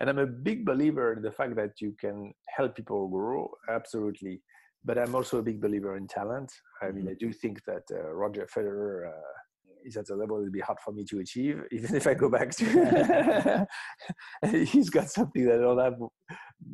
And 0.00 0.08
I'm 0.08 0.18
a 0.18 0.26
big 0.26 0.64
believer 0.64 1.12
in 1.12 1.22
the 1.22 1.30
fact 1.30 1.56
that 1.56 1.80
you 1.80 1.94
can 2.00 2.32
help 2.56 2.74
people 2.74 3.06
grow, 3.08 3.50
absolutely. 3.68 4.40
But 4.82 4.96
I'm 4.96 5.14
also 5.14 5.38
a 5.38 5.42
big 5.42 5.60
believer 5.60 5.96
in 5.98 6.08
talent. 6.08 6.50
I 6.80 6.86
mean, 6.86 7.04
mm-hmm. 7.04 7.10
I 7.10 7.14
do 7.20 7.32
think 7.32 7.62
that 7.66 7.82
uh, 7.92 8.10
Roger 8.14 8.48
Federer 8.54 9.08
uh, 9.08 9.32
is 9.84 9.98
at 9.98 10.08
a 10.08 10.14
level 10.14 10.38
it 10.38 10.44
would 10.44 10.52
be 10.52 10.60
hard 10.60 10.78
for 10.82 10.92
me 10.92 11.04
to 11.04 11.18
achieve, 11.18 11.62
even 11.70 11.94
if 11.94 12.06
I 12.06 12.14
go 12.14 12.30
back 12.30 12.50
to. 12.52 13.66
he's 14.64 14.88
got 14.88 15.10
something 15.10 15.44
that 15.44 15.58
I 15.58 15.62
don't 15.62 15.78
have 15.78 15.98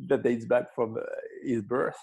that 0.07 0.23
dates 0.23 0.45
back 0.45 0.73
from 0.73 0.95
uh, 0.95 1.01
his 1.43 1.61
birth, 1.61 1.97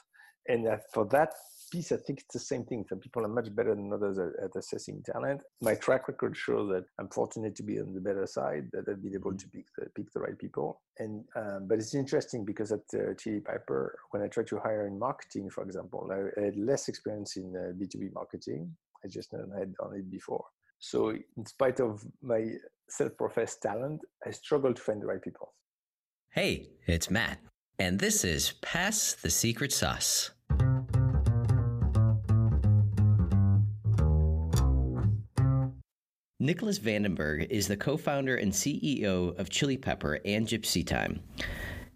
and 0.47 0.67
for 0.93 1.07
that 1.07 1.33
piece, 1.75 1.91
I 1.91 1.97
think 1.97 2.21
it's 2.21 2.33
the 2.33 2.39
same 2.39 2.65
thing. 2.65 2.85
Some 2.89 3.01
people 3.01 3.25
are 3.25 3.29
much 3.29 3.55
better 3.55 3.75
than 3.75 3.93
others 3.93 4.17
at, 4.19 4.33
at, 4.45 4.57
assessing 4.57 5.03
talent. 5.03 5.43
My 5.61 5.75
track 5.75 6.07
record 6.07 6.37
shows 6.37 6.69
that 6.71 6.85
I'm 7.01 7.09
fortunate 7.09 7.57
to 7.57 7.65
be 7.65 7.81
on 7.81 7.93
the 7.93 8.01
better 8.01 8.27
side, 8.27 8.69
that 8.73 8.89
I've 8.89 9.03
been 9.03 9.15
able 9.15 9.33
mm-hmm. 9.33 9.39
to 9.39 9.49
pick 9.49 9.67
the, 9.77 9.87
pick 9.97 10.13
the 10.13 10.21
right 10.21 10.39
people. 10.39 10.81
And 10.99 11.25
um, 11.35 11.67
but 11.69 11.79
it's 11.79 11.95
interesting 11.95 12.45
because 12.45 12.71
at 12.71 12.87
uh, 12.95 13.15
Chili 13.19 13.41
Piper, 13.41 13.99
when 14.11 14.23
I 14.23 14.29
tried 14.29 14.47
to 14.49 14.59
hire 14.61 14.87
in 14.87 14.99
marketing, 14.99 15.51
for 15.51 15.65
example, 15.65 16.09
I, 16.13 16.41
I 16.41 16.45
had 16.45 16.57
less 16.57 16.89
experience 16.89 17.37
in 17.37 17.47
uh, 17.57 17.73
B2B 17.79 18.15
marketing. 18.15 18.71
I 19.05 19.09
just 19.09 19.33
never 19.33 19.59
had 19.59 19.75
done 19.75 19.95
it 19.97 20.09
before. 20.11 20.45
So 20.79 21.11
in 21.11 21.47
spite 21.47 21.81
of 21.81 22.05
my 22.23 22.43
self-professed 22.89 23.63
talent, 23.63 24.01
I 24.25 24.31
struggled 24.31 24.77
to 24.77 24.83
find 24.83 25.03
the 25.03 25.07
right 25.07 25.23
people. 25.23 25.55
Hey, 26.31 26.69
it's 26.87 27.11
Matt, 27.11 27.39
and 27.79 27.99
this 27.99 28.25
is 28.25 28.53
Pass 28.63 29.15
the 29.15 29.31
Secret 29.31 29.73
Sauce. 29.73 30.31
Nicolas 36.45 36.79
Vandenberghe 36.79 37.47
is 37.49 37.69
the 37.69 37.77
co 37.79 37.97
founder 37.97 38.37
and 38.37 38.53
CEO 38.53 39.35
of 39.39 39.49
Chili 39.49 39.79
Piper 39.79 40.19
and 40.27 40.47
Gipsy 40.47 40.85
Time. 40.85 41.23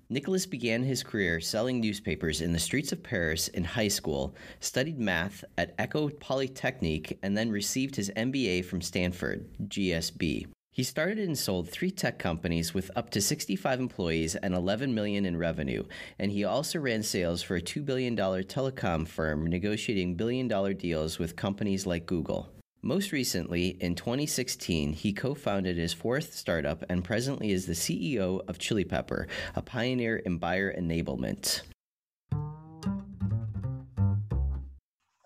Nicolas 0.09 0.47
began 0.47 0.83
his 0.83 1.03
career 1.03 1.39
selling 1.39 1.83
newspapers 1.83 2.41
in 2.41 2.55
the 2.55 2.59
streets 2.59 2.91
of 2.91 3.03
Paris 3.03 3.49
in 3.49 3.63
high 3.63 3.89
school, 3.89 4.35
studied 4.61 4.99
math 4.99 5.45
at 5.59 5.75
Ecole 5.79 6.09
Polytechnique, 6.09 7.19
and 7.23 7.37
then 7.37 7.51
received 7.51 7.95
his 7.95 8.11
MBA 8.17 8.65
from 8.65 8.81
Stanford, 8.81 9.47
GSB. 9.65 10.47
He 10.73 10.83
started 10.83 11.19
and 11.19 11.37
sold 11.37 11.69
three 11.69 11.91
tech 11.91 12.19
companies 12.19 12.73
with 12.73 12.91
up 12.97 13.11
to 13.11 13.21
65 13.21 13.81
employees 13.81 14.35
and 14.35 14.55
11 14.55 14.95
million 14.95 15.27
in 15.27 15.37
revenue, 15.37 15.85
and 16.19 16.33
he 16.33 16.45
also 16.45 16.79
ran 16.79 17.03
sales 17.03 17.43
for 17.43 17.57
a 17.57 17.61
$2 17.61 17.85
billion 17.85 18.17
telecom 18.17 19.07
firm 19.07 19.47
negotiating 19.47 20.15
billion 20.15 20.49
dollar 20.49 20.73
deals 20.73 21.19
with 21.19 21.37
companies 21.37 21.87
like 21.87 22.07
Google. 22.07 22.49
Most 22.83 23.11
recently, 23.11 23.71
in 23.81 23.97
2016, 23.97 24.93
he 24.93 25.13
co 25.13 25.35
founded 25.35 25.77
his 25.77 25.93
fourth 25.93 26.35
startup 26.35 26.85
and 26.89 27.03
presently 27.03 27.51
is 27.51 27.67
the 27.67 27.73
CEO 27.73 28.41
of 28.49 28.61
Chili 28.61 28.85
Piper, 28.85 29.27
a 29.57 29.63
pioneer 29.63 30.19
in 30.19 30.39
buyer 30.39 30.73
enablement. 30.73 31.63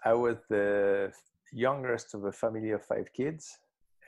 I 0.02 0.14
was 0.14 0.38
the 0.48 1.12
youngest 1.52 2.14
of 2.14 2.24
a 2.24 2.32
family 2.32 2.70
of 2.70 2.82
five 2.86 3.12
kids, 3.12 3.58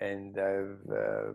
and 0.01 0.39
I 0.39 0.49
have 0.49 0.79
uh, 0.91 1.33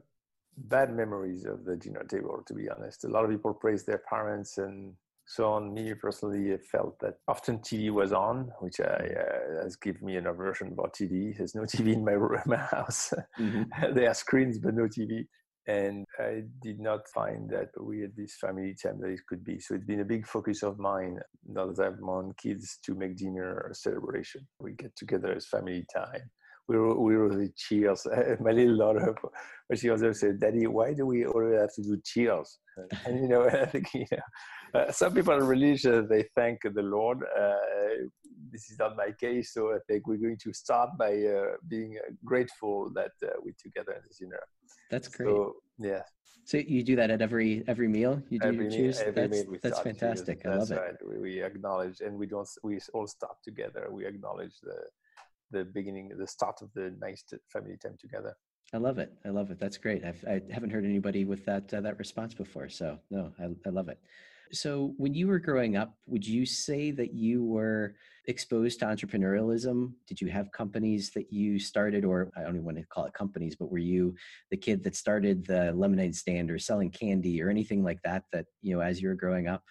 bad 0.57 0.95
memories 0.95 1.45
of 1.45 1.63
the 1.63 1.75
dinner 1.75 2.03
table, 2.05 2.41
to 2.47 2.53
be 2.55 2.69
honest. 2.71 3.03
A 3.03 3.07
lot 3.07 3.23
of 3.23 3.29
people 3.29 3.53
praise 3.53 3.83
their 3.83 4.01
parents 4.09 4.57
and 4.57 4.95
so 5.29 5.51
on 5.53 5.75
me 5.75 5.93
personally, 5.93 6.51
I 6.51 6.57
felt 6.57 6.97
that 7.01 7.19
often 7.27 7.59
TV 7.59 7.91
was 7.91 8.11
on, 8.11 8.51
which 8.61 8.79
I, 8.79 8.83
uh, 8.83 9.63
has 9.63 9.75
given 9.75 10.03
me 10.03 10.15
an 10.15 10.25
aversion 10.25 10.69
about 10.69 10.95
TV. 10.95 11.37
There's 11.37 11.53
no 11.53 11.61
TV 11.73 11.93
in 11.93 12.03
my 12.03 12.13
room, 12.13 12.41
my 12.47 12.57
house. 12.57 13.13
Mm-hmm. 13.39 13.93
there 13.93 14.09
are 14.09 14.15
screens, 14.15 14.57
but 14.57 14.73
no 14.73 14.85
TV. 14.85 15.27
And 15.67 16.03
I 16.17 16.45
did 16.63 16.79
not 16.79 17.01
find 17.13 17.47
that 17.51 17.69
we 17.79 18.01
had 18.01 18.15
this 18.17 18.37
family 18.41 18.75
time 18.81 18.99
that 19.01 19.11
it 19.11 19.19
could 19.29 19.43
be. 19.43 19.59
So 19.59 19.75
it's 19.75 19.85
been 19.85 19.99
a 19.99 20.05
big 20.05 20.25
focus 20.25 20.63
of 20.63 20.79
mine 20.79 21.19
now 21.47 21.67
that 21.67 21.79
I 21.79 21.85
have 21.85 21.99
my 21.99 22.13
own 22.13 22.33
kids 22.41 22.79
to 22.85 22.95
make 22.95 23.15
dinner 23.15 23.69
a 23.71 23.75
celebration. 23.75 24.47
We 24.59 24.71
get 24.71 24.95
together 24.95 25.31
as 25.35 25.45
family 25.45 25.85
time 25.95 26.31
we 26.69 26.77
were, 26.77 26.99
we 26.99 27.17
were 27.17 27.47
cheers. 27.57 28.05
My 28.39 28.51
little 28.51 28.77
daughter, 28.77 29.15
when 29.67 29.77
she 29.77 29.89
there, 29.89 30.13
said, 30.13 30.39
"Daddy, 30.39 30.67
why 30.67 30.93
do 30.93 31.05
we 31.05 31.25
always 31.25 31.59
have 31.59 31.73
to 31.73 31.81
do 31.81 31.99
cheers?" 32.05 32.59
And 33.05 33.19
you 33.19 33.27
know, 33.27 33.49
I 33.49 33.65
think 33.65 33.91
you 33.93 34.05
know, 34.11 34.19
uh, 34.73 34.91
some 34.91 35.13
people 35.13 35.33
are 35.33 35.43
religious; 35.43 36.07
they 36.09 36.25
thank 36.35 36.61
the 36.63 36.81
Lord. 36.81 37.19
Uh, 37.23 37.55
this 38.51 38.69
is 38.71 38.79
not 38.79 38.95
my 38.95 39.11
case, 39.19 39.53
so 39.53 39.73
I 39.73 39.79
think 39.87 40.07
we're 40.07 40.17
going 40.17 40.39
to 40.43 40.53
start 40.53 40.91
by 40.97 41.13
uh, 41.23 41.57
being 41.67 41.97
uh, 41.97 42.11
grateful 42.25 42.91
that 42.95 43.11
uh, 43.23 43.29
we're 43.43 43.55
together 43.61 43.93
in 43.93 44.01
this 44.07 44.17
dinner. 44.17 44.39
That's 44.89 45.07
great. 45.07 45.27
So, 45.27 45.55
yeah. 45.79 46.01
So 46.45 46.57
you 46.57 46.83
do 46.83 46.95
that 46.95 47.11
at 47.11 47.21
every 47.21 47.63
every 47.67 47.87
meal. 47.87 48.21
You 48.29 48.39
do 48.39 48.47
every 48.47 48.69
cheers. 48.69 48.99
Every 48.99 49.13
that's 49.13 49.47
meal 49.47 49.59
that's 49.61 49.79
fantastic. 49.81 50.45
I 50.45 50.55
love 50.55 50.71
it. 50.71 50.97
We, 51.07 51.19
we 51.19 51.43
acknowledge, 51.43 52.01
and 52.01 52.17
we 52.17 52.25
don't. 52.25 52.49
We 52.63 52.79
all 52.93 53.07
stop 53.07 53.43
together. 53.43 53.87
We 53.91 54.05
acknowledge 54.05 54.55
the 54.63 54.77
the 55.51 55.65
beginning, 55.65 56.11
the 56.17 56.27
start 56.27 56.61
of 56.61 56.69
the 56.73 56.95
nice 56.99 57.23
family 57.51 57.77
time 57.77 57.97
together. 57.99 58.35
I 58.73 58.77
love 58.77 58.99
it. 58.99 59.11
I 59.25 59.29
love 59.29 59.49
it. 59.49 59.59
That's 59.59 59.77
great. 59.77 60.03
I've, 60.05 60.23
I 60.27 60.41
haven't 60.51 60.69
heard 60.69 60.85
anybody 60.85 61.25
with 61.25 61.43
that 61.45 61.73
uh, 61.73 61.81
that 61.81 61.97
response 61.97 62.33
before. 62.33 62.69
So 62.69 62.99
no, 63.09 63.31
I, 63.39 63.49
I 63.65 63.69
love 63.69 63.89
it. 63.89 63.99
So 64.51 64.93
when 64.97 65.13
you 65.13 65.27
were 65.27 65.39
growing 65.39 65.77
up, 65.77 65.95
would 66.07 66.25
you 66.25 66.45
say 66.45 66.91
that 66.91 67.13
you 67.13 67.43
were 67.43 67.95
exposed 68.25 68.79
to 68.79 68.85
entrepreneurialism? 68.85 69.93
Did 70.07 70.21
you 70.21 70.27
have 70.29 70.51
companies 70.51 71.11
that 71.11 71.31
you 71.31 71.59
started, 71.59 72.03
or 72.03 72.31
I 72.35 72.41
don't 72.41 72.55
even 72.55 72.65
want 72.65 72.77
to 72.77 72.85
call 72.85 73.05
it 73.05 73.13
companies, 73.13 73.55
but 73.55 73.71
were 73.71 73.77
you 73.77 74.15
the 74.49 74.57
kid 74.57 74.83
that 74.83 74.95
started 74.95 75.45
the 75.45 75.71
lemonade 75.73 76.15
stand 76.15 76.49
or 76.49 76.57
selling 76.59 76.89
candy 76.89 77.41
or 77.41 77.49
anything 77.49 77.83
like 77.83 78.01
that? 78.03 78.23
That 78.31 78.45
you 78.61 78.75
know, 78.75 78.81
as 78.81 79.01
you 79.01 79.09
were 79.09 79.15
growing 79.15 79.47
up. 79.47 79.63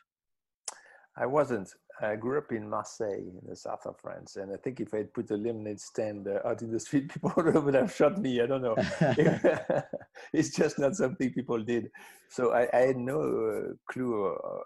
I 1.17 1.27
wasn't. 1.27 1.69
I 2.01 2.17
grew 2.17 2.39
up 2.39 2.53
in 2.53 2.69
Marseille, 2.69 3.19
in 3.19 3.41
the 3.49 3.57
south 3.57 3.85
of 3.87 3.97
France, 4.01 4.37
and 4.37 4.53
I 4.53 4.57
think 4.57 4.81
if 4.81 4.95
I 4.95 4.99
had 4.99 5.13
put 5.13 5.31
a 5.31 5.37
lemonade 5.37 5.81
stand 5.81 6.29
uh, 6.29 6.47
out 6.47 6.63
in 6.63 6.71
the 6.71 6.79
street, 6.79 7.09
people 7.13 7.33
would 7.37 7.75
have 7.75 7.95
shot 7.95 8.19
me. 8.19 8.41
I 8.41 8.47
don't 8.47 8.63
know. 8.63 8.77
it's 10.33 10.51
just 10.51 10.79
not 10.79 10.95
something 10.95 11.33
people 11.33 11.63
did. 11.63 11.91
So 12.29 12.53
I, 12.53 12.69
I 12.73 12.81
had 12.89 12.97
no 12.97 13.21
uh, 13.21 13.73
clue 13.91 14.27
uh, 14.27 14.61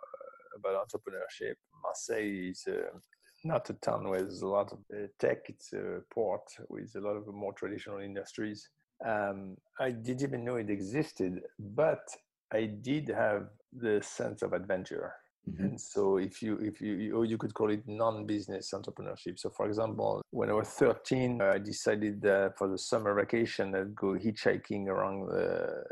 about 0.57 0.87
entrepreneurship. 0.87 1.55
Marseille 1.83 2.51
is 2.51 2.65
uh, 2.69 2.97
not 3.45 3.71
a 3.71 3.75
town 3.75 4.09
where 4.09 4.21
there's 4.23 4.43
a 4.43 4.47
lot 4.47 4.73
of 4.73 4.79
uh, 4.95 5.07
tech. 5.19 5.49
It's 5.49 5.73
a 5.73 6.01
port 6.13 6.43
with 6.69 6.95
a 6.97 7.01
lot 7.01 7.17
of 7.17 7.27
more 7.33 7.55
traditional 7.55 7.99
industries. 7.99 8.69
Um, 9.05 9.57
I 9.81 9.91
didn't 9.91 10.23
even 10.23 10.45
know 10.45 10.57
it 10.57 10.71
existed, 10.71 11.41
but 11.59 12.07
I 12.53 12.67
did 12.67 13.09
have 13.09 13.49
the 13.73 14.03
sense 14.03 14.43
of 14.43 14.53
adventure 14.53 15.15
Mm-hmm. 15.51 15.65
And 15.65 15.81
so, 15.81 16.19
if 16.19 16.41
you 16.41 16.57
if 16.59 16.81
you, 16.81 16.95
you 16.95 17.23
you 17.25 17.37
could 17.37 17.53
call 17.53 17.71
it 17.71 17.83
non-business 17.87 18.73
entrepreneurship. 18.73 19.41
So, 19.41 19.51
for 19.51 19.67
example, 19.67 20.23
when 20.31 20.49
I 20.51 20.53
was 20.53 20.69
13, 20.69 21.43
I 21.43 21.59
decided 21.59 22.23
that 22.23 22.57
for 22.57 22.69
the 22.69 22.79
summer 22.79 23.13
vacation 23.15 23.75
I'd 23.75 23.95
go 23.97 24.15
hitchhiking 24.15 24.87
around 24.87 25.27
the 25.27 25.83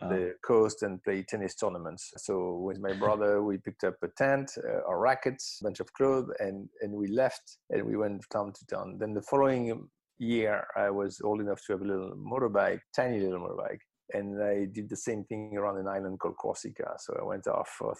wow. 0.00 0.08
the 0.08 0.34
coast 0.42 0.82
and 0.82 1.02
play 1.02 1.22
tennis 1.22 1.54
tournaments. 1.54 2.12
So, 2.16 2.54
with 2.54 2.78
my 2.78 2.92
brother, 3.04 3.42
we 3.42 3.58
picked 3.58 3.84
up 3.84 3.96
a 4.02 4.08
tent, 4.08 4.52
uh, 4.66 4.88
our 4.88 4.98
rackets, 4.98 5.58
a 5.60 5.64
bunch 5.64 5.80
of 5.80 5.92
clothes, 5.92 6.30
and 6.38 6.68
and 6.80 6.90
we 6.92 7.08
left 7.08 7.58
and 7.68 7.84
we 7.84 7.96
went 7.96 8.24
town 8.32 8.54
to 8.54 8.66
town. 8.66 8.96
Then 8.98 9.12
the 9.12 9.22
following 9.22 9.86
year, 10.18 10.66
I 10.76 10.88
was 10.88 11.20
old 11.22 11.42
enough 11.42 11.60
to 11.66 11.74
have 11.74 11.82
a 11.82 11.84
little 11.84 12.16
motorbike, 12.16 12.80
tiny 12.96 13.20
little 13.20 13.40
motorbike, 13.40 13.80
and 14.14 14.42
I 14.42 14.64
did 14.72 14.88
the 14.88 14.96
same 14.96 15.24
thing 15.24 15.58
around 15.58 15.78
an 15.78 15.88
island 15.88 16.20
called 16.20 16.36
Corsica. 16.38 16.94
So 16.98 17.18
I 17.20 17.24
went 17.24 17.46
off 17.46 17.68
for 17.68 17.94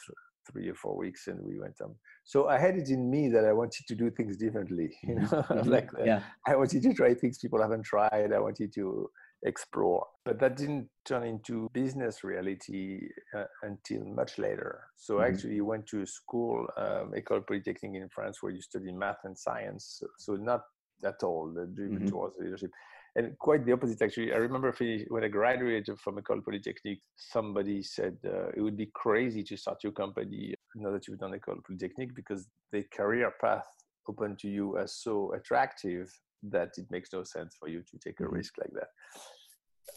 three 0.50 0.68
or 0.68 0.74
four 0.74 0.96
weeks 0.96 1.26
and 1.26 1.40
we 1.42 1.58
went 1.58 1.74
um 1.82 1.94
so 2.24 2.48
i 2.48 2.58
had 2.58 2.76
it 2.76 2.88
in 2.88 3.10
me 3.10 3.28
that 3.28 3.44
i 3.44 3.52
wanted 3.52 3.84
to 3.86 3.94
do 3.94 4.10
things 4.10 4.36
differently 4.36 4.90
you 5.02 5.14
know 5.14 5.22
mm-hmm. 5.26 5.70
like 5.70 5.88
uh, 5.98 6.04
yeah. 6.04 6.20
i 6.46 6.54
wanted 6.54 6.82
to 6.82 6.94
try 6.94 7.14
things 7.14 7.38
people 7.38 7.60
haven't 7.60 7.84
tried 7.84 8.32
i 8.34 8.38
wanted 8.38 8.72
to 8.72 9.08
explore 9.46 10.06
but 10.24 10.38
that 10.40 10.56
didn't 10.56 10.88
turn 11.04 11.22
into 11.22 11.68
business 11.74 12.24
reality 12.24 13.00
uh, 13.36 13.44
until 13.62 14.02
much 14.06 14.38
later 14.38 14.80
so 14.96 15.14
mm-hmm. 15.14 15.24
I 15.24 15.28
actually 15.28 15.60
went 15.60 15.86
to 15.88 16.06
school 16.06 16.66
um, 16.78 17.12
école 17.14 17.46
polytechnique 17.46 17.94
in 17.94 18.08
france 18.08 18.38
where 18.40 18.52
you 18.52 18.62
study 18.62 18.90
math 18.90 19.18
and 19.24 19.36
science 19.36 20.02
so, 20.18 20.36
not 20.36 20.62
at 21.04 21.22
all 21.22 21.52
the 21.54 21.66
driven 21.66 21.98
mm-hmm. 21.98 22.08
towards 22.08 22.36
leadership 22.38 22.70
and 23.16 23.38
quite 23.38 23.64
the 23.64 23.72
opposite 23.72 24.02
actually. 24.02 24.32
I 24.32 24.36
remember 24.36 24.74
when 25.08 25.24
I 25.24 25.28
graduated 25.28 25.98
from 26.00 26.18
Ecole 26.18 26.40
Polytechnique, 26.40 27.00
somebody 27.16 27.82
said 27.82 28.16
uh, 28.26 28.48
it 28.56 28.60
would 28.60 28.76
be 28.76 28.90
crazy 28.94 29.42
to 29.44 29.56
start 29.56 29.78
your 29.84 29.92
company 29.92 30.54
now 30.74 30.90
that 30.90 31.06
you've 31.06 31.20
done 31.20 31.34
Ecole 31.34 31.60
Polytechnique 31.66 32.14
because 32.14 32.48
the 32.72 32.84
career 32.92 33.32
path 33.40 33.66
open 34.08 34.36
to 34.36 34.48
you 34.48 34.78
as 34.78 34.96
so 34.96 35.32
attractive 35.34 36.12
that 36.42 36.70
it 36.76 36.86
makes 36.90 37.12
no 37.12 37.22
sense 37.24 37.56
for 37.58 37.68
you 37.68 37.82
to 37.90 37.98
take 37.98 38.20
a 38.20 38.24
mm-hmm. 38.24 38.34
risk 38.34 38.54
like 38.58 38.72
that. 38.74 38.88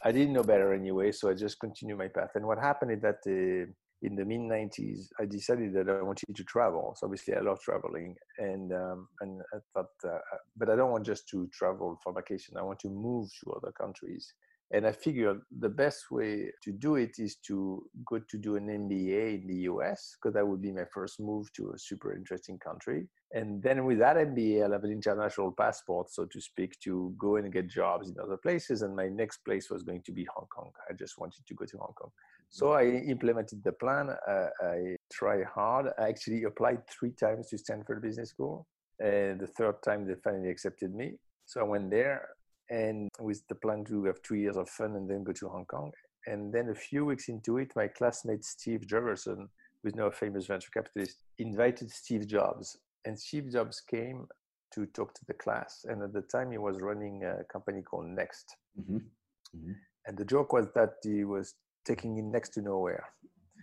I 0.03 0.11
didn't 0.11 0.33
know 0.33 0.43
better 0.43 0.73
anyway, 0.73 1.11
so 1.11 1.29
I 1.29 1.33
just 1.33 1.59
continued 1.59 1.97
my 1.97 2.07
path. 2.07 2.31
And 2.35 2.45
what 2.45 2.59
happened 2.59 2.91
is 2.91 3.01
that 3.01 3.19
uh, 3.25 3.71
in 4.01 4.15
the 4.15 4.25
mid 4.25 4.41
90s, 4.41 5.07
I 5.19 5.25
decided 5.25 5.73
that 5.73 5.89
I 5.89 6.01
wanted 6.01 6.35
to 6.35 6.44
travel. 6.44 6.95
So 6.97 7.07
obviously, 7.07 7.35
I 7.35 7.39
love 7.41 7.59
traveling, 7.61 8.15
and 8.38 8.71
um, 8.71 9.07
and 9.21 9.41
I 9.53 9.57
thought, 9.73 9.89
uh, 10.05 10.19
but 10.55 10.69
I 10.69 10.75
don't 10.75 10.91
want 10.91 11.05
just 11.05 11.27
to 11.29 11.47
travel 11.51 11.99
for 12.03 12.13
vacation. 12.13 12.57
I 12.57 12.63
want 12.63 12.79
to 12.81 12.89
move 12.89 13.29
to 13.44 13.51
other 13.53 13.71
countries. 13.71 14.33
And 14.71 14.85
I 14.85 14.91
figured 14.91 15.39
the 15.59 15.69
best 15.69 16.11
way 16.11 16.51
to 16.63 16.71
do 16.73 16.95
it 16.95 17.11
is 17.19 17.38
to 17.47 17.85
go 18.05 18.19
to 18.19 18.38
do 18.38 18.57
an 18.57 18.67
MBA 18.67 19.41
in 19.41 19.47
the 19.47 19.61
US, 19.71 20.17
because 20.17 20.33
that 20.33 20.45
would 20.45 20.61
be 20.61 20.73
my 20.73 20.83
first 20.93 21.21
move 21.21 21.51
to 21.53 21.71
a 21.71 21.79
super 21.79 22.13
interesting 22.13 22.59
country. 22.59 23.07
And 23.31 23.63
then 23.63 23.85
with 23.85 24.00
that 24.00 24.17
MBA, 24.17 24.63
I'll 24.63 24.73
have 24.73 24.83
an 24.83 24.91
international 24.91 25.53
passport, 25.53 26.11
so 26.11 26.25
to 26.25 26.41
speak, 26.41 26.77
to 26.81 27.13
go 27.17 27.38
and 27.38 27.51
get 27.51 27.69
jobs 27.69 28.09
in 28.09 28.15
other 28.21 28.38
places. 28.38 28.81
And 28.81 28.93
my 28.93 29.07
next 29.07 29.38
place 29.45 29.69
was 29.69 29.83
going 29.83 30.01
to 30.03 30.11
be 30.11 30.27
Hong 30.35 30.47
Kong. 30.53 30.71
I 30.89 30.93
just 30.93 31.17
wanted 31.17 31.45
to 31.47 31.53
go 31.53 31.63
to 31.65 31.77
Hong 31.77 31.93
Kong. 31.93 32.11
So 32.49 32.71
I 32.71 32.85
implemented 32.85 33.63
the 33.63 33.73
plan. 33.73 34.09
Uh, 34.27 34.47
I 34.61 34.95
tried 35.11 35.44
hard. 35.45 35.88
I 35.99 36.07
actually 36.07 36.44
applied 36.44 36.88
three 36.88 37.11
times 37.11 37.49
to 37.49 37.57
Stanford 37.57 38.01
Business 38.01 38.29
School. 38.29 38.65
And 38.99 39.39
the 39.39 39.47
third 39.47 39.75
time, 39.83 40.07
they 40.07 40.15
finally 40.23 40.49
accepted 40.49 40.94
me. 40.94 41.17
So 41.45 41.61
I 41.61 41.63
went 41.63 41.91
there 41.91 42.29
and 42.69 43.09
with 43.19 43.41
the 43.47 43.55
plan 43.55 43.85
to 43.85 44.05
have 44.05 44.21
two 44.21 44.35
years 44.35 44.57
of 44.57 44.69
fun 44.69 44.95
and 44.95 45.09
then 45.09 45.23
go 45.23 45.33
to 45.33 45.49
Hong 45.49 45.65
Kong. 45.65 45.91
And 46.25 46.51
then 46.51 46.69
a 46.69 46.75
few 46.75 47.05
weeks 47.05 47.29
into 47.29 47.57
it, 47.57 47.71
my 47.75 47.88
classmate 47.88 48.44
Steve 48.44 48.81
Jurvetson, 48.81 49.47
who's 49.81 49.95
now 49.95 50.07
a 50.07 50.11
famous 50.11 50.47
venture 50.47 50.71
capitalist, 50.73 51.23
invited 51.38 51.89
Steve 51.91 52.27
Jobs. 52.27 52.77
And 53.05 53.17
Steve 53.17 53.51
Jobs 53.51 53.81
came 53.81 54.27
to 54.73 54.85
talk 54.88 55.13
to 55.13 55.25
the 55.27 55.33
class. 55.33 55.85
And 55.88 56.01
at 56.03 56.11
the 56.11 56.23
time, 56.23 56.51
he 56.51 56.57
was 56.57 56.81
running 56.81 57.23
a 57.23 57.43
company 57.45 57.81
called 57.81 58.07
Next. 58.07 58.45
Mm-hmm. 58.79 58.97
Mm-hmm. 58.97 59.71
And 60.07 60.17
the 60.17 60.25
joke 60.25 60.53
was 60.53 60.67
that 60.75 60.95
he 61.03 61.23
was 61.23 61.53
taking 61.88 62.18
in 62.18 62.31
next 62.31 62.50
to 62.56 62.62
nowhere. 62.62 63.06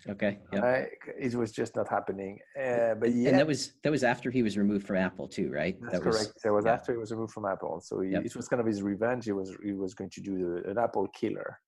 Okay. 0.08 0.38
Yeah. 0.52 0.84
it 1.18 1.34
was 1.34 1.50
just 1.52 1.76
not 1.76 1.88
happening. 1.88 2.38
Uh, 2.60 2.94
but 2.94 3.12
yeah, 3.12 3.30
and 3.30 3.38
that 3.38 3.46
was 3.46 3.72
that 3.82 3.90
was 3.90 4.04
after 4.04 4.30
he 4.30 4.42
was 4.42 4.58
removed 4.58 4.86
from 4.86 4.96
Apple 4.96 5.28
too, 5.28 5.50
right? 5.50 5.76
That's 5.80 5.94
that 5.94 6.02
correct. 6.02 6.32
Was, 6.34 6.42
that 6.42 6.52
was 6.52 6.64
yeah. 6.66 6.72
after 6.72 6.92
he 6.92 6.98
was 6.98 7.10
removed 7.10 7.32
from 7.32 7.46
Apple. 7.46 7.80
So 7.80 8.00
he, 8.00 8.10
yep. 8.10 8.24
it 8.24 8.36
was 8.36 8.48
kind 8.48 8.60
of 8.60 8.66
his 8.66 8.82
revenge. 8.82 9.24
He 9.24 9.32
was 9.32 9.56
he 9.64 9.72
was 9.72 9.94
going 9.94 10.10
to 10.10 10.20
do 10.20 10.32
the, 10.38 10.70
an 10.70 10.78
Apple 10.78 11.06
killer. 11.08 11.58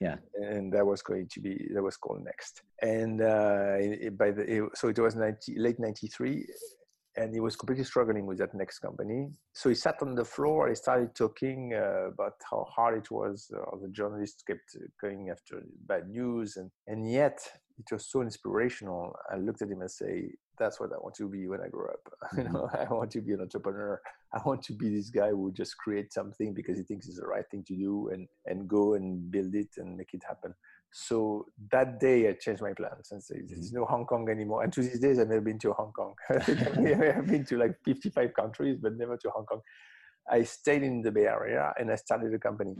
Yeah. 0.00 0.16
And 0.34 0.72
that 0.72 0.84
was 0.84 1.00
going 1.02 1.28
to 1.28 1.40
be 1.40 1.68
that 1.72 1.82
was 1.82 1.96
called 1.96 2.24
Next. 2.24 2.62
And 2.82 3.22
uh, 3.22 3.78
by 4.18 4.30
the 4.32 4.44
it, 4.46 4.62
so 4.74 4.88
it 4.88 4.98
was 4.98 5.14
90, 5.14 5.58
late 5.58 5.78
'93, 5.78 6.46
and 7.16 7.32
he 7.32 7.40
was 7.40 7.56
completely 7.56 7.84
struggling 7.84 8.26
with 8.26 8.38
that 8.38 8.54
next 8.54 8.80
company. 8.80 9.30
So 9.52 9.68
he 9.68 9.74
sat 9.74 9.96
on 10.02 10.14
the 10.14 10.24
floor. 10.24 10.68
He 10.68 10.74
started 10.74 11.14
talking 11.14 11.72
uh, 11.74 12.08
about 12.08 12.34
how 12.50 12.66
hard 12.68 12.98
it 12.98 13.10
was. 13.10 13.50
Uh, 13.54 13.76
the 13.80 13.88
journalists 13.88 14.42
kept 14.42 14.76
going 15.00 15.30
after 15.30 15.62
bad 15.86 16.08
news, 16.08 16.56
and 16.56 16.70
and 16.86 17.10
yet 17.10 17.38
it 17.78 17.92
was 17.92 18.06
so 18.06 18.20
inspirational. 18.20 19.16
I 19.32 19.36
looked 19.36 19.62
at 19.62 19.70
him 19.70 19.80
and 19.80 19.90
say, 19.90 20.32
"That's 20.58 20.78
what 20.78 20.92
I 20.92 20.98
want 20.98 21.14
to 21.16 21.28
be 21.28 21.48
when 21.48 21.60
I 21.60 21.68
grow 21.68 21.88
up. 21.88 22.12
you 22.36 22.44
know, 22.44 22.68
mm-hmm. 22.72 22.76
I 22.92 22.94
want 22.94 23.10
to 23.12 23.20
be 23.20 23.32
an 23.32 23.40
entrepreneur. 23.40 24.00
I 24.32 24.40
want 24.44 24.62
to 24.64 24.74
be 24.74 24.94
this 24.94 25.10
guy 25.10 25.30
who 25.30 25.50
just 25.52 25.78
create 25.78 26.12
something 26.12 26.52
because 26.52 26.76
he 26.76 26.84
thinks 26.84 27.08
it's 27.08 27.20
the 27.20 27.26
right 27.26 27.48
thing 27.50 27.64
to 27.68 27.76
do, 27.76 28.10
and 28.12 28.28
and 28.44 28.68
go 28.68 28.94
and 28.94 29.30
build 29.30 29.54
it 29.54 29.70
and 29.78 29.96
make 29.96 30.12
it 30.12 30.22
happen." 30.26 30.54
So 30.98 31.44
that 31.72 32.00
day, 32.00 32.26
I 32.26 32.32
changed 32.32 32.62
my 32.62 32.72
plans 32.72 33.08
and 33.10 33.22
said, 33.22 33.42
"There's 33.46 33.68
mm-hmm. 33.68 33.80
no 33.80 33.84
Hong 33.84 34.06
Kong 34.06 34.30
anymore." 34.30 34.62
And 34.64 34.72
to 34.72 34.80
these 34.80 34.98
days, 34.98 35.18
I've 35.18 35.28
never 35.28 35.42
been 35.42 35.58
to 35.58 35.74
Hong 35.74 35.92
Kong. 35.92 36.14
I've 36.30 37.26
been 37.26 37.44
to 37.50 37.58
like 37.58 37.74
55 37.84 38.32
countries, 38.32 38.78
but 38.80 38.96
never 38.96 39.18
to 39.18 39.28
Hong 39.28 39.44
Kong. 39.44 39.60
I 40.30 40.42
stayed 40.42 40.82
in 40.82 41.02
the 41.02 41.12
Bay 41.12 41.26
Area 41.26 41.74
and 41.78 41.92
I 41.92 41.96
started 41.96 42.32
a 42.32 42.38
company. 42.38 42.74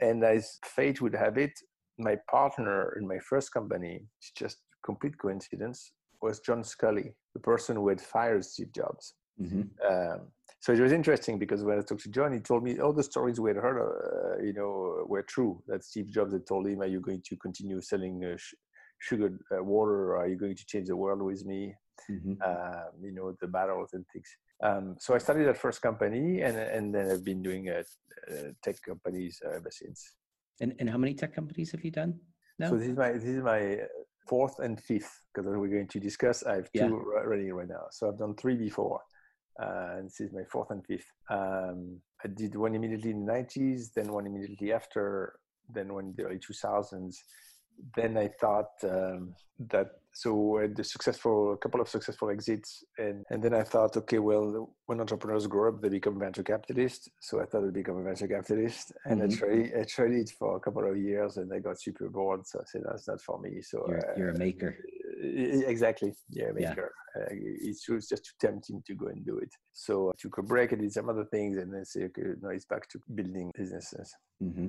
And 0.00 0.24
as 0.24 0.58
fate 0.64 1.00
would 1.00 1.14
have 1.14 1.38
it, 1.38 1.52
my 1.96 2.16
partner 2.28 2.96
in 2.98 3.06
my 3.06 3.20
first 3.20 3.52
company, 3.52 4.00
it's 4.18 4.32
just 4.32 4.58
complete 4.84 5.16
coincidence, 5.16 5.92
was 6.20 6.40
John 6.40 6.64
Sculley, 6.64 7.14
the 7.34 7.40
person 7.40 7.76
who 7.76 7.88
had 7.88 8.00
fired 8.00 8.44
Steve 8.44 8.72
Jobs. 8.74 9.14
Mm-hmm. 9.40 9.62
Um, 9.88 10.20
so 10.60 10.74
it 10.74 10.80
was 10.80 10.92
interesting 10.92 11.38
because 11.38 11.64
when 11.64 11.78
I 11.78 11.80
talked 11.80 12.02
to 12.02 12.10
John, 12.10 12.34
he 12.34 12.40
told 12.40 12.62
me 12.62 12.78
all 12.78 12.92
the 12.92 13.02
stories 13.02 13.40
we 13.40 13.48
had 13.48 13.56
heard, 13.56 13.80
uh, 13.80 14.42
you 14.42 14.52
know, 14.52 15.04
were 15.06 15.22
true. 15.22 15.62
That 15.66 15.84
Steve 15.84 16.08
Jobs 16.10 16.34
had 16.34 16.46
told 16.46 16.66
him, 16.66 16.82
"Are 16.82 16.86
you 16.86 17.00
going 17.00 17.22
to 17.24 17.36
continue 17.36 17.80
selling 17.80 18.22
uh, 18.22 18.36
sh- 18.36 18.54
sugar 18.98 19.38
uh, 19.56 19.64
water? 19.64 20.12
Or 20.12 20.16
are 20.18 20.28
you 20.28 20.36
going 20.36 20.56
to 20.56 20.66
change 20.66 20.88
the 20.88 20.96
world 20.96 21.22
with 21.22 21.46
me?" 21.46 21.74
Mm-hmm. 22.10 22.42
Um, 22.44 22.92
you 23.02 23.12
know, 23.12 23.34
the 23.40 23.48
battles 23.48 23.90
and 23.94 24.04
things. 24.12 24.28
Um, 24.62 24.96
so 24.98 25.14
I 25.14 25.18
started 25.18 25.48
that 25.48 25.56
first 25.56 25.80
company, 25.80 26.42
and 26.42 26.56
and 26.58 26.94
then 26.94 27.10
I've 27.10 27.24
been 27.24 27.42
doing 27.42 27.70
uh, 27.70 27.82
uh, 28.30 28.52
tech 28.62 28.76
companies 28.86 29.40
ever 29.46 29.70
since. 29.70 30.14
And 30.60 30.74
and 30.78 30.90
how 30.90 30.98
many 30.98 31.14
tech 31.14 31.34
companies 31.34 31.70
have 31.72 31.82
you 31.82 31.90
done? 31.90 32.20
Now? 32.58 32.68
So 32.68 32.76
this 32.76 32.88
is 32.88 32.96
my 32.98 33.12
this 33.12 33.24
is 33.24 33.42
my 33.42 33.78
fourth 34.28 34.58
and 34.58 34.78
fifth 34.78 35.22
because 35.32 35.48
we're 35.48 35.68
going 35.68 35.88
to 35.88 36.00
discuss. 36.00 36.44
I 36.44 36.56
have 36.56 36.70
two 36.72 37.02
yeah. 37.14 37.22
running 37.24 37.50
right 37.54 37.68
now. 37.68 37.86
So 37.92 38.08
I've 38.08 38.18
done 38.18 38.34
three 38.34 38.56
before 38.56 39.00
uh, 39.00 39.09
and 39.60 40.06
this 40.06 40.20
is 40.20 40.32
my 40.32 40.44
fourth 40.44 40.70
and 40.70 40.84
fifth. 40.86 41.10
Um, 41.28 42.00
I 42.24 42.28
did 42.28 42.54
one 42.54 42.74
immediately 42.74 43.10
in 43.10 43.26
the 43.26 43.32
90s, 43.32 43.92
then 43.94 44.12
one 44.12 44.26
immediately 44.26 44.72
after, 44.72 45.38
then 45.72 45.92
one 45.92 46.06
in 46.06 46.14
the 46.16 46.24
early 46.24 46.38
2000s. 46.38 47.16
Then 47.96 48.16
I 48.16 48.28
thought 48.28 48.72
um, 48.84 49.34
that 49.70 49.92
so 50.12 50.58
I 50.58 50.62
had 50.62 50.76
the 50.76 50.84
successful 50.84 51.52
a 51.52 51.56
couple 51.56 51.80
of 51.80 51.88
successful 51.88 52.30
exits, 52.30 52.84
and 52.98 53.24
and 53.30 53.42
then 53.42 53.54
I 53.54 53.62
thought, 53.62 53.96
okay, 53.96 54.18
well, 54.18 54.74
when 54.86 55.00
entrepreneurs 55.00 55.46
grow 55.46 55.68
up, 55.68 55.80
they 55.80 55.88
become 55.88 56.18
venture 56.18 56.42
capitalists. 56.42 57.08
So 57.20 57.40
I 57.40 57.46
thought 57.46 57.64
I'd 57.64 57.72
become 57.72 57.98
a 57.98 58.02
venture 58.02 58.26
capitalist, 58.26 58.92
and 59.04 59.22
mm-hmm. 59.22 59.32
I 59.32 59.36
tried 59.36 59.80
I 59.80 59.84
tried 59.84 60.12
it 60.12 60.30
for 60.38 60.56
a 60.56 60.60
couple 60.60 60.90
of 60.90 60.98
years, 60.98 61.36
and 61.36 61.52
I 61.52 61.60
got 61.60 61.80
super 61.80 62.08
bored. 62.08 62.46
So 62.46 62.58
I 62.58 62.64
said 62.66 62.82
that's 62.84 63.08
not 63.08 63.20
for 63.20 63.40
me. 63.40 63.62
So 63.62 63.84
you're, 63.88 64.10
uh, 64.10 64.18
you're 64.18 64.30
a 64.30 64.38
maker. 64.38 64.76
Exactly. 65.22 66.14
Yeah, 66.30 66.52
maker. 66.54 66.92
Yeah. 67.16 67.22
Uh, 67.22 67.26
it 67.30 67.76
was 67.88 68.08
just 68.08 68.24
too 68.24 68.46
tempting 68.46 68.82
to 68.86 68.94
go 68.94 69.06
and 69.06 69.24
do 69.24 69.38
it. 69.38 69.50
So 69.72 70.10
I 70.10 70.12
took 70.18 70.38
a 70.38 70.42
break 70.42 70.72
and 70.72 70.80
did 70.80 70.92
some 70.92 71.08
other 71.08 71.24
things 71.24 71.58
and 71.58 71.72
then 71.72 71.84
say, 71.84 72.04
okay, 72.04 72.22
now 72.40 72.50
it's 72.50 72.64
back 72.64 72.88
to 72.90 73.00
building 73.14 73.50
businesses. 73.56 74.14
Mm-hmm. 74.42 74.66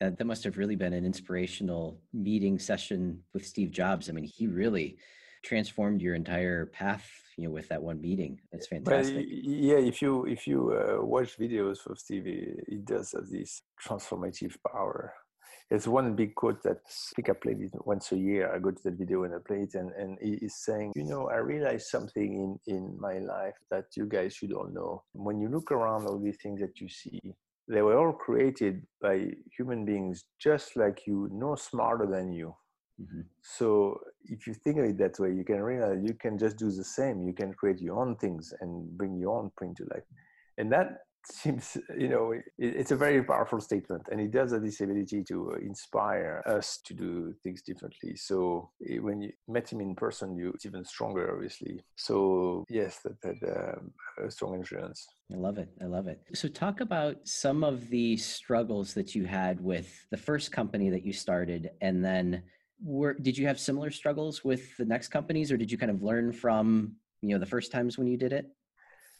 Uh, 0.00 0.10
that 0.10 0.24
must 0.24 0.44
have 0.44 0.58
really 0.58 0.76
been 0.76 0.92
an 0.92 1.04
inspirational 1.04 2.00
meeting 2.12 2.58
session 2.58 3.22
with 3.32 3.46
Steve 3.46 3.70
Jobs. 3.70 4.08
I 4.08 4.12
mean, 4.12 4.24
he 4.24 4.46
really 4.46 4.98
transformed 5.44 6.00
your 6.00 6.14
entire 6.14 6.66
path 6.66 7.06
you 7.36 7.44
know 7.44 7.50
with 7.50 7.68
that 7.68 7.82
one 7.82 8.00
meeting 8.00 8.40
it's 8.52 8.66
fantastic 8.66 9.16
well, 9.16 9.24
yeah 9.28 9.76
if 9.76 10.00
you 10.00 10.24
if 10.24 10.46
you 10.46 10.72
uh, 10.72 11.04
watch 11.04 11.38
videos 11.38 11.84
of 11.86 11.98
steve 11.98 12.24
he 12.24 12.76
does 12.76 13.12
have 13.12 13.28
this 13.28 13.60
transformative 13.86 14.56
power 14.66 15.12
there's 15.70 15.88
one 15.88 16.14
big 16.14 16.34
quote 16.34 16.62
that 16.62 16.78
I 16.86 17.12
think 17.16 17.30
I 17.30 17.32
played 17.32 17.60
it 17.60 17.72
once 17.86 18.12
a 18.12 18.16
year. 18.16 18.54
I 18.54 18.58
go 18.58 18.70
to 18.70 18.82
that 18.84 18.98
video 18.98 19.24
and 19.24 19.34
I 19.34 19.38
play 19.38 19.62
it, 19.62 19.74
and, 19.74 19.92
and 19.92 20.18
he 20.20 20.34
is 20.44 20.56
saying, 20.56 20.92
You 20.94 21.04
know, 21.04 21.28
I 21.30 21.36
realized 21.36 21.86
something 21.86 22.58
in, 22.66 22.74
in 22.74 23.00
my 23.00 23.18
life 23.18 23.54
that 23.70 23.86
you 23.96 24.06
guys 24.06 24.34
should 24.34 24.52
all 24.52 24.68
know. 24.68 25.04
When 25.12 25.40
you 25.40 25.48
look 25.48 25.72
around 25.72 26.06
all 26.06 26.18
these 26.18 26.36
things 26.42 26.60
that 26.60 26.80
you 26.80 26.88
see, 26.88 27.20
they 27.66 27.80
were 27.80 27.98
all 27.98 28.12
created 28.12 28.86
by 29.00 29.30
human 29.56 29.84
beings 29.84 30.24
just 30.38 30.76
like 30.76 31.06
you, 31.06 31.28
no 31.32 31.54
smarter 31.54 32.06
than 32.06 32.32
you. 32.32 32.54
Mm-hmm. 33.00 33.22
So 33.42 34.00
if 34.24 34.46
you 34.46 34.54
think 34.54 34.78
of 34.78 34.84
it 34.84 34.98
that 34.98 35.18
way, 35.18 35.32
you 35.32 35.44
can 35.44 35.62
realize 35.62 35.98
you 36.02 36.14
can 36.14 36.38
just 36.38 36.58
do 36.58 36.70
the 36.70 36.84
same. 36.84 37.26
You 37.26 37.32
can 37.32 37.54
create 37.54 37.80
your 37.80 37.98
own 37.98 38.16
things 38.16 38.52
and 38.60 38.86
bring 38.98 39.16
your 39.16 39.38
own 39.38 39.50
print 39.56 39.78
to 39.78 39.84
life. 39.84 40.04
And 40.58 40.70
that 40.72 41.00
seems 41.26 41.76
you 41.96 42.08
know 42.08 42.34
it's 42.58 42.90
a 42.90 42.96
very 42.96 43.22
powerful 43.22 43.60
statement 43.60 44.02
and 44.10 44.20
it 44.20 44.30
does 44.30 44.52
have 44.52 44.62
this 44.62 44.80
ability 44.80 45.22
to 45.24 45.50
inspire 45.62 46.42
us 46.46 46.78
to 46.84 46.94
do 46.94 47.34
things 47.42 47.62
differently. 47.62 48.16
So 48.16 48.70
eh, 48.88 48.98
when 48.98 49.22
you 49.22 49.32
met 49.48 49.70
him 49.72 49.80
in 49.80 49.94
person 49.94 50.36
you 50.36 50.50
it's 50.54 50.66
even 50.66 50.84
stronger 50.84 51.34
obviously. 51.34 51.80
So 51.96 52.64
yes 52.68 53.00
that 53.04 53.16
had 53.22 53.50
um, 53.56 53.92
a 54.24 54.30
strong 54.30 54.54
influence. 54.54 55.06
I 55.32 55.36
love 55.36 55.58
it. 55.58 55.68
I 55.80 55.86
love 55.86 56.06
it. 56.06 56.20
So 56.34 56.48
talk 56.48 56.80
about 56.80 57.16
some 57.24 57.64
of 57.64 57.88
the 57.88 58.16
struggles 58.16 58.92
that 58.94 59.14
you 59.14 59.24
had 59.24 59.60
with 59.60 60.06
the 60.10 60.16
first 60.16 60.52
company 60.52 60.90
that 60.90 61.04
you 61.04 61.12
started 61.12 61.70
and 61.80 62.04
then 62.04 62.42
were 62.82 63.14
did 63.14 63.38
you 63.38 63.46
have 63.46 63.58
similar 63.58 63.90
struggles 63.90 64.44
with 64.44 64.76
the 64.76 64.84
next 64.84 65.08
companies 65.08 65.50
or 65.50 65.56
did 65.56 65.70
you 65.70 65.78
kind 65.78 65.90
of 65.90 66.02
learn 66.02 66.32
from 66.32 66.94
you 67.22 67.30
know 67.30 67.38
the 67.38 67.46
first 67.46 67.72
times 67.72 67.96
when 67.96 68.06
you 68.06 68.16
did 68.16 68.32
it 68.32 68.50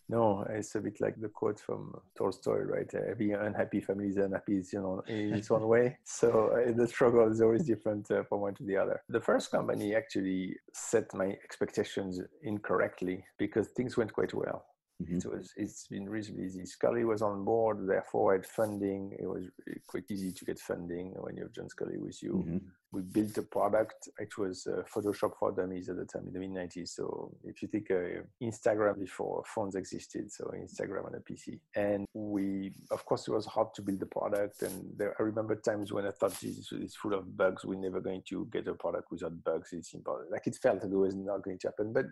no, 0.09 0.47
it's 0.51 0.75
a 0.75 0.81
bit 0.81 1.01
like 1.01 1.21
the 1.21 1.29
quote 1.29 1.59
from 1.59 1.95
Tolstoy, 2.17 2.59
right? 2.59 2.93
Every 2.95 3.33
unhappy 3.33 3.81
family 3.81 4.09
is 4.09 4.17
unhappy, 4.17 4.63
you 4.73 4.81
know, 4.81 5.03
in 5.07 5.35
its 5.35 5.51
own 5.51 5.67
way. 5.67 5.99
So 6.05 6.49
uh, 6.49 6.73
the 6.73 6.87
struggle 6.87 7.31
is 7.31 7.41
always 7.41 7.65
different 7.65 8.11
uh, 8.11 8.23
from 8.25 8.41
one 8.41 8.55
to 8.55 8.65
the 8.65 8.77
other. 8.77 9.03
The 9.09 9.21
first 9.21 9.51
company 9.51 9.95
actually 9.95 10.57
set 10.73 11.13
my 11.15 11.37
expectations 11.45 12.21
incorrectly 12.43 13.25
because 13.39 13.69
things 13.69 13.97
went 13.97 14.13
quite 14.13 14.35
well. 14.35 14.67
Mm-hmm. 15.03 15.19
So 15.19 15.33
it's, 15.33 15.53
it's 15.57 15.87
been 15.89 16.09
reasonably 16.09 16.47
easy. 16.47 16.63
Sculley 16.63 17.05
was 17.05 17.21
on 17.21 17.45
board, 17.45 17.87
therefore 17.87 18.33
I 18.33 18.37
had 18.37 18.47
funding. 18.47 19.17
It 19.19 19.27
was 19.27 19.45
quite 19.87 20.05
easy 20.11 20.33
to 20.33 20.45
get 20.45 20.59
funding 20.59 21.13
when 21.17 21.37
you 21.37 21.43
have 21.43 21.53
John 21.53 21.69
Sculley 21.69 21.99
with 21.99 22.23
you. 22.23 22.33
Mm-hmm. 22.33 22.59
We 22.95 23.03
built 23.03 23.37
a 23.39 23.43
product. 23.43 24.09
It 24.19 24.39
was 24.39 24.69
uh, 24.69 24.83
Photoshop 24.95 25.33
for 25.39 25.51
Dummies 25.51 25.89
at 25.89 25.97
the 25.97 26.05
time 26.05 26.29
in 26.29 26.33
the 26.33 26.39
mid 26.39 26.51
90s. 26.51 26.91
So 26.91 27.33
if 27.43 27.61
you 27.61 27.69
think 27.69 27.91
uh, 27.91 28.23
Instagram 28.41 29.01
before 29.01 29.43
phones 29.53 29.75
existed, 29.75 30.31
so 30.31 30.45
Instagram 30.57 31.07
on 31.07 31.15
a 31.17 31.19
PC. 31.19 31.59
And 31.75 32.07
we, 32.15 32.73
of 32.93 33.05
course, 33.05 33.27
it 33.27 33.33
was 33.33 33.47
hard 33.47 33.75
to 33.75 33.83
build 33.83 33.99
the 33.99 34.07
product. 34.07 34.63
And 34.63 34.93
there, 34.97 35.17
I 35.19 35.25
remember 35.25 35.57
times 35.57 35.93
when 35.93 36.07
I 36.07 36.13
thought 36.13 36.39
this 36.41 36.71
is 36.73 36.95
full 36.95 37.15
of 37.15 37.37
bugs. 37.37 37.65
We're 37.65 37.81
never 37.81 38.01
going 38.01 38.23
to 38.29 38.49
get 38.53 38.69
a 38.69 38.75
product 38.75 39.11
without 39.11 39.43
bugs. 39.43 39.73
It's 39.73 39.93
important. 39.93 40.31
Like 40.31 40.47
it 40.47 40.57
felt 40.63 40.81
that 40.83 40.93
it 40.93 40.97
was 40.97 41.17
not 41.17 41.43
going 41.43 41.59
to 41.59 41.69
happen. 41.69 41.93
But 41.93 42.07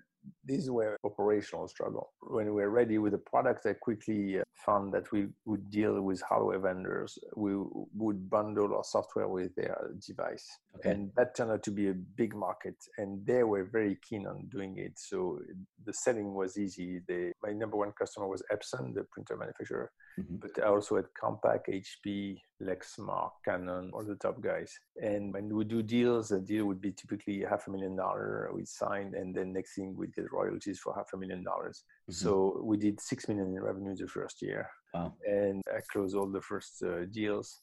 these 0.45 0.69
were 0.69 0.97
operational 1.05 1.69
struggle. 1.69 2.13
When 2.21 2.47
we 2.47 2.63
were 2.63 2.71
ready 2.71 2.99
with 2.99 3.13
the 3.13 3.19
product, 3.19 3.67
I 3.67 3.75
quickly 3.75 4.41
uh, 4.41 4.43
found 4.55 4.93
that 4.95 5.13
we 5.13 5.29
would 5.45 5.71
deal 5.71 6.01
with 6.01 6.21
hardware 6.23 6.59
vendors. 6.59 7.19
We 7.37 7.53
would 7.95 8.29
bundle 8.29 8.75
our 8.75 8.85
software 8.85 9.29
with 9.29 9.55
their 9.55 9.93
device. 10.07 10.49
Okay. 10.77 10.91
And 10.91 11.11
that 11.17 11.37
turned 11.37 11.51
out 11.51 11.63
to 11.65 11.71
be 11.71 11.89
a 11.89 11.95
big 11.95 12.35
market. 12.35 12.77
And 12.99 13.25
they 13.27 13.43
were 13.43 13.65
very 13.65 13.99
keen 14.09 14.27
on 14.27 14.49
doing 14.49 14.79
it. 14.79 14.93
So 14.97 15.41
the 15.85 15.93
selling 15.93 16.35
was 16.35 16.59
easy. 16.59 17.01
They, 17.07 17.33
my 17.43 17.53
number 17.53 17.77
one 17.77 17.93
customer 17.93 18.27
was 18.27 18.43
Epson, 18.53 18.95
the 18.95 19.05
printer 19.13 19.37
manufacturer. 19.37 19.91
Mm-hmm. 20.19 20.37
But 20.37 20.63
I 20.63 20.69
also 20.69 20.97
had 20.97 21.07
Compaq, 21.21 21.63
HP, 21.69 22.39
Lexmark, 22.63 23.31
Canon, 23.45 23.91
all 23.93 24.05
the 24.05 24.17
top 24.17 24.41
guys. 24.41 24.73
And 25.03 25.33
when 25.33 25.55
we 25.55 25.65
do 25.65 25.83
deals, 25.83 26.31
a 26.33 26.41
deal 26.41 26.67
would 26.67 26.81
be 26.81 26.93
typically 26.93 27.45
half 27.49 27.67
a 27.67 27.71
million 27.71 27.97
dollar 27.97 28.51
we 28.55 28.65
signed, 28.65 29.15
and 29.15 29.35
then 29.35 29.53
next 29.53 29.75
thing 29.75 29.95
we'd 29.97 30.15
get 30.15 30.33
royalties 30.33 30.79
for 30.79 30.95
half 30.95 31.11
a 31.15 31.17
million 31.17 31.43
dollars. 31.43 31.85
Mm-hmm. 32.11 32.25
So 32.25 32.61
we 32.63 32.77
did 32.77 33.01
six 33.01 33.29
million 33.29 33.49
in 33.49 33.63
revenue 33.63 33.95
the 33.97 34.07
first 34.07 34.43
year, 34.43 34.69
wow. 34.95 35.15
and 35.27 35.63
I 35.75 35.81
closed 35.91 36.15
all 36.15 36.31
the 36.31 36.41
first 36.41 36.83
uh, 36.83 37.07
deals. 37.11 37.61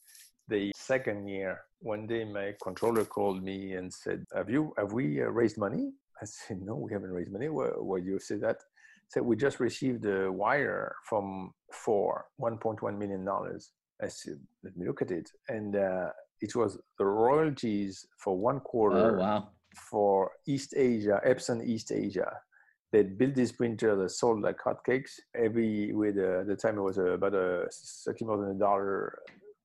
The 0.50 0.72
second 0.76 1.28
year, 1.28 1.62
one 1.80 2.08
day 2.08 2.24
my 2.26 2.54
controller 2.62 3.06
called 3.06 3.44
me 3.44 3.74
and 3.74 3.94
said, 3.94 4.26
"Have 4.36 4.50
you 4.50 4.74
have 4.78 4.92
we 4.94 5.22
uh, 5.22 5.26
raised 5.26 5.58
money?" 5.58 5.94
I 6.22 6.26
said, 6.38 6.62
"No, 6.62 6.76
we 6.76 6.92
haven't 6.92 7.12
raised 7.12 7.32
money." 7.32 7.50
Why, 7.50 7.68
why 7.78 8.00
do 8.00 8.08
you 8.08 8.20
say 8.20 8.38
that? 8.38 8.58
said 9.10 9.24
we 9.24 9.36
just 9.36 9.60
received 9.60 10.06
a 10.06 10.32
wire 10.32 10.96
from 11.08 11.52
for 11.74 12.26
1.1 12.40 12.98
million 12.98 13.26
dollars. 13.26 13.72
I 14.02 14.08
said, 14.08 14.40
let 14.64 14.78
me 14.78 14.88
look 14.88 15.02
at 15.02 15.12
it, 15.12 15.30
and 15.50 15.76
uh, 15.76 16.10
it 16.42 16.56
was 16.56 16.78
the 16.98 17.06
royalties 17.06 18.06
for 18.18 18.38
one 18.38 18.60
quarter. 18.62 19.18
Oh, 19.18 19.20
wow. 19.20 19.50
For 19.92 20.32
East 20.48 20.74
Asia, 20.76 21.22
Epson 21.26 21.66
East 21.66 21.92
Asia, 21.92 22.32
they 22.92 23.04
built 23.04 23.36
this 23.36 23.52
printer 23.52 23.96
that 23.96 24.10
sold 24.10 24.42
like 24.42 24.58
hotcakes. 24.58 25.12
Every 25.36 25.94
with 25.94 26.18
uh, 26.18 26.44
the 26.44 26.56
time 26.56 26.78
it 26.78 26.82
was 26.82 26.98
uh, 26.98 27.12
about 27.12 27.36
a 27.36 27.68
than 28.08 28.56
a 28.56 28.60
dollar 28.60 29.20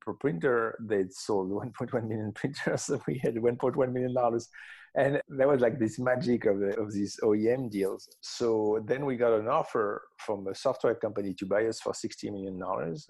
per 0.04 0.14
printer. 0.14 0.76
They 0.80 1.04
sold 1.10 1.50
1.1 1.78 2.08
million 2.08 2.32
printers. 2.32 2.90
We 3.06 3.18
had 3.18 3.36
1.1 3.36 3.92
million 3.92 4.14
dollars 4.14 4.48
and 4.96 5.20
that 5.28 5.48
was 5.48 5.60
like 5.60 5.78
this 5.78 5.98
magic 5.98 6.46
of, 6.46 6.60
the, 6.60 6.78
of 6.80 6.92
these 6.92 7.18
OEM 7.22 7.68
deals. 7.68 8.08
So 8.20 8.80
then 8.86 9.04
we 9.04 9.16
got 9.16 9.32
an 9.32 9.48
offer 9.48 10.02
from 10.18 10.46
a 10.46 10.54
software 10.54 10.94
company 10.94 11.34
to 11.34 11.46
buy 11.46 11.66
us 11.66 11.80
for 11.80 11.92
$60 11.92 12.30
million. 12.30 12.62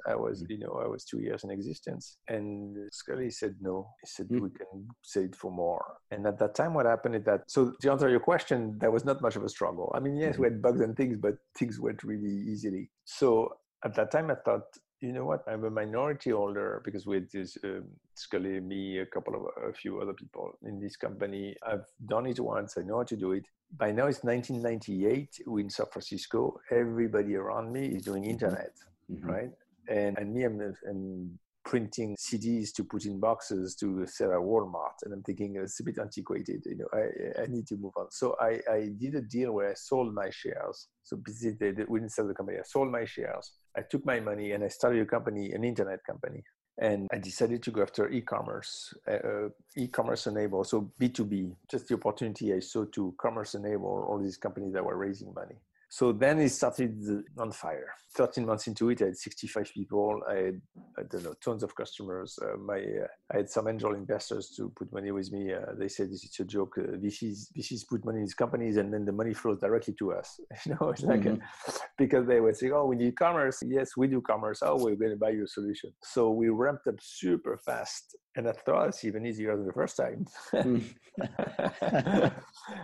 I 0.08 0.14
was, 0.14 0.42
mm. 0.42 0.46
you 0.48 0.58
know, 0.60 0.80
I 0.82 0.88
was 0.88 1.04
two 1.04 1.20
years 1.20 1.44
in 1.44 1.50
existence. 1.50 2.16
And 2.28 2.74
Sculley 2.90 3.30
said 3.30 3.56
no. 3.60 3.86
He 4.02 4.06
said, 4.06 4.28
mm. 4.28 4.40
we 4.40 4.50
can 4.50 4.88
sell 5.02 5.24
it 5.24 5.36
for 5.36 5.52
more. 5.52 5.98
And 6.10 6.26
at 6.26 6.38
that 6.38 6.54
time, 6.54 6.72
what 6.72 6.86
happened 6.86 7.16
is 7.16 7.24
that, 7.24 7.42
so 7.48 7.74
to 7.82 7.92
answer 7.92 8.08
your 8.08 8.20
question, 8.20 8.78
there 8.80 8.90
was 8.90 9.04
not 9.04 9.20
much 9.20 9.36
of 9.36 9.44
a 9.44 9.48
struggle. 9.50 9.92
I 9.94 10.00
mean, 10.00 10.16
yes, 10.16 10.36
mm. 10.36 10.38
we 10.38 10.46
had 10.46 10.62
bugs 10.62 10.80
and 10.80 10.96
things, 10.96 11.18
but 11.18 11.34
things 11.58 11.78
went 11.78 12.02
really 12.02 12.44
easily. 12.50 12.90
So 13.04 13.50
at 13.84 13.94
that 13.96 14.10
time, 14.10 14.30
I 14.30 14.36
thought, 14.36 14.62
you 15.04 15.12
know 15.12 15.24
what? 15.24 15.42
I'm 15.46 15.64
a 15.64 15.70
minority 15.70 16.30
holder 16.30 16.80
because 16.84 17.06
with 17.06 17.30
this 17.30 17.58
um, 17.64 17.84
Sculley, 18.16 18.62
me, 18.62 18.98
a 18.98 19.06
couple 19.06 19.34
of 19.34 19.70
a 19.70 19.72
few 19.72 20.00
other 20.00 20.14
people 20.14 20.58
in 20.64 20.80
this 20.80 20.96
company, 20.96 21.54
I've 21.66 21.86
done 22.06 22.26
it 22.26 22.40
once. 22.40 22.76
I 22.78 22.82
know 22.82 22.98
how 22.98 23.04
to 23.04 23.16
do 23.16 23.32
it. 23.32 23.44
By 23.76 23.92
now 23.92 24.06
it's 24.06 24.24
1998. 24.24 25.42
We're 25.46 25.60
in 25.60 25.70
San 25.70 25.86
Francisco. 25.92 26.58
Everybody 26.70 27.36
around 27.36 27.72
me 27.72 27.86
is 27.86 28.02
doing 28.02 28.24
internet, 28.24 28.72
mm-hmm. 29.10 29.26
right? 29.26 29.50
And 29.88 30.16
and 30.18 30.32
me, 30.32 30.44
I'm, 30.44 30.74
I'm 30.88 31.38
printing 31.64 32.14
CDs 32.16 32.72
to 32.74 32.84
put 32.84 33.06
in 33.06 33.18
boxes 33.18 33.74
to 33.76 34.06
sell 34.06 34.32
at 34.32 34.38
Walmart. 34.38 35.02
And 35.02 35.12
I'm 35.12 35.22
thinking 35.22 35.56
it's 35.56 35.80
a 35.80 35.84
bit 35.84 35.98
antiquated. 35.98 36.62
You 36.66 36.76
know, 36.76 36.88
I, 36.92 37.42
I 37.42 37.46
need 37.46 37.66
to 37.68 37.76
move 37.76 37.94
on. 37.96 38.10
So 38.10 38.36
I, 38.40 38.60
I 38.70 38.90
did 38.98 39.14
a 39.14 39.22
deal 39.22 39.52
where 39.52 39.70
I 39.70 39.74
sold 39.74 40.14
my 40.14 40.30
shares. 40.30 40.88
So 41.02 41.16
basically, 41.16 41.72
we 41.88 42.00
didn't 42.00 42.12
sell 42.12 42.28
the 42.28 42.34
company. 42.34 42.58
I 42.58 42.62
sold 42.64 42.90
my 42.90 43.04
shares. 43.04 43.52
I 43.76 43.82
took 43.82 44.04
my 44.04 44.20
money 44.20 44.52
and 44.52 44.64
I 44.64 44.68
started 44.68 45.02
a 45.02 45.06
company, 45.06 45.52
an 45.52 45.64
internet 45.64 46.04
company. 46.04 46.42
And 46.78 47.06
I 47.12 47.18
decided 47.18 47.62
to 47.62 47.70
go 47.70 47.82
after 47.82 48.10
e-commerce, 48.10 48.92
uh, 49.06 49.48
e-commerce 49.76 50.26
enable, 50.26 50.64
so 50.64 50.90
B2B, 51.00 51.54
just 51.70 51.86
the 51.86 51.94
opportunity 51.94 52.52
I 52.52 52.58
saw 52.58 52.84
to 52.86 53.14
commerce 53.20 53.54
enable 53.54 54.04
all 54.08 54.18
these 54.18 54.36
companies 54.36 54.72
that 54.72 54.84
were 54.84 54.96
raising 54.96 55.32
money. 55.32 55.54
So 55.94 56.10
then 56.10 56.40
it 56.40 56.48
started 56.48 57.22
on 57.38 57.52
fire. 57.52 57.94
13 58.16 58.44
months 58.44 58.66
into 58.66 58.90
it, 58.90 59.00
I 59.00 59.04
had 59.06 59.16
65 59.16 59.70
people. 59.72 60.20
I 60.28 60.34
had, 60.34 60.60
I 60.98 61.02
don't 61.08 61.22
know, 61.22 61.34
tons 61.40 61.62
of 61.62 61.76
customers. 61.76 62.36
Uh, 62.42 62.56
my, 62.56 62.78
uh, 62.78 63.06
I 63.32 63.36
had 63.36 63.48
some 63.48 63.68
angel 63.68 63.94
investors 63.94 64.52
to 64.56 64.72
put 64.76 64.92
money 64.92 65.12
with 65.12 65.30
me. 65.30 65.52
Uh, 65.52 65.72
they 65.78 65.86
said, 65.86 66.10
this 66.10 66.24
is 66.24 66.36
a 66.40 66.44
joke. 66.44 66.74
Uh, 66.78 66.96
VCs, 66.96 67.52
VCs 67.56 67.86
put 67.88 68.04
money 68.04 68.18
in 68.18 68.24
these 68.24 68.34
companies 68.34 68.76
and 68.76 68.92
then 68.92 69.04
the 69.04 69.12
money 69.12 69.34
flows 69.34 69.60
directly 69.60 69.94
to 70.00 70.14
us. 70.14 70.40
you 70.66 70.74
know, 70.74 70.88
it's 70.88 71.02
like, 71.02 71.20
mm-hmm. 71.20 71.40
a, 71.70 71.72
because 71.98 72.26
they 72.26 72.40
would 72.40 72.56
say, 72.56 72.72
oh, 72.72 72.86
we 72.86 72.96
need 72.96 73.16
commerce. 73.16 73.62
Yes, 73.64 73.96
we 73.96 74.08
do 74.08 74.20
commerce. 74.20 74.62
Oh, 74.62 74.74
we're 74.74 74.96
going 74.96 75.12
to 75.12 75.16
buy 75.16 75.30
your 75.30 75.46
solution. 75.46 75.92
So 76.02 76.32
we 76.32 76.48
ramped 76.48 76.88
up 76.88 76.96
super 77.00 77.56
fast 77.64 78.16
and 78.36 78.48
I 78.48 78.52
thought 78.52 78.88
it's 78.88 79.04
even 79.04 79.26
easier 79.26 79.56
than 79.56 79.66
the 79.66 79.72
first 79.72 79.96
time. 79.96 80.26
Hmm. 80.50 80.78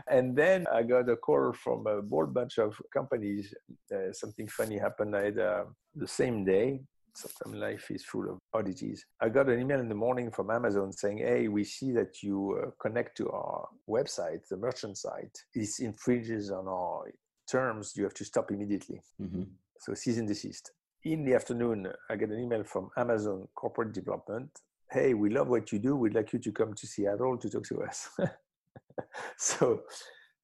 and 0.08 0.36
then 0.36 0.66
I 0.72 0.82
got 0.82 1.08
a 1.08 1.16
call 1.16 1.52
from 1.52 1.86
a 1.86 2.00
whole 2.08 2.26
bunch 2.26 2.58
of 2.58 2.80
companies. 2.92 3.52
Uh, 3.92 4.12
something 4.12 4.46
funny 4.48 4.78
happened. 4.78 5.14
Had, 5.14 5.38
uh, 5.38 5.64
the 5.94 6.06
same 6.06 6.44
day. 6.44 6.80
Sometimes 7.14 7.56
life 7.60 7.90
is 7.90 8.04
full 8.04 8.30
of 8.30 8.38
oddities. 8.54 9.04
I 9.20 9.28
got 9.28 9.48
an 9.48 9.60
email 9.60 9.80
in 9.80 9.88
the 9.88 9.94
morning 9.96 10.30
from 10.30 10.50
Amazon 10.50 10.92
saying, 10.92 11.18
"Hey, 11.18 11.48
we 11.48 11.64
see 11.64 11.90
that 11.92 12.22
you 12.22 12.60
uh, 12.62 12.70
connect 12.80 13.16
to 13.16 13.28
our 13.30 13.66
website, 13.88 14.46
the 14.48 14.56
merchant 14.56 14.96
site. 14.96 15.36
This 15.52 15.80
infringes 15.80 16.52
on 16.52 16.68
our 16.68 17.10
terms. 17.50 17.94
You 17.96 18.04
have 18.04 18.14
to 18.14 18.24
stop 18.24 18.52
immediately." 18.52 19.00
Mm-hmm. 19.20 19.42
So 19.80 19.94
cease 19.94 20.18
and 20.18 20.28
desist. 20.28 20.70
In 21.02 21.24
the 21.24 21.34
afternoon, 21.34 21.88
I 22.08 22.14
get 22.14 22.30
an 22.30 22.38
email 22.38 22.62
from 22.62 22.90
Amazon 22.96 23.48
Corporate 23.56 23.92
Development 23.92 24.50
hey, 24.90 25.14
we 25.14 25.30
love 25.30 25.48
what 25.48 25.72
you 25.72 25.78
do. 25.78 25.96
We'd 25.96 26.14
like 26.14 26.32
you 26.32 26.38
to 26.40 26.52
come 26.52 26.74
to 26.74 26.86
Seattle 26.86 27.36
to 27.38 27.48
talk 27.48 27.64
to 27.64 27.82
us. 27.82 28.08
so, 29.38 29.82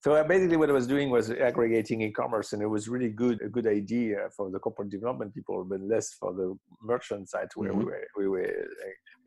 so 0.01 0.23
basically 0.23 0.57
what 0.57 0.69
I 0.69 0.73
was 0.73 0.87
doing 0.87 1.09
was 1.09 1.31
aggregating 1.31 2.01
e-commerce 2.01 2.53
and 2.53 2.61
it 2.61 2.67
was 2.67 2.87
really 2.87 3.09
good, 3.09 3.41
a 3.41 3.49
good 3.49 3.67
idea 3.67 4.29
for 4.35 4.49
the 4.49 4.59
corporate 4.59 4.89
development 4.89 5.33
people, 5.33 5.65
but 5.65 5.81
less 5.81 6.13
for 6.13 6.33
the 6.33 6.57
merchant 6.81 7.29
side 7.29 7.49
where 7.55 7.71
mm-hmm. 7.71 7.79
we 7.79 7.85
were, 7.85 8.07
we 8.17 8.27
were. 8.27 8.67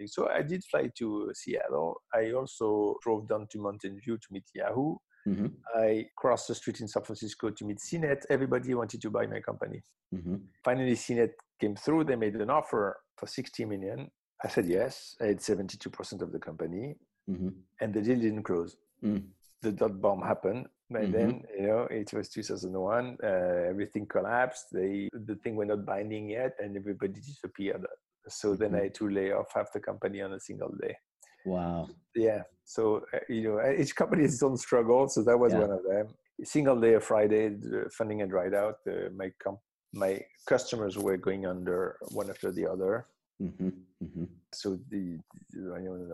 So 0.06 0.28
I 0.28 0.42
did 0.42 0.64
fly 0.64 0.90
to 0.98 1.30
Seattle. 1.34 2.00
I 2.14 2.32
also 2.32 2.96
drove 3.02 3.28
down 3.28 3.46
to 3.52 3.58
Mountain 3.58 4.00
View 4.02 4.16
to 4.16 4.26
meet 4.30 4.44
Yahoo. 4.54 4.96
Mm-hmm. 5.28 5.48
I 5.76 6.06
crossed 6.16 6.48
the 6.48 6.54
street 6.54 6.80
in 6.80 6.88
San 6.88 7.02
Francisco 7.02 7.50
to 7.50 7.64
meet 7.66 7.78
CNET. 7.78 8.24
Everybody 8.30 8.74
wanted 8.74 9.02
to 9.02 9.10
buy 9.10 9.26
my 9.26 9.40
company. 9.40 9.82
Mm-hmm. 10.14 10.36
Finally, 10.64 10.94
CNET 10.94 11.32
came 11.60 11.76
through. 11.76 12.04
They 12.04 12.16
made 12.16 12.36
an 12.36 12.48
offer 12.48 12.96
for 13.16 13.26
60 13.26 13.66
million. 13.66 14.10
I 14.44 14.48
said 14.48 14.66
yes. 14.66 15.16
I 15.20 15.26
had 15.26 15.38
72% 15.38 16.22
of 16.22 16.32
the 16.32 16.38
company, 16.38 16.96
mm-hmm. 17.30 17.48
and 17.80 17.94
the 17.94 18.00
deal 18.02 18.18
didn't 18.18 18.42
close. 18.42 18.76
Mm. 19.04 19.24
The 19.62 19.72
dot 19.72 20.00
bomb 20.00 20.22
happened. 20.22 20.66
And 20.90 20.98
mm-hmm. 20.98 21.12
then, 21.12 21.42
you 21.56 21.66
know, 21.66 21.86
it 21.90 22.12
was 22.12 22.28
2001. 22.30 23.18
Uh, 23.22 23.26
everything 23.68 24.06
collapsed. 24.06 24.66
They, 24.72 25.08
the 25.12 25.36
thing 25.36 25.54
were 25.54 25.66
not 25.66 25.86
binding 25.86 26.30
yet, 26.30 26.54
and 26.58 26.76
everybody 26.76 27.12
disappeared. 27.12 27.86
So 28.28 28.54
then 28.54 28.70
mm-hmm. 28.70 28.76
I 28.76 28.82
had 28.84 28.94
to 28.94 29.08
lay 29.08 29.32
off 29.32 29.52
half 29.54 29.72
the 29.72 29.80
company 29.80 30.20
on 30.20 30.32
a 30.32 30.40
single 30.40 30.74
day. 30.80 30.96
Wow. 31.44 31.88
Yeah. 32.14 32.42
So, 32.64 33.04
uh, 33.14 33.18
you 33.28 33.42
know, 33.42 33.72
each 33.78 33.94
company 33.94 34.22
has 34.22 34.34
its 34.34 34.42
own 34.42 34.56
struggle. 34.56 35.08
So 35.08 35.22
that 35.22 35.38
was 35.38 35.52
yeah. 35.52 35.60
one 35.60 35.70
of 35.70 35.82
them. 35.88 36.08
Single 36.42 36.80
day 36.80 36.94
of 36.94 37.04
Friday, 37.04 37.50
the 37.50 37.90
funding 37.96 38.20
had 38.20 38.30
dried 38.30 38.54
out. 38.54 38.76
Uh, 38.88 39.10
my, 39.14 39.30
com- 39.42 39.58
my 39.92 40.20
customers 40.46 40.96
were 40.96 41.16
going 41.16 41.46
under 41.46 41.96
one 42.12 42.30
after 42.30 42.50
the 42.50 42.66
other. 42.66 43.06
Mm-hmm, 43.40 43.68
mm-hmm. 44.04 44.24
So 44.52 44.78
the, 44.90 45.18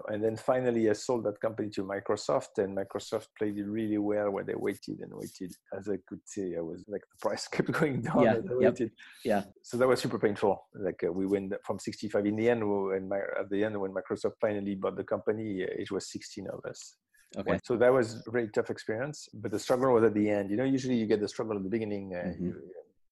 and 0.09 0.23
then 0.23 0.37
finally 0.37 0.89
I 0.89 0.93
sold 0.93 1.25
that 1.25 1.41
company 1.41 1.71
to 1.71 1.83
Microsoft, 1.83 2.59
and 2.59 2.77
Microsoft 2.77 3.29
played 3.37 3.59
it 3.59 3.67
really 3.67 3.99
well. 3.99 4.31
Where 4.31 4.45
they 4.45 4.55
waited 4.55 5.01
and 5.01 5.13
waited, 5.13 5.53
as 5.77 5.89
I 5.89 5.97
could 6.07 6.21
see, 6.25 6.55
I 6.57 6.61
was 6.61 6.85
like 6.87 7.03
the 7.03 7.19
price 7.21 7.49
kept 7.53 7.73
going 7.73 8.03
down. 8.03 8.23
Yeah, 8.23 8.37
yep. 8.61 8.79
yeah. 9.25 9.43
So 9.63 9.77
that 9.79 9.89
was 9.89 10.01
super 10.01 10.19
painful. 10.19 10.67
Like 10.75 11.03
uh, 11.05 11.11
we 11.11 11.27
went 11.27 11.53
from 11.65 11.79
65 11.79 12.27
in 12.27 12.37
the 12.37 12.49
end, 12.49 12.63
and 12.63 13.09
my, 13.09 13.19
at 13.41 13.51
the 13.51 13.65
end 13.65 13.81
when 13.81 13.93
Microsoft 13.93 14.35
finally 14.41 14.77
bought 14.77 14.97
the 14.97 15.05
company, 15.05 15.65
uh, 15.65 15.67
it 15.71 15.91
was 15.91 16.11
16 16.13 16.47
of 16.49 16.65
us. 16.71 16.97
Okay. 17.37 17.59
So 17.65 17.77
that 17.77 17.93
was 17.93 18.23
a 18.27 18.31
very 18.31 18.49
tough 18.49 18.71
experience, 18.71 19.29
but 19.35 19.51
the 19.51 19.59
struggle 19.59 19.93
was 19.93 20.05
at 20.05 20.15
the 20.15 20.31
end. 20.31 20.51
You 20.51 20.57
know, 20.57 20.65
usually 20.65 20.95
you 20.95 21.07
get 21.07 21.21
the 21.21 21.29
struggle 21.29 21.57
at 21.57 21.65
the 21.65 21.69
beginning. 21.69 22.15
Uh, 22.15 22.29
mm-hmm. 22.29 22.45
you, 22.45 22.63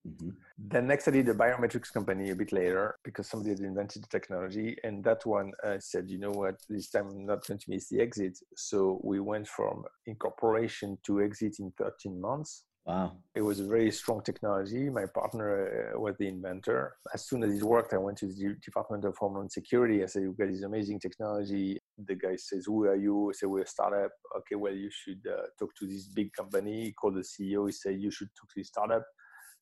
Mm-hmm. 0.06 0.30
Then 0.58 0.86
next 0.86 1.08
I 1.08 1.12
did 1.12 1.28
a 1.28 1.34
biometrics 1.34 1.92
company 1.92 2.30
a 2.30 2.36
bit 2.36 2.52
later 2.52 2.96
because 3.04 3.26
somebody 3.26 3.50
had 3.50 3.60
invented 3.60 4.02
the 4.02 4.08
technology. 4.08 4.76
And 4.84 5.02
that 5.04 5.24
one 5.24 5.52
uh, 5.64 5.78
said, 5.78 6.10
you 6.10 6.18
know 6.18 6.30
what, 6.30 6.56
this 6.68 6.90
time 6.90 7.08
I'm 7.10 7.26
not 7.26 7.46
going 7.46 7.58
to 7.58 7.70
miss 7.70 7.88
the 7.88 8.00
exit. 8.00 8.38
So 8.56 9.00
we 9.02 9.20
went 9.20 9.48
from 9.48 9.84
incorporation 10.06 10.98
to 11.06 11.22
exit 11.22 11.56
in 11.58 11.72
13 11.78 12.20
months. 12.20 12.64
Wow. 12.86 13.12
It 13.34 13.40
was 13.40 13.60
a 13.60 13.66
very 13.66 13.90
strong 13.90 14.20
technology. 14.22 14.90
My 14.90 15.06
partner 15.06 15.94
uh, 15.94 15.98
was 15.98 16.16
the 16.18 16.28
inventor. 16.28 16.96
As 17.14 17.26
soon 17.26 17.42
as 17.42 17.54
it 17.54 17.62
worked, 17.62 17.94
I 17.94 17.96
went 17.96 18.18
to 18.18 18.26
the 18.26 18.56
Department 18.62 19.06
of 19.06 19.16
Homeland 19.16 19.50
Security. 19.50 20.02
I 20.02 20.06
said, 20.06 20.22
You've 20.22 20.36
got 20.36 20.50
this 20.50 20.64
amazing 20.64 21.00
technology. 21.00 21.80
The 21.96 22.14
guy 22.14 22.36
says, 22.36 22.66
Who 22.66 22.84
are 22.84 22.94
you? 22.94 23.30
I 23.30 23.32
said, 23.32 23.48
We're 23.48 23.62
a 23.62 23.66
startup. 23.66 24.10
Okay, 24.36 24.56
well, 24.56 24.74
you 24.74 24.90
should 24.90 25.22
uh, 25.26 25.46
talk 25.58 25.74
to 25.76 25.86
this 25.86 26.08
big 26.08 26.30
company. 26.34 26.84
He 26.84 26.92
called 26.92 27.14
the 27.14 27.20
CEO. 27.20 27.66
He 27.66 27.72
said, 27.72 27.98
You 27.98 28.10
should 28.10 28.28
talk 28.38 28.50
to 28.50 28.60
this 28.60 28.68
startup. 28.68 29.06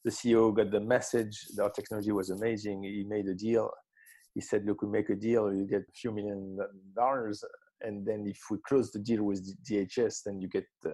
The 0.04 0.10
CEO 0.10 0.54
got 0.54 0.70
the 0.70 0.80
message. 0.80 1.46
Our 1.60 1.70
technology 1.70 2.12
was 2.12 2.30
amazing. 2.30 2.82
He 2.82 3.04
made 3.08 3.26
a 3.26 3.34
deal. 3.34 3.70
He 4.34 4.40
said, 4.40 4.64
Look, 4.66 4.82
we 4.82 4.88
make 4.88 5.10
a 5.10 5.14
deal. 5.14 5.52
You 5.54 5.66
get 5.66 5.82
a 5.82 5.92
few 5.94 6.12
million 6.12 6.58
dollars. 6.96 7.44
And 7.82 8.06
then 8.06 8.24
if 8.26 8.38
we 8.50 8.58
close 8.66 8.90
the 8.90 8.98
deal 8.98 9.24
with 9.24 9.56
DHS, 9.64 10.22
then 10.24 10.40
you 10.40 10.48
get 10.48 10.66
uh, 10.86 10.90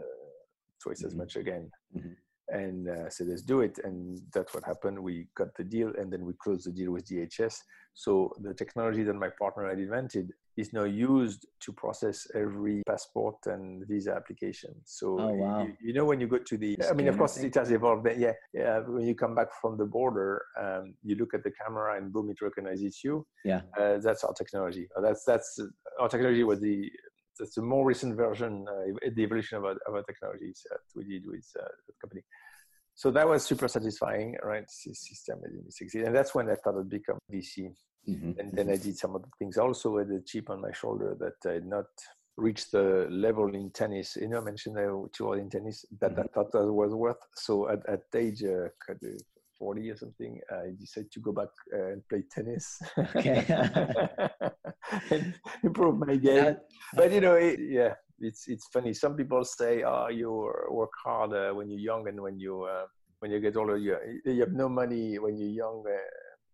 twice 0.82 0.98
mm-hmm. 0.98 1.06
as 1.06 1.14
much 1.14 1.36
again. 1.36 1.70
Mm-hmm. 1.96 2.12
And 2.50 2.88
uh, 2.88 3.10
so 3.10 3.24
let's 3.24 3.42
do 3.42 3.60
it. 3.60 3.78
And 3.84 4.18
that's 4.32 4.54
what 4.54 4.64
happened. 4.64 4.98
We 4.98 5.26
got 5.36 5.54
the 5.56 5.64
deal 5.64 5.92
and 5.98 6.10
then 6.10 6.24
we 6.24 6.32
closed 6.42 6.66
the 6.66 6.72
deal 6.72 6.92
with 6.92 7.06
DHS. 7.06 7.56
So 7.92 8.32
the 8.40 8.54
technology 8.54 9.02
that 9.02 9.14
my 9.14 9.28
partner 9.38 9.68
had 9.68 9.78
invented 9.78 10.32
is 10.58 10.72
now 10.72 10.82
used 10.82 11.46
to 11.60 11.72
process 11.72 12.26
every 12.34 12.82
passport 12.86 13.36
and 13.46 13.86
visa 13.86 14.12
application. 14.12 14.74
So 14.84 15.16
oh, 15.20 15.32
wow. 15.32 15.62
you, 15.62 15.72
you, 15.80 15.92
know 15.92 16.04
when 16.04 16.20
you 16.20 16.26
go 16.26 16.38
to 16.38 16.56
the, 16.56 16.76
I 16.90 16.94
mean, 16.94 17.06
of 17.06 17.16
course 17.16 17.36
it 17.36 17.54
has 17.54 17.70
evolved. 17.70 18.08
Yeah, 18.16 18.32
yeah. 18.52 18.80
When 18.80 19.06
you 19.06 19.14
come 19.14 19.36
back 19.36 19.48
from 19.60 19.78
the 19.78 19.86
border, 19.86 20.44
um, 20.60 20.94
you 21.04 21.14
look 21.14 21.32
at 21.32 21.44
the 21.44 21.52
camera 21.62 21.96
and 21.96 22.12
boom, 22.12 22.28
it 22.30 22.42
recognizes 22.42 23.00
you. 23.04 23.24
Yeah, 23.44 23.60
uh, 23.78 23.98
that's 23.98 24.24
our 24.24 24.34
technology. 24.34 24.88
That's 25.00 25.24
that's 25.24 25.60
our 26.00 26.08
technology 26.08 26.42
was 26.42 26.60
the 26.60 26.90
that's 27.38 27.56
a 27.56 27.62
more 27.62 27.86
recent 27.86 28.16
version, 28.16 28.66
uh, 28.68 29.10
the 29.14 29.22
evolution 29.22 29.58
of 29.58 29.64
our, 29.64 29.76
of 29.86 29.94
our 29.94 30.02
technologies 30.02 30.60
that 30.68 30.80
we 30.96 31.04
did 31.04 31.24
with 31.24 31.46
uh, 31.56 31.68
the 31.86 31.92
company. 32.02 32.22
So 32.96 33.12
that 33.12 33.28
was 33.28 33.44
super 33.44 33.68
satisfying, 33.68 34.36
right? 34.42 34.68
System 34.68 35.38
and 35.94 36.16
that's 36.16 36.34
when 36.34 36.50
I 36.50 36.56
started 36.56 36.90
to 36.90 36.98
become 36.98 37.18
VC. 37.32 37.72
Mm-hmm. 38.08 38.40
And 38.40 38.52
then 38.52 38.70
I 38.70 38.76
did 38.76 38.96
some 38.96 39.14
other 39.14 39.28
things 39.38 39.58
also 39.58 39.90
with 39.90 40.10
a 40.10 40.22
chip 40.24 40.50
on 40.50 40.60
my 40.60 40.72
shoulder 40.72 41.16
that 41.20 41.48
I 41.48 41.54
had 41.54 41.66
not 41.66 41.86
reached 42.36 42.72
the 42.72 43.06
level 43.10 43.54
in 43.54 43.70
tennis. 43.70 44.16
You 44.16 44.28
know, 44.28 44.38
I 44.38 44.44
mentioned 44.44 44.78
I 44.78 44.86
two 45.12 45.32
in 45.34 45.50
tennis 45.50 45.84
that 46.00 46.12
mm-hmm. 46.12 46.20
I 46.20 46.24
thought 46.32 46.52
that 46.52 46.72
was 46.72 46.94
worth. 46.94 47.18
So 47.34 47.68
at, 47.68 47.80
at 47.88 48.02
age 48.14 48.42
uh, 48.44 48.68
40 49.58 49.90
or 49.90 49.96
something, 49.96 50.40
I 50.50 50.70
decided 50.78 51.10
to 51.12 51.20
go 51.20 51.32
back 51.32 51.48
uh, 51.74 51.92
and 51.92 52.08
play 52.08 52.22
tennis. 52.30 52.80
Okay. 52.96 53.44
and 55.10 55.34
improve 55.62 55.98
my 55.98 56.16
game. 56.16 56.56
But 56.94 57.12
you 57.12 57.20
know, 57.20 57.34
it, 57.34 57.58
yeah, 57.60 57.94
it's 58.20 58.48
it's 58.48 58.68
funny. 58.72 58.94
Some 58.94 59.16
people 59.16 59.44
say, 59.44 59.82
"Oh, 59.82 60.08
you 60.08 60.30
work 60.70 60.92
hard 61.04 61.32
uh, 61.32 61.52
when 61.52 61.68
you're 61.70 61.80
young, 61.80 62.08
and 62.08 62.20
when 62.20 62.38
you 62.38 62.62
uh, 62.62 62.86
when 63.18 63.30
you 63.30 63.40
get 63.40 63.56
older, 63.56 63.76
you 63.76 63.96
you 64.24 64.40
have 64.40 64.52
no 64.52 64.68
money 64.68 65.18
when 65.18 65.36
you're 65.36 65.50
young. 65.64 65.84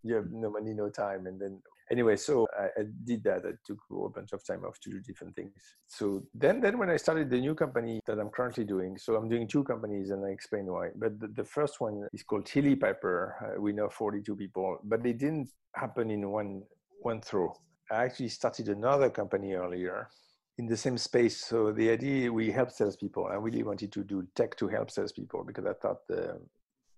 You 0.05 0.15
have 0.15 0.31
no 0.31 0.51
money, 0.51 0.73
no 0.75 0.89
time, 0.91 1.27
and 1.27 1.41
then 1.41 1.61
anyway, 1.91 2.17
so 2.17 2.47
I, 2.59 2.81
I, 2.81 2.85
did 3.05 3.25
that. 3.25 3.43
I 3.45 3.53
took 3.65 3.79
a 3.91 4.09
bunch 4.09 4.33
of 4.33 4.45
time 4.47 4.65
off 4.65 4.79
to 4.81 4.91
do 4.91 5.01
different 5.01 5.35
things. 5.35 5.53
So 5.87 6.25
then, 6.35 6.61
then 6.61 6.79
when 6.79 6.91
I 6.91 6.97
started 6.97 7.31
the 7.31 7.41
new 7.41 7.55
company 7.55 8.01
that 8.07 8.19
I'm 8.19 8.31
currently 8.31 8.65
doing, 8.65 8.97
so 8.99 9.17
I'm 9.17 9.29
doing 9.29 9.49
two 9.49 9.65
companies, 9.65 10.11
and 10.11 10.25
I 10.25 10.31
explain 10.31 10.67
why. 10.67 10.89
But 10.97 11.21
the, 11.21 11.29
the 11.29 11.45
first 11.45 11.81
one 11.81 12.07
is 12.13 12.23
called 12.23 12.47
Chili 12.47 12.77
Piper. 12.77 13.55
Uh, 13.57 13.61
we 13.61 13.73
know 13.73 13.89
42 13.89 14.37
people, 14.37 14.79
but 14.85 15.05
it 15.07 15.19
didn't 15.19 15.49
happen 15.75 16.11
in 16.11 16.31
one 16.31 16.63
one 17.03 17.21
throw. 17.21 17.53
I 17.91 18.05
actually 18.05 18.31
started 18.31 18.69
another 18.69 19.11
company 19.11 19.53
earlier 19.53 20.09
in 20.59 20.67
the 20.67 20.77
same 20.77 20.97
space. 20.97 21.45
So 21.45 21.73
the 21.73 21.91
idea 21.91 22.33
we 22.33 22.51
help 22.51 22.71
salespeople. 22.71 23.27
I 23.27 23.35
really 23.35 23.63
wanted 23.63 23.93
to 23.93 24.05
do 24.05 24.27
tech 24.35 24.57
to 24.57 24.69
help 24.69 24.91
salespeople 24.91 25.45
because 25.45 25.67
I 25.67 25.75
thought 25.75 26.07
the 26.09 26.41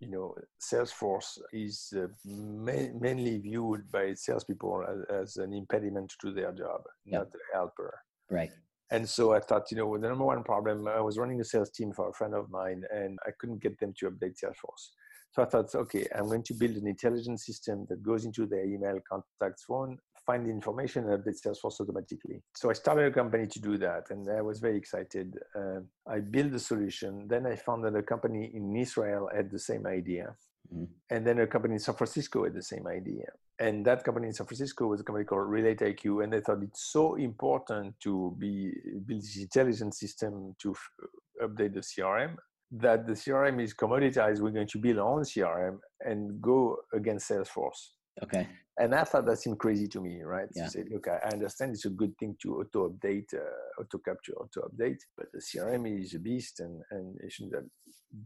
you 0.00 0.08
know 0.08 0.34
Salesforce 0.60 1.38
is 1.52 1.92
uh, 1.96 2.06
ma- 2.24 2.92
mainly 3.00 3.38
viewed 3.38 3.90
by 3.90 4.14
salespeople 4.14 4.84
as, 4.88 5.22
as, 5.22 5.36
an 5.36 5.52
impediment 5.52 6.12
to 6.20 6.32
their 6.32 6.52
job, 6.52 6.82
yep. 7.04 7.20
not 7.20 7.26
a 7.28 7.56
helper. 7.56 7.98
Right. 8.30 8.50
And 8.90 9.08
so 9.08 9.32
I 9.32 9.40
thought, 9.40 9.70
you 9.70 9.76
know, 9.76 9.98
the 9.98 10.08
number 10.08 10.24
one 10.24 10.44
problem, 10.44 10.86
I 10.86 11.00
was 11.00 11.18
running 11.18 11.40
a 11.40 11.44
sales 11.44 11.70
team 11.70 11.92
for 11.92 12.08
a 12.08 12.12
friend 12.12 12.34
of 12.34 12.50
mine 12.50 12.84
and 12.94 13.18
I 13.26 13.30
couldn't 13.38 13.62
get 13.62 13.78
them 13.80 13.92
to 13.98 14.10
update 14.10 14.36
Salesforce. 14.42 14.90
So 15.32 15.42
I 15.42 15.46
thought, 15.46 15.74
okay, 15.74 16.06
I'm 16.14 16.26
going 16.28 16.44
to 16.44 16.54
build 16.54 16.76
an 16.76 16.86
intelligent 16.86 17.40
system 17.40 17.86
that 17.88 18.02
goes 18.02 18.24
into 18.24 18.46
their 18.46 18.64
email, 18.64 19.00
contacts, 19.08 19.64
phone, 19.64 19.98
find 20.26 20.44
the 20.44 20.50
information 20.50 21.08
and 21.08 21.22
update 21.22 21.38
Salesforce 21.40 21.80
automatically. 21.80 22.42
So 22.54 22.68
I 22.68 22.72
started 22.72 23.06
a 23.06 23.14
company 23.14 23.46
to 23.46 23.60
do 23.60 23.78
that, 23.78 24.10
and 24.10 24.28
I 24.28 24.42
was 24.42 24.58
very 24.58 24.76
excited. 24.76 25.38
Uh, 25.54 25.80
I 26.06 26.18
built 26.20 26.52
the 26.52 26.58
solution. 26.58 27.28
Then 27.28 27.46
I 27.46 27.54
found 27.56 27.84
that 27.84 27.94
a 27.94 28.02
company 28.02 28.50
in 28.52 28.76
Israel 28.76 29.30
had 29.34 29.50
the 29.50 29.58
same 29.58 29.86
idea. 29.86 30.34
Mm-hmm. 30.74 30.84
And 31.10 31.26
then 31.26 31.38
a 31.38 31.46
company 31.46 31.74
in 31.74 31.80
San 31.80 31.94
Francisco 31.94 32.44
had 32.44 32.54
the 32.54 32.62
same 32.62 32.86
idea. 32.86 33.26
And 33.58 33.86
that 33.86 34.04
company 34.04 34.26
in 34.26 34.34
San 34.34 34.46
Francisco 34.46 34.86
was 34.88 35.00
a 35.00 35.04
company 35.04 35.24
called 35.24 35.48
Relate 35.48 35.78
IQ. 35.78 36.24
And 36.24 36.32
they 36.32 36.40
thought 36.40 36.62
it's 36.62 36.92
so 36.92 37.14
important 37.14 37.94
to 38.00 38.36
be 38.38 38.72
build 39.06 39.22
this 39.22 39.36
intelligent 39.36 39.94
system 39.94 40.54
to 40.58 40.72
f- 40.72 41.48
update 41.48 41.74
the 41.74 41.80
CRM 41.80 42.36
that 42.72 43.06
the 43.06 43.12
CRM 43.12 43.62
is 43.62 43.74
commoditized. 43.74 44.40
We're 44.40 44.50
going 44.50 44.66
to 44.68 44.78
build 44.78 44.98
our 44.98 45.08
own 45.08 45.22
CRM 45.22 45.78
and 46.00 46.40
go 46.42 46.78
against 46.92 47.30
Salesforce. 47.30 47.92
Okay. 48.22 48.46
And 48.78 48.94
I 48.94 49.04
thought 49.04 49.24
that 49.26 49.38
seemed 49.38 49.58
crazy 49.58 49.88
to 49.88 50.00
me, 50.00 50.22
right? 50.22 50.48
Yeah. 50.54 50.64
To 50.64 50.70
say, 50.70 50.84
look, 50.90 51.08
I 51.08 51.16
understand 51.32 51.74
it's 51.74 51.86
a 51.86 51.90
good 51.90 52.16
thing 52.18 52.36
to 52.42 52.60
auto 52.60 52.90
update, 52.90 53.32
uh, 53.32 53.80
auto 53.80 53.98
capture, 53.98 54.34
auto 54.34 54.68
update, 54.68 54.98
but 55.16 55.26
the 55.32 55.40
CRM 55.40 56.02
is 56.02 56.14
a 56.14 56.18
beast 56.18 56.60
and, 56.60 56.82
and 56.90 57.18
it 57.20 57.32
shouldn't 57.32 57.54
have. 57.54 57.64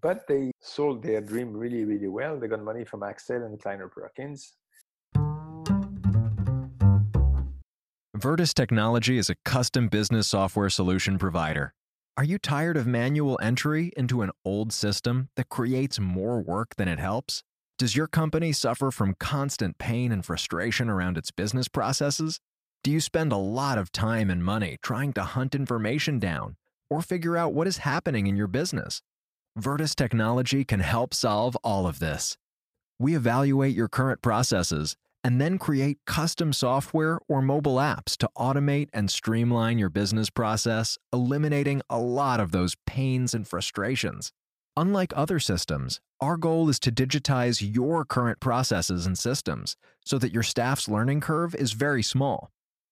But 0.03 0.27
they 0.27 0.51
sold 0.61 1.05
their 1.05 1.21
dream 1.21 1.57
really, 1.57 1.85
really 1.85 2.09
well. 2.09 2.39
They 2.39 2.49
got 2.49 2.65
money 2.65 2.85
from 2.85 3.01
Accel 3.01 3.47
and 3.47 3.61
Kleiner 3.61 3.89
Perkins. 3.89 4.57
Vertus 8.17 8.53
Technology 8.53 9.19
is 9.19 9.31
a 9.31 9.37
custom 9.45 9.89
business 9.89 10.29
software 10.29 10.69
solution 10.69 11.17
provider. 11.17 11.73
Are 12.17 12.25
you 12.25 12.39
tired 12.39 12.77
of 12.77 12.87
manual 12.87 13.39
entry 13.41 13.93
into 13.97 14.21
an 14.21 14.31
old 14.45 14.73
system 14.73 15.31
that 15.37 15.49
creates 15.49 15.99
more 15.99 16.43
work 16.43 16.75
than 16.77 16.87
it 16.87 16.99
helps? 16.99 17.45
Does 17.81 17.97
your 17.97 18.09
company 18.09 18.53
suffer 18.53 18.91
from 18.91 19.15
constant 19.19 19.79
pain 19.79 20.13
and 20.13 20.23
frustration 20.23 20.91
around 20.91 21.17
its 21.17 21.31
business 21.31 21.67
processes? 21.67 22.39
Do 22.85 22.91
you 22.91 23.01
spend 23.01 23.33
a 23.33 23.39
lot 23.39 23.79
of 23.79 23.91
time 23.91 24.29
and 24.29 24.45
money 24.45 24.77
trying 24.83 25.15
to 25.15 25.23
hunt 25.23 25.55
information 25.55 26.19
down 26.19 26.57
or 26.91 27.01
figure 27.01 27.39
out 27.39 27.55
what 27.55 27.67
is 27.67 27.79
happening 27.79 28.27
in 28.27 28.37
your 28.37 28.49
business? 28.49 29.01
Vertus 29.57 29.95
Technology 29.95 30.63
can 30.63 30.81
help 30.81 31.15
solve 31.15 31.57
all 31.65 31.87
of 31.87 32.01
this. 32.01 32.37
We 32.99 33.17
evaluate 33.17 33.75
your 33.75 33.89
current 33.89 34.21
processes 34.21 34.95
and 35.25 35.41
then 35.41 35.57
create 35.57 36.01
custom 36.07 36.53
software 36.53 37.19
or 37.29 37.41
mobile 37.41 37.77
apps 37.77 38.15
to 38.19 38.29
automate 38.37 38.91
and 38.93 39.11
streamline 39.11 39.79
your 39.79 39.89
business 39.89 40.29
process, 40.29 40.99
eliminating 41.15 41.81
a 41.89 41.99
lot 41.99 42.41
of 42.41 42.53
those 42.53 42.75
pains 42.87 43.33
and 43.33 43.49
frustrations. 43.49 44.33
Unlike 44.77 45.15
other 45.17 45.41
systems, 45.41 45.99
our 46.21 46.37
goal 46.37 46.69
is 46.69 46.79
to 46.81 46.93
digitize 46.93 47.75
your 47.75 48.05
current 48.05 48.41
processes 48.41 49.07
and 49.07 49.19
systems 49.19 49.77
so 50.05 50.19
that 50.19 50.33
your 50.33 50.43
staff's 50.43 50.89
learning 50.89 51.21
curve 51.21 51.55
is 51.55 51.73
very 51.73 52.03
small. 52.03 52.51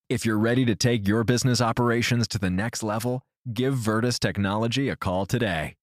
If 0.09 0.25
you're 0.25 0.39
ready 0.39 0.65
to 0.65 0.75
take 0.75 1.07
your 1.07 1.25
business 1.25 1.61
operations 1.61 2.27
to 2.29 2.39
the 2.39 2.49
next 2.49 2.83
level, 2.83 3.23
give 3.53 3.75
Vertus 3.75 4.19
Technology 4.19 4.89
a 4.89 4.97
call 4.97 5.27
today. 5.27 5.75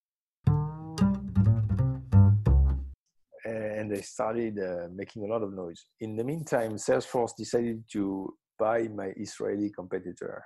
And 3.45 3.91
they 3.91 4.01
started 4.01 4.57
uh, 4.57 4.87
making 4.91 5.23
a 5.23 5.27
lot 5.27 5.43
of 5.43 5.53
noise. 5.53 5.85
In 5.99 6.15
the 6.15 6.23
meantime, 6.23 6.71
Salesforce 6.71 7.35
decided 7.37 7.83
to 7.91 8.33
buy 8.57 8.87
my 8.87 9.13
Israeli 9.17 9.69
competitor. 9.69 10.43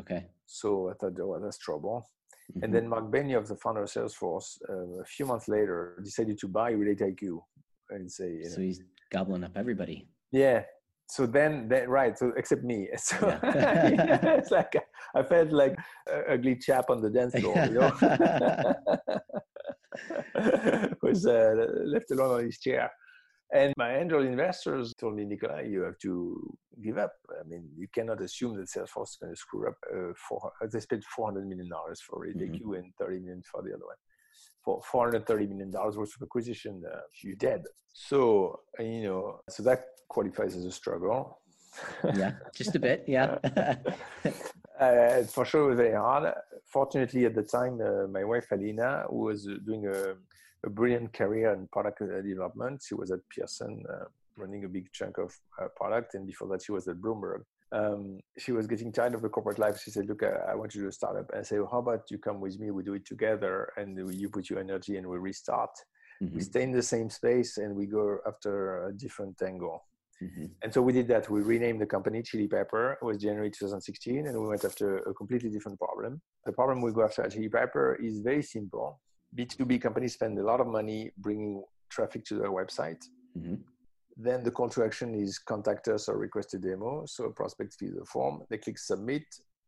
Okay. 0.00 0.26
So 0.46 0.90
I 0.90 0.92
thought, 0.94 1.18
oh, 1.20 1.40
that's 1.42 1.58
trouble. 1.58 2.08
Mm-hmm. 2.50 2.64
And 2.64 2.74
then 2.74 2.88
Marc 2.88 3.10
Benioff, 3.10 3.46
the 3.46 3.56
founder 3.56 3.82
of 3.82 3.90
Salesforce, 3.90 4.58
uh, 4.68 5.00
a 5.00 5.04
few 5.04 5.26
months 5.26 5.48
later 5.48 6.00
decided 6.02 6.38
to 6.38 6.48
buy 6.48 6.70
Relate 6.70 7.00
IQ 7.00 7.40
and 7.90 8.10
say, 8.10 8.30
you 8.30 8.44
know, 8.44 8.50
so 8.50 8.60
he's 8.60 8.82
gobbling 9.10 9.44
up 9.44 9.52
everybody. 9.56 10.08
Yeah. 10.32 10.62
So 11.10 11.26
then, 11.26 11.68
then 11.68 11.88
right. 11.88 12.18
So 12.18 12.32
except 12.36 12.64
me. 12.64 12.88
So 12.98 13.16
yeah. 13.42 14.36
it's 14.36 14.50
like 14.50 14.74
I 15.14 15.22
felt 15.22 15.52
like 15.52 15.76
an 16.06 16.24
ugly 16.28 16.56
chap 16.56 16.90
on 16.90 17.00
the 17.00 17.10
dance 17.10 17.34
floor. 17.38 17.56
You 17.64 17.80
know, 17.80 17.92
was 21.02 21.26
uh, 21.26 21.66
left 21.84 22.10
alone 22.10 22.38
on 22.38 22.44
his 22.44 22.58
chair. 22.58 22.90
And 23.52 23.72
my 23.78 23.96
angel 23.96 24.20
investors 24.20 24.94
told 24.94 25.16
me, 25.16 25.24
Nicolas, 25.24 25.66
you 25.66 25.80
have 25.82 25.98
to 26.00 26.56
give 26.82 26.98
up. 26.98 27.12
I 27.40 27.48
mean, 27.48 27.68
you 27.76 27.88
cannot 27.92 28.20
assume 28.20 28.56
that 28.56 28.68
Salesforce 28.68 29.10
is 29.10 29.18
going 29.20 29.32
to 29.32 29.36
screw 29.36 29.68
up. 29.68 29.76
Uh, 29.90 30.12
for, 30.16 30.52
they 30.70 30.80
spent 30.80 31.04
$400 31.18 31.46
million 31.46 31.70
for 32.06 32.26
IQ 32.26 32.36
mm-hmm. 32.36 32.74
and 32.74 32.92
30 32.98 33.20
million 33.20 33.42
for 33.50 33.62
the 33.62 33.70
other 33.70 33.86
one. 33.86 33.96
for 34.62 34.82
430 34.82 35.46
million 35.46 35.70
dollars 35.70 35.96
worth 35.96 36.14
of 36.16 36.22
acquisition, 36.22 36.82
uh, 36.92 37.00
you're 37.22 37.36
dead. 37.36 37.64
So 37.94 38.60
you 38.78 39.02
know, 39.02 39.40
so 39.48 39.62
that 39.62 39.80
qualifies 40.08 40.54
as 40.54 40.66
a 40.66 40.72
struggle. 40.72 41.40
yeah, 42.14 42.32
just 42.54 42.74
a 42.74 42.78
bit. 42.78 43.04
Yeah. 43.06 43.38
uh, 44.80 45.22
for 45.24 45.44
sure, 45.44 45.64
it 45.64 45.68
was 45.70 45.76
very 45.78 45.94
hard. 45.94 46.34
Fortunately, 46.66 47.24
at 47.24 47.34
the 47.34 47.42
time, 47.42 47.80
uh, 47.80 48.06
my 48.08 48.24
wife 48.24 48.52
Alina, 48.52 49.04
who 49.08 49.20
was 49.30 49.48
doing 49.64 49.86
a, 49.86 50.14
a, 50.64 50.70
brilliant 50.70 51.12
career 51.12 51.52
in 51.52 51.68
product 51.68 52.00
development, 52.00 52.82
she 52.86 52.94
was 52.94 53.10
at 53.10 53.20
Pearson, 53.30 53.82
uh, 53.88 54.04
running 54.36 54.64
a 54.64 54.68
big 54.68 54.90
chunk 54.92 55.18
of 55.18 55.34
uh, 55.60 55.68
product, 55.76 56.14
and 56.14 56.26
before 56.26 56.48
that, 56.48 56.62
she 56.62 56.72
was 56.72 56.88
at 56.88 56.96
Bloomberg. 56.96 57.42
Um, 57.70 58.20
she 58.38 58.52
was 58.52 58.66
getting 58.66 58.92
tired 58.92 59.14
of 59.14 59.20
the 59.20 59.28
corporate 59.28 59.58
life. 59.58 59.80
She 59.80 59.90
said, 59.90 60.06
"Look, 60.06 60.22
I, 60.22 60.52
I 60.52 60.54
want 60.54 60.74
you 60.74 60.80
to 60.80 60.86
do 60.86 60.88
a 60.88 60.92
startup." 60.92 61.30
And 61.30 61.40
I 61.40 61.42
said, 61.42 61.58
well, 61.60 61.68
"How 61.70 61.78
about 61.78 62.10
you 62.10 62.18
come 62.18 62.40
with 62.40 62.58
me? 62.58 62.70
We 62.70 62.82
do 62.82 62.94
it 62.94 63.06
together, 63.06 63.72
and 63.76 63.96
you 64.14 64.28
put 64.30 64.48
your 64.48 64.60
energy, 64.60 64.96
and 64.96 65.06
we 65.06 65.18
restart." 65.18 65.70
Mm-hmm. 66.22 66.34
We 66.34 66.40
stay 66.40 66.62
in 66.62 66.72
the 66.72 66.82
same 66.82 67.10
space, 67.10 67.58
and 67.58 67.76
we 67.76 67.86
go 67.86 68.18
after 68.26 68.86
a 68.86 68.92
different 68.92 69.40
angle. 69.42 69.84
Mm-hmm. 70.22 70.46
And 70.62 70.74
so 70.74 70.82
we 70.82 70.92
did 70.92 71.06
that. 71.08 71.30
We 71.30 71.42
renamed 71.42 71.80
the 71.80 71.86
company 71.86 72.22
Chili 72.22 72.48
Piper. 72.48 72.98
It 73.00 73.04
was 73.04 73.18
January 73.18 73.50
2016, 73.50 74.26
and 74.26 74.40
we 74.40 74.48
went 74.48 74.64
after 74.64 74.98
a 74.98 75.14
completely 75.14 75.50
different 75.50 75.78
problem. 75.78 76.20
The 76.44 76.52
problem 76.52 76.80
we 76.80 76.92
go 76.92 77.04
after 77.04 77.22
at 77.22 77.32
Chili 77.32 77.48
Piper 77.48 77.96
is 78.02 78.18
very 78.18 78.42
simple. 78.42 79.00
B2B 79.36 79.80
companies 79.80 80.14
spend 80.14 80.38
a 80.38 80.42
lot 80.42 80.60
of 80.60 80.66
money 80.66 81.10
bringing 81.18 81.62
traffic 81.90 82.24
to 82.26 82.34
their 82.34 82.50
website. 82.50 83.02
Mm-hmm. 83.36 83.56
Then 84.16 84.42
the 84.42 84.50
call 84.50 84.68
to 84.70 84.84
action 84.84 85.14
is 85.14 85.38
contact 85.38 85.88
us 85.88 86.08
or 86.08 86.18
request 86.18 86.54
a 86.54 86.58
demo. 86.58 87.04
So 87.06 87.24
a 87.24 87.30
prospect 87.30 87.74
fills 87.78 87.96
a 87.96 88.04
form, 88.04 88.42
they 88.50 88.58
click 88.58 88.78
submit, 88.78 89.22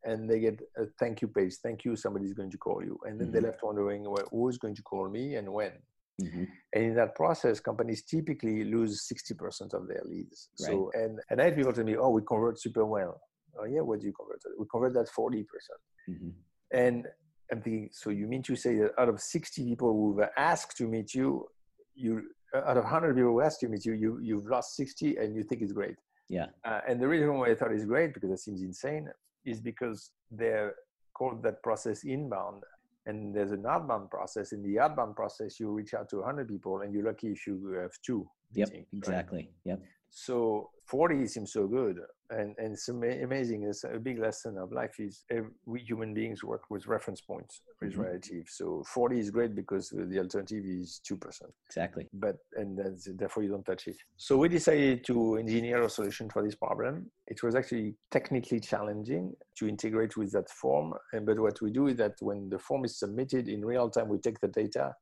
and 0.04 0.28
they 0.28 0.40
get 0.40 0.60
a 0.76 0.86
thank 0.98 1.22
you 1.22 1.28
page. 1.28 1.54
Thank 1.62 1.84
you, 1.84 1.94
somebody's 1.94 2.32
going 2.32 2.50
to 2.50 2.58
call 2.58 2.82
you. 2.82 2.98
And 3.04 3.20
then 3.20 3.28
mm-hmm. 3.28 3.32
they're 3.32 3.50
left 3.50 3.62
wondering, 3.62 4.04
well, 4.04 4.26
who 4.30 4.48
is 4.48 4.58
going 4.58 4.74
to 4.74 4.82
call 4.82 5.08
me 5.08 5.36
and 5.36 5.52
when? 5.52 5.72
Mm-hmm. 6.20 6.44
And 6.74 6.84
in 6.84 6.94
that 6.96 7.14
process, 7.14 7.60
companies 7.60 8.02
typically 8.02 8.64
lose 8.64 9.08
60% 9.08 9.72
of 9.74 9.88
their 9.88 10.02
leads. 10.04 10.50
Right. 10.60 10.66
So, 10.66 10.90
and, 10.94 11.20
and 11.30 11.40
I 11.40 11.44
had 11.44 11.56
people 11.56 11.72
tell 11.72 11.84
me, 11.84 11.96
oh, 11.96 12.10
we 12.10 12.22
convert 12.22 12.60
super 12.60 12.84
well. 12.84 13.20
Oh, 13.58 13.64
yeah, 13.64 13.80
what 13.80 14.00
do 14.00 14.06
you 14.06 14.12
convert? 14.12 14.40
We 14.58 14.66
convert 14.70 14.94
that 14.94 15.08
40%. 15.08 15.46
percent 15.46 15.80
mm-hmm. 16.08 16.28
And 16.72 17.06
I'm 17.52 17.60
thinking, 17.60 17.90
so 17.92 18.10
you 18.10 18.26
mean 18.26 18.42
to 18.44 18.56
say 18.56 18.76
that 18.76 18.92
out 18.98 19.08
of 19.08 19.20
60 19.20 19.64
people 19.64 19.92
who've 19.92 20.26
asked 20.36 20.76
to 20.78 20.86
meet 20.86 21.14
you, 21.14 21.46
you 21.94 22.22
out 22.54 22.76
of 22.76 22.84
100 22.84 23.14
people 23.14 23.30
who 23.30 23.40
asked 23.40 23.60
to 23.60 23.68
meet 23.68 23.84
you, 23.84 23.92
you 23.92 24.18
you've 24.22 24.46
lost 24.46 24.76
60 24.76 25.16
and 25.16 25.34
you 25.34 25.42
think 25.42 25.62
it's 25.62 25.72
great. 25.72 25.96
Yeah. 26.28 26.46
Uh, 26.64 26.80
and 26.88 27.00
the 27.00 27.08
reason 27.08 27.36
why 27.38 27.50
I 27.50 27.54
thought 27.54 27.72
it's 27.72 27.84
great, 27.84 28.14
because 28.14 28.30
it 28.30 28.38
seems 28.38 28.62
insane, 28.62 29.08
is 29.44 29.60
because 29.60 30.12
they're 30.30 30.74
called 31.14 31.42
that 31.42 31.62
process 31.62 32.04
inbound 32.04 32.62
and 33.06 33.34
there's 33.34 33.52
an 33.52 33.64
outbound 33.66 34.10
process. 34.10 34.52
In 34.52 34.62
the 34.62 34.78
outbound 34.78 35.16
process, 35.16 35.58
you 35.58 35.70
reach 35.70 35.94
out 35.94 36.08
to 36.10 36.16
100 36.18 36.48
people, 36.48 36.82
and 36.82 36.92
you're 36.92 37.04
lucky 37.04 37.28
if 37.28 37.46
you 37.46 37.78
have 37.80 37.92
two. 38.04 38.28
Yep, 38.52 38.68
meetings, 38.68 38.86
exactly. 38.92 39.38
Right? 39.38 39.50
Yep. 39.64 39.82
So 40.10 40.70
40 40.90 41.26
seems 41.28 41.52
so 41.52 41.68
good, 41.68 42.00
and 42.30 42.54
and 42.58 42.72
it's 42.72 42.88
amazing. 42.88 43.62
It's 43.62 43.84
a 43.84 43.98
big 43.98 44.18
lesson 44.18 44.58
of 44.58 44.72
life 44.72 44.98
is 44.98 45.24
we 45.64 45.80
human 45.80 46.12
beings 46.12 46.42
work 46.42 46.62
with 46.68 46.88
reference 46.88 47.20
points 47.20 47.62
with 47.80 47.92
mm-hmm. 47.92 48.02
relative. 48.02 48.44
So 48.48 48.82
40 48.92 49.20
is 49.20 49.30
great 49.30 49.54
because 49.54 49.90
the 49.90 50.18
alternative 50.18 50.64
is 50.64 51.00
two 51.06 51.16
percent. 51.16 51.52
Exactly. 51.68 52.08
But 52.12 52.38
and 52.56 52.78
therefore 53.20 53.44
you 53.44 53.50
don't 53.50 53.64
touch 53.64 53.86
it. 53.86 53.96
So 54.16 54.36
we 54.36 54.48
decided 54.48 55.04
to 55.04 55.36
engineer 55.36 55.82
a 55.82 55.88
solution 55.88 56.28
for 56.28 56.42
this 56.42 56.56
problem. 56.56 57.10
It 57.28 57.40
was 57.44 57.54
actually 57.54 57.94
technically 58.10 58.58
challenging 58.58 59.32
to 59.58 59.68
integrate 59.68 60.16
with 60.16 60.32
that 60.32 60.50
form. 60.50 60.94
And 61.12 61.24
but 61.24 61.38
what 61.38 61.62
we 61.62 61.70
do 61.70 61.86
is 61.86 61.96
that 61.98 62.14
when 62.20 62.50
the 62.50 62.58
form 62.58 62.84
is 62.84 62.98
submitted 62.98 63.48
in 63.48 63.64
real 63.64 63.90
time, 63.90 64.08
we 64.08 64.18
take 64.18 64.40
the 64.40 64.48
data, 64.48 64.92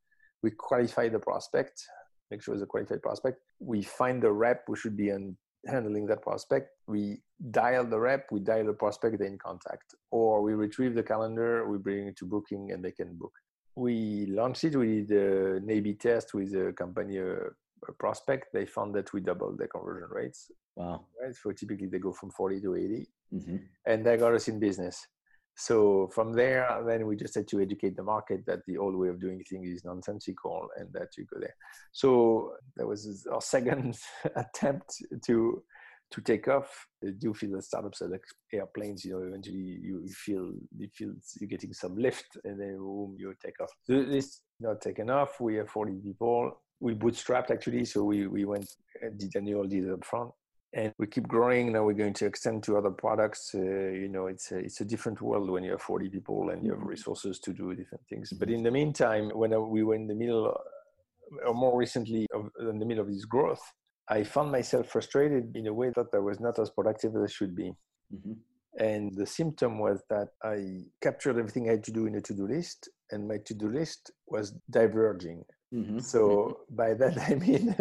we 0.42 0.51
qualify 0.51 1.09
the 1.09 1.18
prospect, 1.18 1.83
make 2.31 2.42
sure 2.42 2.53
it's 2.53 2.62
a 2.62 2.66
qualified 2.66 3.03
prospect. 3.03 3.38
We 3.59 3.83
find 3.83 4.22
the 4.22 4.33
rep 4.33 4.64
who 4.66 4.77
should 4.77 4.96
be 4.96 5.09
in 5.09 5.37
handling 5.66 6.07
that 6.07 6.23
prospect. 6.23 6.71
We 6.87 7.21
dial 7.51 7.85
the 7.85 7.99
rep, 7.99 8.27
we 8.31 8.40
dial 8.40 8.66
the 8.66 8.73
prospect, 8.73 9.18
they 9.18 9.27
in 9.27 9.38
contact. 9.38 9.94
Or 10.11 10.42
we 10.42 10.55
retrieve 10.55 10.94
the 10.94 11.03
calendar, 11.03 11.68
we 11.68 11.79
bring 11.79 12.09
it 12.09 12.16
to 12.18 12.25
booking, 12.25 12.73
and 12.73 12.85
they 12.85 12.92
can 12.92 13.14
book. 13.14 13.33
We 13.75 14.27
launched 14.27 14.64
it, 14.64 14.77
we 14.77 15.03
did 15.03 15.62
an 15.62 15.71
A 15.71 15.81
B 15.81 15.94
test 15.94 16.35
with 16.35 16.55
a 16.55 16.73
company, 16.73 17.18
a, 17.18 17.35
a 17.37 17.92
prospect. 17.99 18.53
They 18.53 18.66
found 18.66 18.94
that 18.94 19.12
we 19.12 19.21
doubled 19.21 19.59
the 19.59 19.68
conversion 19.68 20.09
rates. 20.11 20.51
Wow. 20.75 21.05
Right? 21.21 21.35
So 21.35 21.53
typically 21.53 21.87
they 21.87 21.99
go 21.99 22.12
from 22.12 22.31
40 22.31 22.61
to 22.62 22.75
80. 22.75 23.07
Mm-hmm. 23.35 23.57
And 23.87 24.07
that 24.07 24.18
got 24.21 24.35
us 24.35 24.49
in 24.49 24.59
business. 24.59 25.07
So 25.59 26.09
from 26.14 26.33
there, 26.33 26.83
then 26.87 27.05
we 27.05 27.16
just 27.16 27.35
had 27.35 27.49
to 27.49 27.61
educate 27.61 27.97
the 27.97 28.03
market 28.05 28.47
that 28.47 28.61
the 28.68 28.79
old 28.79 28.94
way 28.94 29.09
of 29.09 29.21
doing 29.21 29.42
things 29.42 29.68
is 29.68 29.85
nonsensical 29.85 30.68
and 30.77 30.88
that 30.92 31.09
you 31.18 31.27
go 31.33 31.40
there. 31.40 31.57
So 31.90 32.53
that 32.77 32.87
was 32.87 33.27
our 33.31 33.40
second 33.40 33.99
attempt 34.37 35.03
to 35.27 35.62
to 36.11 36.21
take 36.23 36.47
off. 36.47 36.87
I 37.05 37.11
do 37.18 37.35
feel 37.35 37.51
that 37.53 37.64
startups 37.64 38.01
are 38.03 38.09
like 38.09 38.23
airplanes. 38.53 39.05
You 39.05 39.14
know, 39.14 39.27
eventually 39.27 39.81
you 39.83 40.09
feel 40.09 40.53
you 40.79 40.88
feel 40.94 41.12
you're 41.40 41.49
getting 41.49 41.73
some 41.73 41.97
lift, 41.97 42.38
and 42.44 42.59
then 42.61 42.79
boom, 42.79 43.16
you 43.18 43.35
take 43.44 43.61
off. 43.61 43.73
So 43.83 44.05
this 44.05 44.42
not 44.61 44.81
taken 44.81 45.11
off. 45.11 45.40
We 45.40 45.57
have 45.57 45.68
40 45.68 45.97
people. 46.05 46.62
We 46.79 46.94
bootstrapped 46.94 47.51
actually, 47.51 47.85
so 47.85 48.05
we 48.05 48.29
we 48.29 48.44
went 48.44 48.71
uh, 49.05 49.11
did 49.16 49.35
annual 49.35 49.66
deal 49.66 49.92
up 49.92 50.05
front 50.05 50.31
and 50.74 50.92
we 50.98 51.07
keep 51.07 51.26
growing. 51.26 51.72
Now 51.72 51.85
we're 51.85 51.94
going 51.94 52.14
to 52.14 52.26
extend 52.26 52.62
to 52.64 52.76
other 52.76 52.90
products. 52.90 53.52
Uh, 53.54 53.59
you 53.61 54.09
know, 54.09 54.26
it's 54.26 54.52
a, 54.52 54.59
it's 54.59 54.81
a 54.81 54.85
different 54.85 55.20
world 55.22 55.50
when 55.50 55.64
you 55.64 55.70
have 55.72 55.83
40 55.83 56.09
people 56.11 56.50
and 56.50 56.62
you 56.62 56.70
have 56.70 56.81
mm-hmm. 56.81 56.88
resources 56.88 57.38
to 57.40 57.52
do 57.52 57.74
different 57.74 58.04
things. 58.09 58.33
But 58.33 58.50
in 58.50 58.62
the 58.62 58.70
meantime, 58.70 59.31
when 59.31 59.50
we 59.70 59.83
were 59.83 59.94
in 59.94 60.07
the 60.07 60.14
middle, 60.14 60.54
or 61.46 61.54
more 61.54 61.78
recently, 61.78 62.26
of, 62.35 62.50
in 62.61 62.78
the 62.78 62.87
middle 62.87 63.04
of 63.04 63.11
this 63.11 63.24
growth, 63.24 63.62
I 64.11 64.24
found 64.24 64.52
myself 64.52 64.88
frustrated 64.88 65.54
in 65.54 65.66
a 65.66 65.74
way 65.74 65.90
that 65.94 66.07
I 66.14 66.18
was 66.18 66.40
not 66.40 66.59
as 66.59 66.70
productive 66.70 67.14
as 67.16 67.22
I 67.22 67.33
should 67.33 67.54
be. 67.54 67.72
Mm-hmm. 68.14 68.33
And 68.78 69.14
the 69.16 69.26
symptom 69.26 69.78
was 69.78 70.02
that 70.09 70.28
I 70.42 70.85
captured 71.02 71.38
everything 71.38 71.68
I 71.68 71.72
had 71.72 71.85
to 71.85 71.92
do 71.92 72.07
in 72.07 72.14
a 72.14 72.20
to-do 72.20 72.46
list, 72.46 72.88
and 73.11 73.26
my 73.26 73.38
to-do 73.44 73.68
list 73.70 74.12
was 74.26 74.54
diverging. 74.70 75.44
Mm-hmm. 75.74 75.98
So 75.98 76.61
by 76.70 76.94
that 76.94 77.18
I 77.31 77.35
mean 77.35 77.74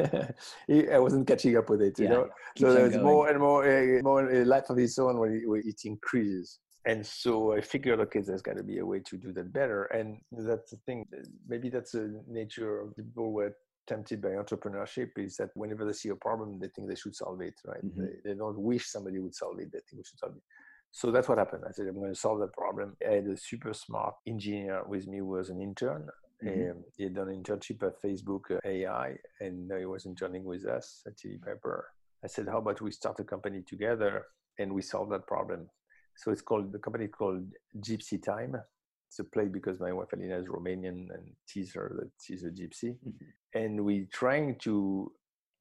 I 0.92 1.00
wasn't 1.00 1.28
catching 1.28 1.58
up 1.58 1.70
with 1.70 1.82
it, 1.82 1.98
you 2.00 2.06
yeah, 2.06 2.12
know. 2.12 2.30
So 2.58 2.74
there's 2.74 2.98
more 2.98 3.30
and 3.30 3.40
more, 3.40 3.64
uh, 3.64 4.02
more 4.02 4.30
uh, 4.30 4.46
life 4.46 4.70
of 4.70 4.78
its 4.78 5.00
own 5.00 5.18
when 5.20 5.34
it, 5.34 5.50
when 5.50 5.62
it 5.66 5.82
increases. 5.86 6.60
And 6.86 7.06
so 7.06 7.52
I 7.54 7.60
figured, 7.60 8.00
okay, 8.00 8.22
there's 8.22 8.42
got 8.42 8.56
to 8.56 8.64
be 8.64 8.80
a 8.80 8.86
way 8.86 9.00
to 9.00 9.18
do 9.18 9.34
that 9.34 9.52
better. 9.52 9.84
And 9.86 10.20
that's 10.32 10.72
the 10.72 10.78
thing. 10.86 11.06
Maybe 11.46 11.70
that's 11.70 11.92
the 11.92 12.24
nature 12.28 12.80
of 12.80 12.96
the 12.96 13.04
people 13.04 13.26
who 13.26 13.40
are 13.40 13.54
tempted 13.88 14.22
by 14.22 14.30
entrepreneurship 14.30 15.10
is 15.18 15.36
that 15.36 15.50
whenever 15.56 15.84
they 15.84 15.92
see 15.92 16.10
a 16.10 16.16
problem, 16.16 16.60
they 16.60 16.70
think 16.70 16.88
they 16.88 16.96
should 16.96 17.16
solve 17.16 17.42
it, 17.42 17.56
right? 17.66 17.84
Mm-hmm. 17.86 18.02
They, 18.02 18.32
they 18.32 18.38
don't 18.38 18.58
wish 18.58 18.88
somebody 18.88 19.20
would 19.20 19.36
solve 19.36 19.60
it. 19.60 19.72
They 19.72 19.80
think 19.80 19.98
we 19.98 20.04
should 20.04 20.20
solve 20.20 20.36
it. 20.38 20.44
So 20.92 21.12
that's 21.12 21.28
what 21.28 21.38
happened. 21.38 21.64
I 21.68 21.72
said, 21.72 21.88
I'm 21.88 21.96
going 21.96 22.14
to 22.14 22.20
solve 22.20 22.40
that 22.40 22.54
problem. 22.54 22.96
I 23.06 23.16
had 23.16 23.28
a 23.28 23.38
super 23.38 23.74
smart 23.74 24.16
engineer 24.26 24.84
with 24.88 25.08
me 25.08 25.18
who 25.18 25.26
was 25.26 25.50
an 25.50 25.62
intern. 25.62 26.08
Mm-hmm. 26.44 26.72
Um, 26.72 26.84
he 26.96 27.04
had 27.04 27.16
done 27.16 27.30
an 27.30 27.44
internship 27.44 27.82
at 27.84 28.02
Facebook 28.02 28.52
uh, 28.52 28.60
AI, 28.64 29.18
and 29.40 29.72
he 29.78 29.86
was 29.86 30.06
interning 30.06 30.44
with 30.44 30.66
us 30.66 31.02
at 31.08 31.18
Chili 31.18 31.40
Piper. 31.44 31.88
I 32.24 32.28
said, 32.28 32.48
"How 32.48 32.60
about 32.60 32.82
we 32.82 32.92
start 32.92 33.20
a 33.20 33.24
company 33.24 33.64
together 33.68 34.26
and 34.60 34.74
we 34.74 34.82
solve 34.82 35.10
that 35.10 35.26
problem?" 35.26 35.70
So 36.16 36.32
it's 36.32 36.42
called 36.42 36.72
the 36.72 36.80
company 36.80 37.08
called 37.08 37.46
Gipsy 37.80 38.22
Time. 38.24 38.56
It's 39.10 39.20
a 39.20 39.24
play 39.24 39.46
because 39.46 39.80
my 39.80 39.94
wife 39.94 40.14
Alina 40.14 40.38
is 40.38 40.48
Romanian 40.48 41.08
and 41.14 41.32
tease 41.48 41.74
her 41.74 41.92
that 42.00 42.12
she's 42.22 42.44
a 42.44 42.50
gypsy, 42.50 42.98
mm-hmm. 42.98 43.60
and 43.60 43.84
we're 43.84 44.08
trying 44.12 44.58
to 44.60 45.12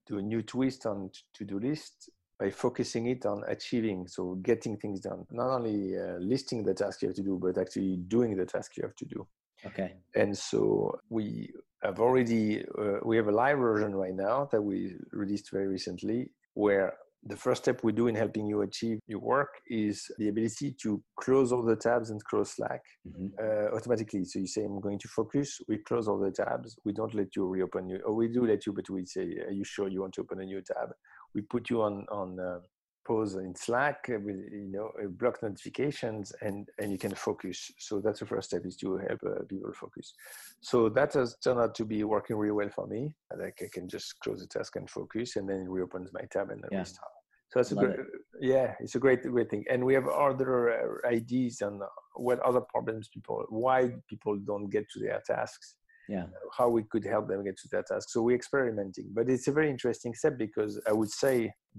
do 0.06 0.18
a 0.18 0.22
new 0.22 0.42
twist 0.42 0.86
on 0.86 1.10
to-do 1.34 1.58
list 1.58 2.10
by 2.38 2.50
focusing 2.50 3.06
it 3.06 3.24
on 3.24 3.42
achieving, 3.48 4.06
so 4.06 4.34
getting 4.42 4.76
things 4.76 5.00
done. 5.00 5.24
Not 5.30 5.54
only 5.56 5.96
uh, 5.98 6.18
listing 6.18 6.62
the 6.62 6.74
task 6.74 7.02
you 7.02 7.08
have 7.08 7.16
to 7.16 7.22
do, 7.22 7.38
but 7.40 7.58
actually 7.58 7.96
doing 7.96 8.36
the 8.36 8.44
task 8.44 8.76
you 8.76 8.82
have 8.82 8.96
to 8.96 9.04
do. 9.06 9.26
Okay. 9.66 9.94
And 10.14 10.36
so 10.36 10.98
we 11.10 11.52
have 11.82 12.00
already 12.00 12.64
uh, 12.78 12.98
we 13.04 13.16
have 13.16 13.28
a 13.28 13.32
live 13.32 13.58
version 13.58 13.94
right 13.94 14.14
now 14.14 14.48
that 14.52 14.62
we 14.62 14.96
released 15.12 15.50
very 15.50 15.68
recently, 15.68 16.30
where 16.54 16.94
the 17.28 17.36
first 17.36 17.64
step 17.64 17.82
we 17.82 17.92
do 17.92 18.06
in 18.06 18.14
helping 18.14 18.46
you 18.46 18.62
achieve 18.62 18.98
your 19.08 19.18
work 19.18 19.48
is 19.68 20.06
the 20.18 20.28
ability 20.28 20.74
to 20.82 21.02
close 21.18 21.50
all 21.52 21.62
the 21.62 21.74
tabs 21.74 22.10
and 22.10 22.22
close 22.24 22.52
Slack 22.52 22.82
mm-hmm. 23.06 23.26
uh, 23.42 23.76
automatically. 23.76 24.24
So 24.24 24.38
you 24.38 24.46
say, 24.46 24.64
I'm 24.64 24.80
going 24.80 24.98
to 25.00 25.08
focus. 25.08 25.60
We 25.68 25.78
close 25.78 26.06
all 26.06 26.18
the 26.18 26.30
tabs. 26.30 26.76
We 26.84 26.92
don't 26.92 27.14
let 27.14 27.34
you 27.34 27.46
reopen 27.46 27.88
you, 27.88 28.00
or 28.06 28.14
we 28.14 28.28
do 28.28 28.46
let 28.46 28.66
you, 28.66 28.72
but 28.72 28.88
we 28.90 29.04
say, 29.06 29.22
Are 29.46 29.52
you 29.52 29.64
sure 29.64 29.88
you 29.88 30.02
want 30.02 30.14
to 30.14 30.20
open 30.22 30.40
a 30.40 30.44
new 30.44 30.62
tab? 30.62 30.90
We 31.34 31.42
put 31.42 31.68
you 31.68 31.82
on 31.82 32.06
on 32.10 32.38
uh, 32.38 32.58
pause 33.06 33.36
in 33.36 33.54
Slack 33.54 34.08
with 34.08 34.36
you 34.52 34.70
know 34.70 34.90
block 35.10 35.42
notifications 35.42 36.32
and 36.42 36.68
and 36.78 36.90
you 36.90 36.98
can 36.98 37.14
focus. 37.14 37.70
So 37.78 38.00
that's 38.00 38.20
the 38.20 38.26
first 38.26 38.50
step 38.50 38.64
is 38.64 38.76
to 38.78 38.96
help 38.96 39.20
uh, 39.24 39.44
people 39.48 39.72
focus. 39.72 40.14
So 40.60 40.88
that 40.90 41.12
has 41.14 41.36
turned 41.42 41.60
out 41.60 41.74
to 41.76 41.84
be 41.84 42.02
working 42.04 42.36
really 42.36 42.52
well 42.52 42.70
for 42.74 42.86
me. 42.86 43.14
Like 43.36 43.58
I 43.62 43.68
can 43.72 43.88
just 43.88 44.18
close 44.20 44.40
the 44.40 44.46
task 44.46 44.76
and 44.76 44.90
focus, 44.90 45.36
and 45.36 45.48
then 45.48 45.60
it 45.62 45.68
reopens 45.68 46.10
my 46.12 46.22
tab 46.30 46.50
and 46.50 46.62
then 46.62 46.70
yeah. 46.72 46.78
restart. 46.80 47.10
So 47.50 47.60
that's 47.60 47.72
a 47.72 47.76
great, 47.76 48.00
it. 48.00 48.06
yeah, 48.40 48.74
it's 48.80 48.96
a 48.96 48.98
great 48.98 49.22
great 49.22 49.50
thing. 49.50 49.64
And 49.70 49.84
we 49.84 49.94
have 49.94 50.08
other 50.08 51.02
uh, 51.04 51.08
ideas 51.08 51.62
on 51.62 51.80
what 52.16 52.40
other 52.40 52.60
problems 52.60 53.08
people, 53.12 53.44
why 53.48 53.92
people 54.10 54.36
don't 54.36 54.68
get 54.68 54.84
to 54.92 55.00
their 55.00 55.22
tasks. 55.26 55.76
yeah 56.08 56.26
how 56.56 56.68
we 56.76 56.82
could 56.92 57.04
help 57.12 57.24
them 57.28 57.40
get 57.46 57.56
to 57.62 57.68
that 57.72 57.84
task 57.90 58.06
so 58.10 58.18
we're 58.26 58.40
experimenting 58.42 59.06
but 59.16 59.24
it's 59.32 59.48
a 59.52 59.54
very 59.58 59.68
interesting 59.74 60.12
step 60.20 60.34
because 60.46 60.72
i 60.90 60.92
would 60.98 61.12
say 61.22 61.36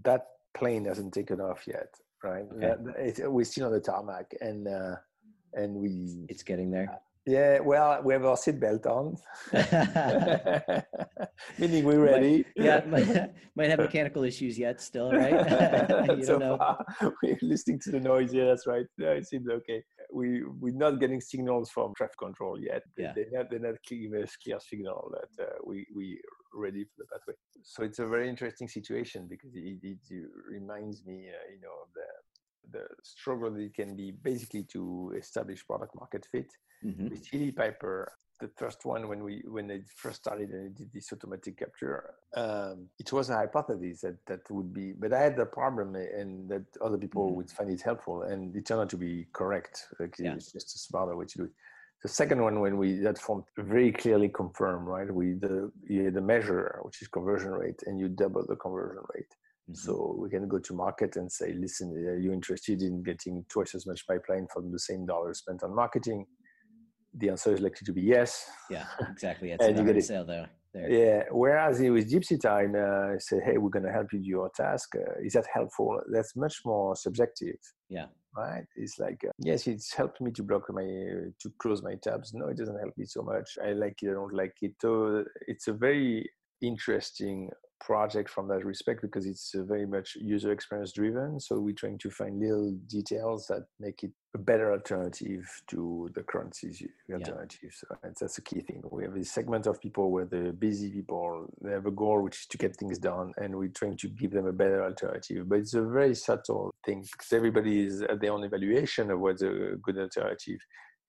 that 0.07 0.23
plane 0.57 0.85
hasn't 0.85 1.13
taken 1.13 1.39
off 1.39 1.61
yet 1.67 1.89
right 2.23 2.45
Okay. 2.55 3.13
That- 3.17 3.31
we're 3.31 3.45
still 3.45 3.67
on 3.67 3.73
the 3.73 3.79
tarmac 3.79 4.33
and 4.41 4.67
uh, 4.67 4.95
and 5.53 5.75
we 5.75 6.25
it's 6.29 6.43
getting 6.43 6.69
there 6.71 6.89
yeah 7.27 7.59
well 7.59 8.01
we 8.03 8.13
have 8.13 8.23
our 8.25 8.37
seatbelt 8.37 8.85
on 8.85 9.15
meaning 11.59 11.83
we're 11.83 11.99
Might- 12.05 12.11
ready 12.11 12.45
yeah 12.55 12.83
might, 12.87 13.31
might 13.55 13.69
have 13.69 13.79
mechanical 13.79 14.23
issues 14.23 14.57
yet 14.57 14.81
still 14.81 15.11
right 15.11 16.09
you 16.17 16.23
so 16.23 16.37
know 16.37 16.57
far, 16.57 16.83
we're 17.21 17.37
listening 17.41 17.79
to 17.81 17.91
the 17.91 17.99
noise. 17.99 18.33
Yeah, 18.33 18.45
that's 18.45 18.65
right. 18.67 18.85
Yeah, 18.97 19.11
it 19.19 19.27
seems 19.27 19.47
okay. 19.49 19.83
We 20.11 20.43
we're 20.61 20.73
not 20.85 20.99
getting 20.99 21.21
signals 21.21 21.69
from 21.69 21.93
traffic 21.95 22.17
control 22.17 22.59
yet. 22.59 22.83
They- 22.95 23.03
Yeah. 23.03 23.13
They're 23.15 23.31
not 23.33 23.45
they're 23.49 23.59
not 23.69 23.75
giving 23.87 24.21
us 24.23 24.35
clear 24.43 24.59
signal 24.59 25.11
that 25.15 25.43
uh, 25.45 25.55
we 25.65 25.85
we 25.95 26.19
ready 26.53 26.83
for 26.85 26.95
the 26.99 27.05
pathway. 27.11 27.33
So 27.63 27.83
it's 27.83 27.99
a 27.99 28.07
very 28.07 28.27
interesting 28.29 28.67
situation 28.67 29.27
because 29.29 29.53
it, 29.55 29.77
it, 29.83 29.97
it 30.09 30.25
reminds 30.49 31.05
me, 31.05 31.17
uh, 31.37 31.45
you 31.53 31.59
know, 31.61 31.75
of 31.83 31.89
the 31.99 32.07
the 32.71 32.85
struggle 33.03 33.51
that 33.51 33.61
it 33.61 33.73
can 33.73 33.95
be 33.95 34.11
basically 34.11 34.63
to 34.63 35.13
establish 35.17 35.65
product 35.65 35.95
market 35.95 36.25
fit. 36.25 36.51
Mhm. 36.83 37.09
With 37.09 37.23
Chili 37.23 37.51
Piper, 37.51 38.11
the 38.39 38.49
first 38.49 38.85
one 38.85 39.07
when 39.07 39.23
we 39.23 39.43
when 39.47 39.67
they 39.67 39.81
first 39.95 40.17
started 40.17 40.49
and 40.51 40.75
did 40.75 40.91
this 40.93 41.11
automatic 41.11 41.57
capture, 41.57 42.13
um, 42.35 42.89
it 42.99 43.11
was 43.11 43.29
a 43.29 43.35
hypothesis 43.35 44.01
that 44.01 44.17
that 44.27 44.41
would 44.51 44.71
be. 44.73 44.93
But 44.93 45.11
I 45.13 45.21
had 45.21 45.35
the 45.37 45.45
problem, 45.45 45.95
and 45.95 46.47
that 46.49 46.65
other 46.81 46.97
people 46.99 47.31
Mhm. 47.31 47.35
would 47.35 47.51
find 47.51 47.69
it 47.71 47.81
helpful, 47.81 48.23
and 48.23 48.55
it 48.55 48.65
turned 48.65 48.81
out 48.81 48.89
to 48.91 48.97
be 48.97 49.25
correct. 49.33 49.87
Like 49.99 50.19
Yeah. 50.19 50.35
It's 50.35 50.51
just 50.51 50.75
a 50.75 50.79
smarter 50.79 51.15
way 51.15 51.25
to 51.25 51.37
do 51.39 51.43
it. 51.45 51.53
The 52.03 52.09
second 52.09 52.43
one, 52.43 52.59
when 52.59 52.77
we 52.77 52.99
that 52.99 53.17
form 53.17 53.43
very 53.57 53.91
clearly 53.91 54.29
confirmed, 54.29 54.87
right? 54.87 55.09
We 55.11 55.33
the 55.33 55.71
you 55.89 56.05
had 56.05 56.13
the 56.13 56.21
measure, 56.21 56.79
which 56.83 57.01
is 57.01 57.07
conversion 57.07 57.51
rate, 57.53 57.81
and 57.87 57.99
you 57.99 58.07
double 58.07 58.45
the 58.45 58.55
conversion 58.55 59.03
rate. 59.15 59.33
Mhm. 59.69 59.75
So 59.75 60.15
we 60.17 60.29
can 60.29 60.47
go 60.47 60.59
to 60.59 60.73
market 60.73 61.15
and 61.17 61.31
say, 61.31 61.53
listen, 61.53 61.91
are 61.91 62.17
you 62.17 62.31
interested 62.31 62.81
in 62.81 63.03
getting 63.03 63.45
twice 63.49 63.75
as 63.75 63.85
much 63.85 64.07
pipeline 64.07 64.47
from 64.53 64.71
the 64.71 64.79
same 64.79 65.05
dollar 65.05 65.33
spent 65.33 65.63
on 65.63 65.75
marketing? 65.75 66.25
The 67.13 67.29
answer 67.29 67.53
is 67.53 67.61
likely 67.61 67.85
to 67.85 67.93
be 67.93 68.01
yes. 68.01 68.49
yeah 68.69 68.85
exactly 69.09 69.51
And 69.59 69.77
you 69.77 69.83
get 69.83 69.97
it. 69.97 70.05
sale 70.05 70.25
there 70.25 70.49
there 70.73 70.89
Yeah. 70.89 71.23
Whereas 71.31 71.81
it 71.81 71.89
with 71.89 72.09
Gipsy 72.09 72.37
Time, 72.39 72.75
uh, 72.75 73.13
I 73.13 73.17
say, 73.17 73.39
hey, 73.43 73.57
we're 73.57 73.69
going 73.69 73.85
to 73.85 73.91
help 73.91 74.13
you 74.13 74.19
do 74.19 74.25
your 74.25 74.49
task. 74.55 74.95
Uh, 74.95 75.19
is 75.21 75.33
that 75.33 75.47
helpful? 75.53 75.99
That's 76.11 76.35
much 76.35 76.57
more 76.65 76.95
subjective, 76.95 77.57
yeah 77.89 78.07
right? 78.37 78.65
It's 78.75 78.99
like, 78.99 79.19
uh, 79.27 79.31
yes, 79.39 79.65
it's 79.67 79.93
helped 79.93 80.21
me 80.21 80.31
to 80.31 80.43
block 80.43 80.65
my, 80.69 80.83
uh, 80.83 81.29
to 81.41 81.49
close 81.59 81.81
my 81.81 81.95
tabs. 81.95 82.33
No, 82.33 82.47
it 82.49 82.57
doesn't 82.57 82.79
help 82.79 82.95
me 82.95 83.05
so 83.05 83.23
much. 83.23 83.57
I 83.63 83.73
like 83.73 83.97
it, 84.03 84.09
I 84.11 84.13
don't 84.13 84.33
like 84.33 84.55
it. 84.61 84.73
So 84.79 85.23
it's 85.47 85.67
a 85.67 85.73
very 85.73 86.29
interesting 86.61 87.49
project 87.79 88.29
from 88.29 88.47
that 88.47 88.65
respect 88.65 89.01
because 89.01 89.25
it's 89.25 89.53
uh, 89.55 89.63
very 89.63 89.85
much 89.85 90.15
user 90.19 90.51
experience 90.51 90.91
driven. 90.91 91.39
So 91.39 91.59
we're 91.59 91.75
trying 91.75 91.97
to 91.99 92.09
find 92.09 92.39
little 92.39 92.71
details 92.87 93.47
that 93.47 93.65
make 93.79 94.03
it 94.03 94.11
a 94.35 94.37
better 94.37 94.71
alternative 94.71 95.45
to 95.69 96.09
the 96.13 96.23
currencies 96.23 96.83
alternatives. 97.11 97.83
Right? 97.89 98.13
That's 98.19 98.37
a 98.37 98.41
key 98.41 98.61
thing. 98.61 98.83
We 98.91 99.03
have 99.03 99.15
a 99.15 99.23
segment 99.23 99.67
of 99.67 99.81
people 99.81 100.11
where 100.11 100.25
the 100.25 100.53
busy 100.57 100.89
people 100.91 101.47
they 101.61 101.71
have 101.71 101.85
a 101.85 101.91
goal 101.91 102.21
which 102.21 102.39
is 102.41 102.45
to 102.47 102.57
get 102.57 102.75
things 102.75 102.99
done, 102.99 103.33
and 103.37 103.55
we're 103.55 103.69
trying 103.69 103.97
to 103.97 104.07
give 104.09 104.31
them 104.31 104.47
a 104.47 104.53
better 104.53 104.83
alternative. 104.83 105.47
But 105.49 105.59
it's 105.59 105.73
a 105.73 105.83
very 105.83 106.15
subtle 106.15 106.71
thing 106.85 107.01
because 107.01 107.33
everybody 107.33 107.85
is 107.85 108.01
at 108.01 108.21
their 108.21 108.33
own 108.33 108.43
evaluation 108.43 109.11
of 109.11 109.19
what's 109.19 109.41
a 109.41 109.75
good 109.81 109.97
alternative. 109.97 110.59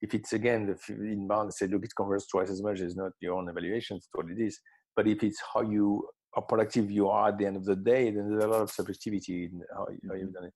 If 0.01 0.15
it's 0.15 0.33
again 0.33 0.67
the 0.67 0.95
inbound 0.95 1.53
say, 1.53 1.67
look, 1.67 1.85
it 1.85 1.95
converts 1.97 2.29
twice 2.29 2.51
as 2.51 2.63
much, 2.63 2.81
it's 2.81 2.97
not 2.97 3.13
your 3.21 3.35
own 3.35 3.49
evaluation, 3.49 3.97
it's 3.97 4.09
what 4.13 4.31
it 4.31 4.41
is. 4.41 4.61
But 4.95 5.07
if 5.07 5.23
it's 5.23 5.41
how 5.53 5.63
you 5.63 6.09
how 6.39 6.43
productive 6.43 6.89
you 6.91 7.09
are 7.09 7.29
at 7.29 7.39
the 7.39 7.47
end 7.47 7.57
of 7.57 7.65
the 7.65 7.75
day, 7.75 8.11
then 8.11 8.31
there's 8.31 8.45
a 8.45 8.47
lot 8.47 8.63
of 8.63 8.71
subjectivity 8.71 9.45
in 9.45 9.63
how, 9.75 9.87
how 10.09 10.15
you've 10.15 10.33
done 10.33 10.45
it. 10.45 10.55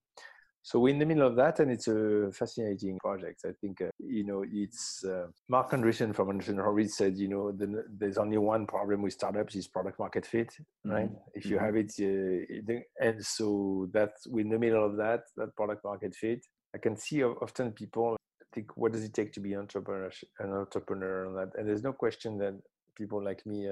So 0.64 0.78
we're 0.78 0.94
in 0.94 1.00
the 1.00 1.06
middle 1.06 1.26
of 1.26 1.34
that, 1.34 1.58
and 1.58 1.72
it's 1.72 1.88
a 1.88 2.30
fascinating 2.32 2.96
project. 3.00 3.40
I 3.44 3.50
think 3.60 3.82
uh, 3.82 3.90
you 3.98 4.24
know 4.24 4.44
it's 4.48 5.04
uh, 5.04 5.26
Marc 5.48 5.72
Andreessen 5.72 6.14
from 6.14 6.28
Andreessen 6.28 6.54
Horowitz 6.54 6.96
said, 6.96 7.16
you 7.16 7.26
know, 7.26 7.50
the, 7.50 7.84
there's 7.98 8.16
only 8.16 8.38
one 8.38 8.64
problem 8.68 9.02
with 9.02 9.12
startups 9.12 9.56
is 9.56 9.66
product 9.66 9.98
market 9.98 10.24
fit, 10.24 10.54
right? 10.84 11.10
If 11.34 11.46
you 11.46 11.58
have 11.58 11.74
it, 11.74 11.92
uh, 11.98 13.04
and 13.06 13.26
so 13.26 13.88
that's 13.92 14.28
we're 14.28 14.42
in 14.42 14.50
the 14.50 14.58
middle 14.58 14.86
of 14.86 14.96
that, 14.98 15.22
that 15.36 15.56
product 15.56 15.84
market 15.84 16.14
fit. 16.14 16.46
I 16.76 16.78
can 16.78 16.96
see 16.96 17.24
often 17.24 17.72
people 17.72 18.16
think, 18.54 18.76
what 18.76 18.92
does 18.92 19.02
it 19.02 19.14
take 19.14 19.32
to 19.32 19.40
be 19.40 19.54
an 19.54 19.60
entrepreneur? 19.60 20.12
An 20.38 20.52
entrepreneur, 20.52 21.26
and, 21.26 21.36
that, 21.38 21.58
and 21.58 21.66
there's 21.66 21.82
no 21.82 21.92
question 21.92 22.38
that 22.38 22.54
people 22.96 23.20
like 23.24 23.44
me. 23.46 23.68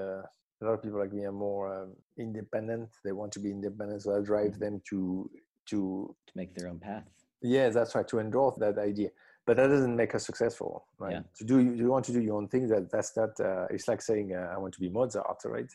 A 0.61 0.64
lot 0.66 0.75
of 0.75 0.83
people 0.83 0.99
like 0.99 1.12
me 1.12 1.25
are 1.25 1.33
more 1.33 1.83
um, 1.83 1.92
independent. 2.18 2.88
They 3.05 3.12
want 3.12 3.33
to 3.33 3.40
be 3.40 3.51
independent, 3.51 4.03
so 4.03 4.16
I 4.16 4.20
drive 4.20 4.59
them 4.59 4.81
to 4.90 5.31
to 5.66 6.14
to 6.27 6.33
make 6.35 6.55
their 6.55 6.68
own 6.68 6.79
path 6.79 7.05
yeah, 7.42 7.70
that's 7.70 7.94
right. 7.94 8.07
To 8.09 8.18
endorse 8.18 8.57
that 8.59 8.79
idea, 8.79 9.11
but 9.46 9.57
that 9.57 9.68
doesn't 9.68 9.96
make 9.96 10.14
us 10.14 10.27
successful, 10.27 10.85
right? 10.99 11.12
Yeah. 11.12 11.20
To 11.38 11.44
do, 11.44 11.59
you 11.61 11.88
want 11.88 12.05
to 12.07 12.12
do 12.12 12.20
your 12.20 12.37
own 12.37 12.49
thing. 12.49 12.68
That 12.68 12.90
that's 12.90 13.16
not. 13.16 13.38
Uh, 13.40 13.66
it's 13.70 13.88
like 13.88 14.03
saying, 14.03 14.35
uh, 14.35 14.53
"I 14.55 14.59
want 14.59 14.75
to 14.75 14.81
be 14.81 14.90
Mozart," 14.90 15.38
right? 15.46 15.70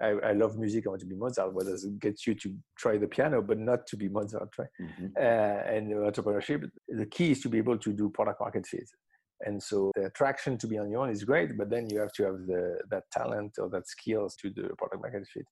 I, 0.00 0.08
I 0.08 0.32
love 0.32 0.58
music. 0.58 0.86
I 0.86 0.90
want 0.90 1.00
to 1.00 1.06
be 1.06 1.14
Mozart. 1.14 1.54
What 1.54 1.64
does 1.64 1.84
it 1.84 1.98
get 1.98 2.26
you 2.26 2.34
to 2.34 2.54
try 2.76 2.98
the 2.98 3.06
piano, 3.06 3.40
but 3.40 3.58
not 3.58 3.86
to 3.86 3.96
be 3.96 4.08
Mozart, 4.08 4.50
right? 4.58 4.68
Mhm. 4.78 5.12
Uh, 5.16 5.74
and 5.74 5.92
entrepreneurship, 5.92 6.70
the 6.88 7.06
key 7.06 7.30
is 7.30 7.40
to 7.40 7.48
be 7.48 7.58
able 7.58 7.78
to 7.78 7.92
do 7.94 8.10
product 8.10 8.40
market 8.40 8.66
fit. 8.66 8.90
And 9.44 9.62
so 9.62 9.92
the 9.94 10.06
attraction 10.06 10.56
to 10.58 10.66
be 10.66 10.78
on 10.78 10.90
your 10.90 11.02
own 11.02 11.10
is 11.10 11.24
great, 11.24 11.56
but 11.58 11.68
then 11.68 11.88
you 11.90 11.98
have 12.00 12.12
to 12.12 12.24
have 12.24 12.46
the 12.46 12.78
that 12.90 13.04
talent 13.12 13.52
or 13.58 13.68
that 13.70 13.86
skills 13.88 14.34
to 14.36 14.50
do 14.50 14.62
product 14.78 15.02
market 15.02 15.26
fit. 15.32 15.46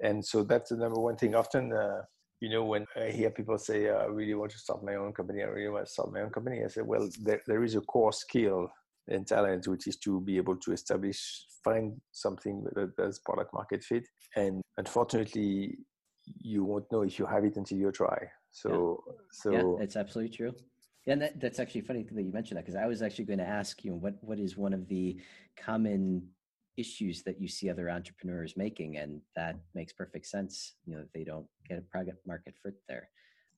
And 0.00 0.24
so 0.24 0.42
that's 0.44 0.70
the 0.70 0.76
number 0.76 1.00
one 1.00 1.16
thing. 1.16 1.34
Often, 1.34 1.72
uh, 1.72 2.02
you 2.40 2.50
know, 2.50 2.64
when 2.64 2.84
I 2.96 3.10
hear 3.10 3.30
people 3.30 3.58
say, 3.58 3.90
"I 3.90 4.06
really 4.06 4.34
want 4.34 4.52
to 4.52 4.58
start 4.58 4.84
my 4.84 4.96
own 4.96 5.12
company," 5.12 5.42
I 5.42 5.46
really 5.46 5.70
want 5.70 5.86
to 5.86 5.92
start 5.92 6.12
my 6.12 6.22
own 6.22 6.30
company. 6.30 6.64
I 6.64 6.68
say, 6.68 6.82
well, 6.82 7.08
there, 7.20 7.42
there 7.46 7.64
is 7.64 7.74
a 7.74 7.80
core 7.80 8.12
skill 8.12 8.68
and 9.08 9.26
talent, 9.26 9.66
which 9.66 9.86
is 9.86 9.96
to 9.98 10.20
be 10.20 10.36
able 10.36 10.56
to 10.56 10.72
establish, 10.72 11.46
find 11.64 12.00
something 12.12 12.64
that 12.74 12.96
does 12.96 13.18
product 13.20 13.54
market 13.54 13.82
fit. 13.82 14.06
And 14.36 14.62
unfortunately, 14.76 15.78
you 16.40 16.64
won't 16.64 16.90
know 16.92 17.02
if 17.02 17.18
you 17.18 17.26
have 17.26 17.44
it 17.44 17.56
until 17.56 17.78
you 17.78 17.90
try. 17.90 18.18
So, 18.50 19.02
so 19.32 19.50
yeah 19.52 19.84
it's 19.84 19.96
absolutely 19.96 20.34
true 20.34 20.54
yeah, 21.08 21.14
and 21.14 21.22
that, 21.22 21.40
that's 21.40 21.58
actually 21.58 21.80
funny 21.80 22.02
that 22.02 22.22
you 22.22 22.32
mentioned 22.32 22.58
that 22.58 22.66
because 22.66 22.76
I 22.76 22.86
was 22.86 23.00
actually 23.00 23.24
going 23.24 23.38
to 23.38 23.48
ask 23.48 23.82
you 23.82 23.94
what 23.94 24.14
what 24.20 24.38
is 24.38 24.58
one 24.58 24.74
of 24.74 24.86
the 24.88 25.16
common 25.56 26.28
issues 26.76 27.22
that 27.22 27.40
you 27.40 27.48
see 27.48 27.70
other 27.70 27.88
entrepreneurs 27.88 28.58
making, 28.58 28.98
and 28.98 29.22
that 29.34 29.56
makes 29.74 29.90
perfect 29.92 30.26
sense. 30.26 30.74
You 30.84 30.96
know, 30.96 31.04
they 31.14 31.24
don't 31.24 31.46
get 31.66 31.78
a 31.78 31.80
product 31.80 32.26
market 32.26 32.56
fit 32.62 32.74
there. 32.90 33.08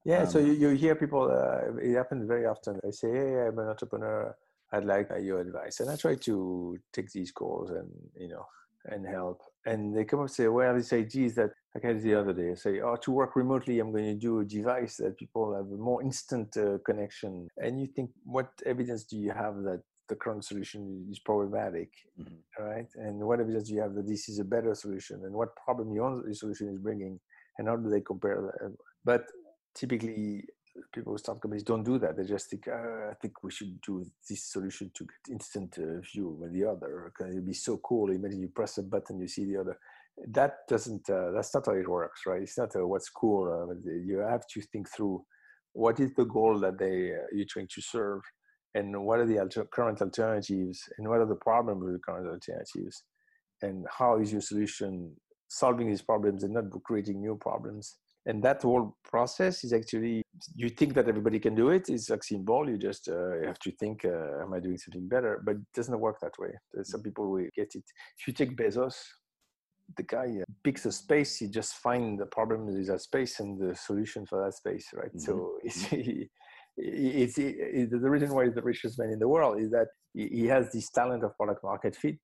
Yeah, 0.05 0.25
so 0.27 0.39
Um, 0.39 0.47
you, 0.47 0.53
you 0.53 0.69
hear 0.71 0.95
people, 0.95 1.25
uh, 1.25 1.77
it 1.83 1.95
happens 1.97 2.25
very 2.27 2.47
often. 2.47 2.79
They 2.85 2.93
say, 2.93 3.11
Hey, 3.11 3.47
I'm 3.47 3.59
an 3.59 3.69
entrepreneur. 3.69 4.35
I'd 4.73 4.85
like 4.85 5.11
uh, 5.11 5.17
your 5.17 5.41
advice. 5.41 5.81
And 5.81 5.91
I 5.91 5.97
try 5.97 6.15
to 6.15 6.79
take 6.93 7.11
these 7.11 7.33
calls 7.33 7.71
and, 7.71 7.91
you 8.17 8.29
know, 8.29 8.47
and 8.85 9.05
help. 9.05 9.43
And 9.67 9.95
they 9.95 10.05
come 10.05 10.21
up 10.21 10.27
and 10.27 10.31
say, 10.31 10.47
Well, 10.47 10.75
this 10.75 10.93
idea 10.93 11.27
is 11.27 11.35
that, 11.35 11.51
like 11.75 11.85
I 11.85 11.89
had 11.89 12.03
the 12.03 12.15
other 12.15 12.33
day, 12.33 12.51
I 12.51 12.55
say, 12.55 12.81
Oh, 12.81 12.97
to 12.97 13.11
work 13.11 13.37
remotely, 13.37 13.79
I'm 13.79 13.93
going 13.93 14.07
to 14.07 14.15
do 14.15 14.41
a 14.41 14.45
device 14.45 14.97
that 14.97 15.19
people 15.19 15.55
have 15.55 15.67
a 15.67 15.77
more 15.77 16.03
instant 16.03 16.57
uh, 16.57 16.79
connection. 16.85 17.49
And 17.59 17.81
you 17.81 17.87
think, 17.87 18.11
What 18.25 18.51
evidence 18.67 19.05
do 19.05 19.17
you 19.17 19.31
have 19.31 19.57
that 19.63 19.83
the 20.09 20.17
current 20.17 20.45
solution 20.45 21.07
is 21.11 21.21
problematic? 21.21 21.91
Mhm. 22.19 22.39
Right? 22.59 22.89
And 22.97 23.21
what 23.21 23.41
evidence 23.41 23.69
do 23.69 23.75
you 23.75 23.81
have 23.81 23.95
that 23.95 24.09
this 24.09 24.29
is 24.29 24.39
a 24.41 24.45
better 24.45 24.75
solution? 24.75 25.25
And 25.25 25.35
what 25.35 25.55
problem 25.65 25.93
your 25.93 26.07
own 26.07 26.35
solution 26.35 26.69
is 26.69 26.79
bringing? 26.79 27.21
And 27.59 27.69
how 27.69 27.77
do 27.77 27.89
they 27.89 28.01
compare 28.01 28.41
that? 28.43 28.77
But 29.05 29.25
typically 29.75 30.45
people 30.93 31.13
who 31.13 31.19
start 31.19 31.41
companies 31.41 31.63
don't 31.63 31.85
do 31.85 31.99
that. 31.99 32.17
They 32.17 32.25
just 32.25 32.49
think, 32.51 32.69
uh, 32.69 33.11
I 33.11 33.15
think 33.21 33.43
we 33.43 33.51
should 33.51 33.81
do 33.81 34.05
this 34.29 34.45
solution 34.45 34.91
to 34.95 35.05
get 35.05 35.33
instant 35.33 35.79
uh, 35.79 36.01
view 36.01 36.37
with 36.41 36.53
the 36.53 36.65
other. 36.65 37.13
Can 37.17 37.29
it 37.37 37.47
be 37.47 37.55
so 37.55 37.77
cool? 37.79 38.11
Imagine 38.11 38.41
you 38.41 38.49
press 38.49 38.79
a 38.79 38.83
button, 38.83 39.21
you 39.21 39.29
see 39.29 39.45
the 39.45 39.59
other. 39.59 39.79
That 40.29 40.59
doesn't. 40.69 41.09
Uh, 41.09 41.31
that's 41.33 41.55
not 41.55 41.67
how 41.67 41.73
it 41.73 41.89
works, 41.89 42.23
right? 42.27 42.43
It's 42.43 42.59
not 42.59 42.75
uh, 42.77 42.87
what's 42.87 43.09
cool. 43.09 43.71
Uh, 43.71 43.91
you 43.91 44.19
have 44.19 44.47
to 44.53 44.61
think 44.73 44.89
through 44.95 45.25
what 45.73 46.01
is 46.01 46.13
the 46.15 46.25
goal 46.25 46.59
that 46.61 46.79
they 46.79 47.13
uh, 47.13 47.27
you're 47.33 47.47
trying 47.49 47.69
to 47.75 47.81
serve, 47.81 48.21
and 48.75 49.05
what 49.05 49.21
are 49.21 49.27
the 49.27 49.39
alter- 49.39 49.69
current 49.73 50.03
alternatives, 50.03 50.81
and 50.99 51.09
what 51.09 51.21
are 51.21 51.27
the 51.27 51.37
problems 51.37 51.83
with 51.83 51.95
the 51.95 52.01
current 52.01 52.27
alternatives, 52.27 53.05
and 53.63 53.87
how 53.91 54.19
is 54.19 54.33
your 54.33 54.43
solution 54.43 55.15
solving 55.49 55.89
these 55.89 56.03
problems 56.03 56.45
and 56.45 56.55
not 56.55 56.65
creating 56.85 57.21
new 57.21 57.37
problems 57.37 57.97
and 58.27 58.43
that 58.43 58.63
whole 58.63 58.97
process 59.05 59.65
is 59.65 59.73
actually 59.73 60.23
you 60.55 60.69
think 60.69 60.95
that 60.95 61.09
everybody 61.09 61.39
can 61.39 61.55
do 61.55 61.71
it 61.71 61.89
it's 61.89 62.11
like 62.11 62.23
simple 62.23 62.69
you 62.69 62.77
just 62.77 63.09
uh, 63.09 63.47
have 63.47 63.59
to 63.59 63.71
think 63.73 64.05
uh, 64.05 64.43
am 64.43 64.53
i 64.55 64.61
doing 64.61 64.79
something 64.79 65.09
better 65.09 65.41
but 65.45 65.57
it 65.57 65.73
doesn't 65.75 65.99
work 65.99 66.19
that 66.21 66.39
way 66.39 66.51
there's 66.73 66.91
some 66.91 67.03
people 67.03 67.31
will 67.31 67.47
get 67.55 67.75
it 67.75 67.85
if 68.19 68.27
you 68.27 68.33
take 68.33 68.57
bezos 68.57 68.97
the 69.97 70.03
guy 70.03 70.29
uh, 70.41 70.45
picks 70.65 70.87
a 70.87 70.93
space 70.93 71.37
he 71.37 71.47
just 71.47 71.75
finds 71.75 72.19
the 72.19 72.27
problem 72.27 72.69
is 72.69 72.89
that 72.89 73.01
space 73.01 73.41
and 73.41 73.59
the 73.61 73.75
solution 73.75 74.25
for 74.27 74.45
that 74.45 74.55
space 74.55 74.87
right 74.95 75.11
so 75.17 75.57
it's, 75.65 75.87
it's, 76.77 77.39
it's 77.39 77.91
the 77.91 78.11
reason 78.11 78.33
why 78.35 78.45
he's 78.45 78.55
the 78.55 78.63
richest 78.63 78.99
man 78.99 79.11
in 79.11 79.19
the 79.19 79.29
world 79.29 79.61
is 79.61 79.71
that 79.71 79.89
he 80.15 80.29
he 80.29 80.47
has 80.47 80.71
this 80.73 80.91
talent 80.91 81.25
of 81.25 81.37
product 81.37 81.63
market 81.65 81.95
fit 81.97 82.19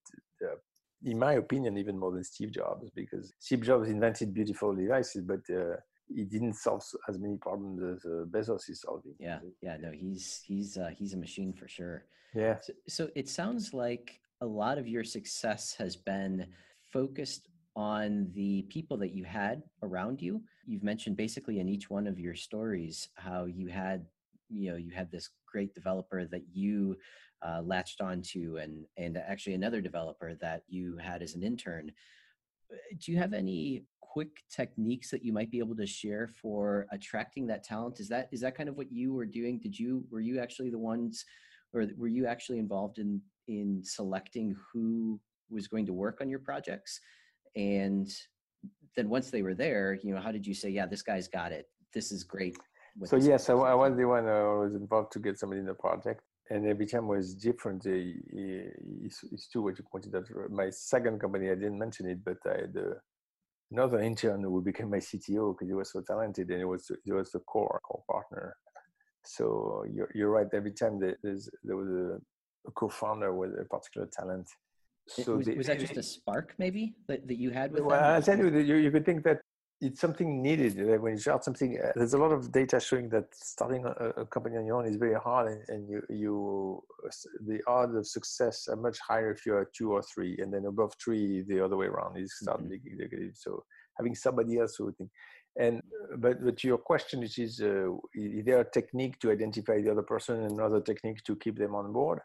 uh, 0.45 0.57
in 1.05 1.19
my 1.19 1.35
opinion, 1.35 1.77
even 1.77 1.99
more 1.99 2.13
than 2.13 2.25
Steve 2.25 2.53
Jobs, 2.53 2.91
because 2.95 3.33
Steve 3.39 3.63
Jobs 3.63 3.89
invented 3.89 4.33
beautiful 4.33 4.75
devices, 4.75 5.23
but 5.23 5.41
uh, 5.55 5.77
he 6.15 6.25
didn't 6.25 6.55
solve 6.55 6.83
as 7.09 7.19
many 7.19 7.37
problems 7.37 7.83
as 7.83 8.05
uh, 8.05 8.25
Bezos 8.25 8.69
is 8.69 8.81
solving. 8.81 9.15
Yeah, 9.19 9.39
yeah, 9.63 9.77
no, 9.77 9.91
he's 9.93 10.43
he's 10.45 10.77
uh, 10.77 10.91
he's 10.97 11.15
a 11.15 11.17
machine 11.17 11.53
for 11.53 11.69
sure. 11.69 12.05
Yeah. 12.35 12.59
So, 12.61 12.73
so 12.89 13.09
it 13.15 13.29
sounds 13.29 13.73
like 13.73 14.21
a 14.41 14.47
lot 14.47 14.79
of 14.79 14.87
your 14.87 15.05
success 15.05 15.75
has 15.79 15.97
been 15.97 16.47
focused 16.93 17.49
on 17.77 18.31
the 18.35 18.63
people 18.71 18.97
that 18.97 19.15
you 19.15 19.23
had 19.23 19.63
around 19.83 20.21
you. 20.21 20.43
You've 20.67 20.83
mentioned 20.83 21.17
basically 21.17 21.61
in 21.61 21.69
each 21.69 21.91
one 21.91 22.07
of 22.07 22.19
your 22.19 22.35
stories 22.35 23.11
how 23.17 23.45
you 23.45 23.69
had, 23.69 24.07
you 24.49 24.71
know, 24.71 24.77
you 24.79 24.93
had 24.93 25.11
this 25.13 25.29
great 25.47 25.75
developer 25.75 26.25
that 26.25 26.43
you 26.53 26.97
uh, 27.47 27.61
latched 27.63 28.01
onto, 28.01 28.57
and 28.57 28.87
and 28.97 29.19
actually 29.19 29.55
another 29.55 29.83
developer 29.83 30.35
that 30.41 30.63
you 30.69 30.97
had 30.97 31.23
as 31.23 31.35
an 31.35 31.43
intern. 31.43 31.93
Uh, 32.73 32.77
do 32.99 33.13
you 33.13 33.19
have 33.19 33.35
any 33.35 33.85
quick 34.01 34.43
techniques 34.51 35.11
that 35.11 35.23
you 35.23 35.31
might 35.31 35.51
be 35.51 35.59
able 35.59 35.77
to 35.77 35.87
share 35.87 36.31
for 36.41 36.87
attracting 36.91 37.47
that 37.47 37.63
talent? 37.63 38.01
Is 38.01 38.09
that 38.09 38.31
is 38.33 38.41
that 38.41 38.57
kind 38.57 38.71
of 38.71 38.77
what 38.79 38.91
you 38.91 39.13
were 39.13 39.27
doing? 39.27 39.59
Did 39.59 39.79
you 39.79 40.05
were 40.11 40.21
you 40.21 40.41
actually 40.41 40.71
the 40.71 40.79
ones, 40.79 41.27
or 41.75 41.87
were 41.99 42.09
you 42.09 42.27
actually 42.27 42.59
involved 42.59 42.99
in 42.99 43.21
in 43.49 43.83
selecting 43.85 44.57
who 44.73 45.21
was 45.51 45.69
going 45.69 45.85
to 45.87 45.93
work 45.93 46.23
on 46.23 46.31
your 46.31 46.39
projects? 46.39 47.01
And 47.57 48.09
then 48.97 49.09
once 49.09 49.31
they 49.31 49.43
were 49.43 49.55
there, 49.55 49.99
you 50.03 50.15
know, 50.15 50.21
how 50.21 50.31
did 50.31 50.47
you 50.47 50.55
say, 50.55 50.71
yeah, 50.71 50.87
this 50.87 51.03
guy's 51.03 51.29
got 51.29 51.53
it. 51.53 51.67
This 51.93 52.13
is 52.13 52.23
great. 52.23 52.57
So 53.05 53.17
yes, 53.17 53.51
I, 53.51 53.55
I 53.55 53.75
was 53.75 53.97
the 53.97 54.05
one 54.05 54.27
i 54.27 54.43
was 54.43 54.75
involved 54.75 55.13
to 55.13 55.19
get 55.19 55.39
somebody 55.39 55.61
in 55.61 55.67
the 55.67 55.75
project 55.75 56.23
and 56.51 56.67
every 56.67 56.87
time 56.87 57.09
was 57.09 57.35
different. 57.35 57.83
It's, 57.87 59.25
it's 59.33 59.49
true 59.49 59.63
what 59.63 59.79
you 59.79 59.85
pointed 59.91 60.15
out. 60.15 60.25
My 60.51 60.71
second 60.71 61.21
company, 61.21 61.51
I 61.51 61.55
didn't 61.55 61.79
mention 61.79 62.09
it, 62.09 62.25
but 62.25 62.39
I 62.47 62.61
had 62.63 62.77
uh, 62.77 62.95
another 63.71 64.01
intern 64.01 64.43
who 64.43 64.63
became 64.63 64.91
my 64.91 64.99
CTO 64.99 65.55
because 65.55 65.69
he 65.69 65.75
was 65.75 65.93
so 65.93 66.01
talented 66.01 66.51
and 66.51 66.61
it 66.61 66.65
was 66.65 66.91
it 66.91 67.13
was 67.13 67.33
the 67.33 67.41
core 67.41 67.81
core 67.85 68.03
partner. 68.11 68.57
So 69.25 69.85
you're 69.93 70.11
you're 70.15 70.31
right. 70.31 70.47
Every 70.53 70.73
time 70.73 71.01
there, 71.01 71.17
there 71.23 71.77
was 71.77 71.89
a, 71.89 72.19
a, 72.69 72.71
co-founder 72.73 73.35
with 73.35 73.51
a 73.59 73.65
particular 73.65 74.09
talent. 74.13 74.49
So 75.09 75.37
was, 75.37 75.49
was 75.49 75.67
that 75.67 75.79
just 75.79 75.97
a 75.97 76.03
spark 76.03 76.55
maybe 76.59 76.95
that, 77.07 77.27
that 77.29 77.37
you 77.37 77.51
had 77.51 77.73
with 77.73 77.83
well, 77.83 78.01
them? 78.01 78.15
I'll 78.15 78.23
tell 78.23 78.39
you, 78.39 78.51
you, 78.59 78.77
you 78.77 78.91
could 78.91 79.05
think 79.05 79.23
that 79.25 79.41
it's 79.81 80.01
something 80.01 80.43
needed 80.43 80.75
when 81.01 81.13
you 81.13 81.19
start 81.19 81.45
something 81.45 81.79
uh, 81.79 81.93
there's 81.97 82.15
a 82.15 82.19
lot 82.19 82.33
of 82.33 82.51
data 82.51 82.81
showing 82.81 83.11
that 83.11 83.27
starting 83.35 83.85
a, 83.85 83.91
a, 84.21 84.27
company 84.27 84.57
on 84.57 84.65
your 84.65 84.77
own 84.77 84.87
is 84.87 84.97
very 84.97 85.15
hard 85.15 85.49
and, 85.53 85.63
and 85.69 85.89
you 85.89 86.03
you 86.09 86.83
the 87.47 87.61
odds 87.67 87.95
of 87.95 88.07
success 88.07 88.69
are 88.69 88.77
much 88.77 88.99
higher 89.07 89.31
if 89.31 89.45
you 89.45 89.55
are 89.55 89.71
two 89.77 89.93
or 89.93 90.03
three 90.03 90.35
and 90.39 90.53
then 90.53 90.65
above 90.65 90.95
three 91.03 91.45
the 91.49 91.63
other 91.63 91.77
way 91.77 91.87
around 91.87 92.17
is 92.17 92.39
start 92.39 92.59
mm-hmm. 92.59 92.71
big 92.71 92.83
executive 92.87 93.33
so 93.35 93.63
having 93.99 94.15
somebody 94.15 94.59
else 94.59 94.77
who 94.79 94.91
think 94.93 95.11
and 95.61 95.83
but 96.19 96.43
but 96.43 96.65
your 96.65 96.79
question 96.79 97.21
which 97.21 97.39
is 97.39 97.61
uh, 97.61 97.91
is 98.15 98.45
there 98.47 98.61
a 98.61 98.71
technique 98.71 99.19
to 99.19 99.31
identify 99.31 99.81
the 99.81 99.91
other 99.91 100.03
person 100.03 100.43
and 100.43 100.53
another 100.53 100.81
technique 100.81 101.23
to 101.25 101.37
keep 101.37 101.59
them 101.59 101.75
on 101.75 101.93
board 101.93 102.21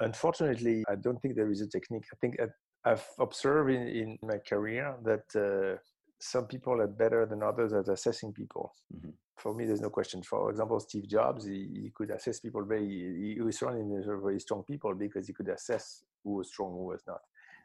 unfortunately 0.00 0.84
i 0.88 0.94
don't 0.94 1.20
think 1.20 1.34
there 1.34 1.50
is 1.50 1.60
a 1.60 1.68
technique 1.68 2.04
i 2.12 2.16
think 2.20 2.36
I've 2.84 3.06
observed 3.18 3.70
in, 3.70 3.86
in 3.88 4.18
my 4.22 4.38
career 4.38 4.96
that 5.04 5.26
uh, 5.36 5.78
some 6.18 6.46
people 6.46 6.80
are 6.80 6.88
better 6.88 7.26
than 7.26 7.42
others 7.42 7.72
at 7.72 7.88
assessing 7.88 8.32
people. 8.32 8.74
Mm-hmm. 8.94 9.10
For 9.36 9.54
me, 9.54 9.66
there's 9.66 9.80
no 9.80 9.90
question. 9.90 10.22
For 10.22 10.50
example, 10.50 10.78
Steve 10.80 11.08
Jobs, 11.08 11.44
he, 11.44 11.68
he 11.74 11.92
could 11.94 12.10
assess 12.10 12.40
people 12.40 12.64
very, 12.64 13.34
he, 13.34 13.40
was 13.40 13.58
surrounded 13.58 13.86
with 13.86 14.22
very 14.22 14.38
strong 14.40 14.62
people 14.64 14.94
because 14.94 15.26
he 15.26 15.32
could 15.32 15.48
assess 15.48 16.04
who 16.22 16.36
was 16.36 16.48
strong, 16.48 16.72
who 16.72 16.84
was 16.84 17.02
not. 17.06 17.20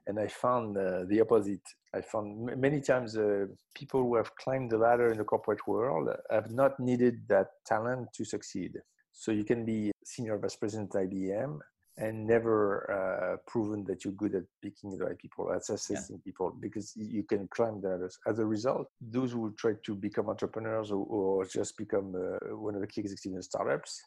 And 0.08 0.20
I 0.20 0.28
found 0.28 0.78
uh, 0.78 1.04
the 1.08 1.22
opposite. 1.22 1.62
I 1.94 2.02
found 2.02 2.50
m- 2.50 2.60
many 2.60 2.80
times 2.80 3.18
uh, 3.18 3.48
people 3.76 4.02
who 4.02 4.16
have 4.16 4.36
climbed 4.36 4.72
the 4.72 4.78
ladder 4.78 5.12
in 5.12 5.18
the 5.18 5.24
corporate 5.24 5.68
world 5.68 6.10
have 6.32 6.52
not 6.52 6.80
needed 6.80 7.28
that 7.28 7.48
talent 7.66 8.10
to 8.14 8.24
succeed. 8.24 8.74
So 9.12 9.32
you 9.32 9.44
can 9.44 9.66
be 9.66 9.92
senior 10.04 10.38
vice 10.38 10.56
president 10.56 10.96
at 10.96 11.10
IBM 11.10 11.60
and 11.98 12.28
never 12.28 12.58
uh, 12.98 13.38
proven 13.48 13.84
that 13.86 14.04
you're 14.04 14.14
good 14.14 14.36
at 14.36 14.44
picking 14.62 14.92
the 14.92 15.04
right 15.04 15.18
people, 15.18 15.52
at 15.52 15.68
assessing 15.70 16.18
yeah. 16.18 16.22
people, 16.24 16.56
because 16.60 16.94
you 16.96 17.24
can 17.24 17.48
climb 17.48 17.82
the 17.82 17.98
that. 17.98 18.14
As 18.28 18.40
a 18.40 18.46
result, 18.46 18.88
those 19.02 19.32
who 19.32 19.54
try 19.58 19.74
to 19.84 19.96
become 19.96 20.30
entrepreneurs 20.30 20.92
or, 20.92 21.06
or 21.08 21.46
just 21.46 21.76
become 21.78 22.14
uh, 22.16 22.56
one 22.56 22.76
of 22.76 22.82
the 22.82 22.88
key 22.88 23.02
executives 23.02 23.36
in 23.36 23.42
startups, 23.42 24.00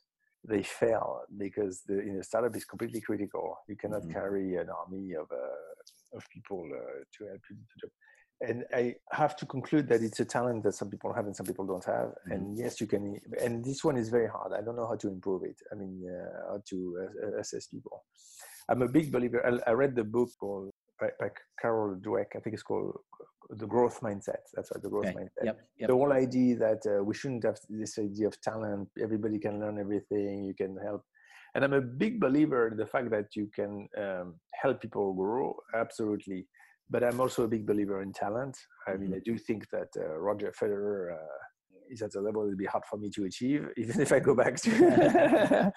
they 0.46 0.62
fail 0.62 1.22
because 1.36 1.82
the 1.86 2.00
in 2.00 2.18
a 2.18 2.22
startup 2.22 2.54
is 2.56 2.64
completely 2.64 3.00
critical. 3.00 3.58
You 3.68 3.76
cannot 3.76 4.02
mm-hmm. 4.02 4.12
carry 4.12 4.56
an 4.56 4.68
army 4.70 5.12
of 5.14 5.26
uh, 5.30 6.16
of 6.16 6.24
people 6.32 6.68
uh, 6.72 7.04
to 7.14 7.24
help 7.26 7.40
you 7.50 7.56
do 7.56 7.62
the 7.74 7.80
job 7.86 7.90
and 8.40 8.64
I 8.72 8.94
have 9.12 9.36
to 9.36 9.46
conclude 9.46 9.88
that 9.88 10.02
it's 10.02 10.20
a 10.20 10.24
talent 10.24 10.62
that 10.64 10.74
some 10.74 10.88
people 10.88 11.12
have 11.12 11.26
and 11.26 11.36
some 11.36 11.46
people 11.46 11.66
don't 11.66 11.84
have. 11.84 12.08
Mm-hmm. 12.08 12.32
And 12.32 12.58
yes, 12.58 12.80
you 12.80 12.86
can. 12.86 13.20
And 13.40 13.64
this 13.64 13.84
one 13.84 13.96
is 13.96 14.08
very 14.08 14.28
hard. 14.28 14.52
I 14.52 14.62
don't 14.62 14.76
know 14.76 14.86
how 14.86 14.96
to 14.96 15.08
improve 15.08 15.42
it. 15.44 15.56
I 15.70 15.74
mean, 15.74 16.02
uh, 16.08 16.52
how 16.52 16.62
to 16.70 17.08
uh, 17.24 17.40
assess 17.40 17.66
people. 17.66 18.04
I'm 18.68 18.82
a 18.82 18.88
big 18.88 19.12
believer. 19.12 19.44
I, 19.46 19.70
I 19.70 19.74
read 19.74 19.94
the 19.94 20.04
book 20.04 20.30
called 20.38 20.70
by, 20.98 21.08
by, 21.18 21.28
Carol 21.60 21.96
Dweck. 21.96 22.36
I 22.36 22.40
think 22.40 22.54
it's 22.54 22.62
called 22.62 22.96
The 23.50 23.66
Growth 23.66 24.00
Mindset. 24.00 24.42
That's 24.54 24.70
right, 24.72 24.82
The 24.82 24.88
Growth 24.88 25.06
okay. 25.06 25.16
Mindset. 25.18 25.44
Yep. 25.44 25.60
Yep. 25.78 25.88
The 25.88 25.94
whole 25.94 26.12
idea 26.12 26.56
that 26.56 26.82
uh, 26.86 27.04
we 27.04 27.14
shouldn't 27.14 27.44
have 27.44 27.58
this 27.68 27.98
idea 27.98 28.28
of 28.28 28.40
talent. 28.40 28.88
Everybody 29.02 29.38
can 29.38 29.60
learn 29.60 29.78
everything. 29.78 30.44
You 30.44 30.54
can 30.54 30.78
help. 30.82 31.04
And 31.54 31.64
I'm 31.64 31.72
a 31.72 31.80
big 31.80 32.20
believer 32.20 32.68
in 32.68 32.76
the 32.76 32.86
fact 32.86 33.10
that 33.10 33.34
you 33.34 33.50
can 33.54 33.88
um, 33.98 34.36
help 34.54 34.80
people 34.80 35.12
grow. 35.12 35.56
Absolutely 35.74 36.46
but 36.90 37.04
I'm 37.04 37.20
also 37.20 37.44
a 37.44 37.48
big 37.48 37.66
believer 37.66 38.02
in 38.02 38.12
talent. 38.12 38.56
I 38.86 38.96
mean, 38.96 39.10
mm-hmm. 39.10 39.14
I 39.14 39.20
do 39.24 39.38
think 39.38 39.68
that 39.70 39.88
uh, 39.96 40.18
Roger 40.18 40.52
Federer 40.60 41.14
uh, 41.14 41.38
is 41.88 42.02
at 42.02 42.14
a 42.14 42.20
level 42.20 42.42
it'll 42.42 42.56
be 42.56 42.66
hard 42.66 42.84
for 42.88 42.98
me 42.98 43.10
to 43.10 43.24
achieve, 43.24 43.68
even 43.76 44.00
if 44.00 44.12
I 44.12 44.18
go 44.18 44.34
back 44.34 44.56
to. 44.62 45.72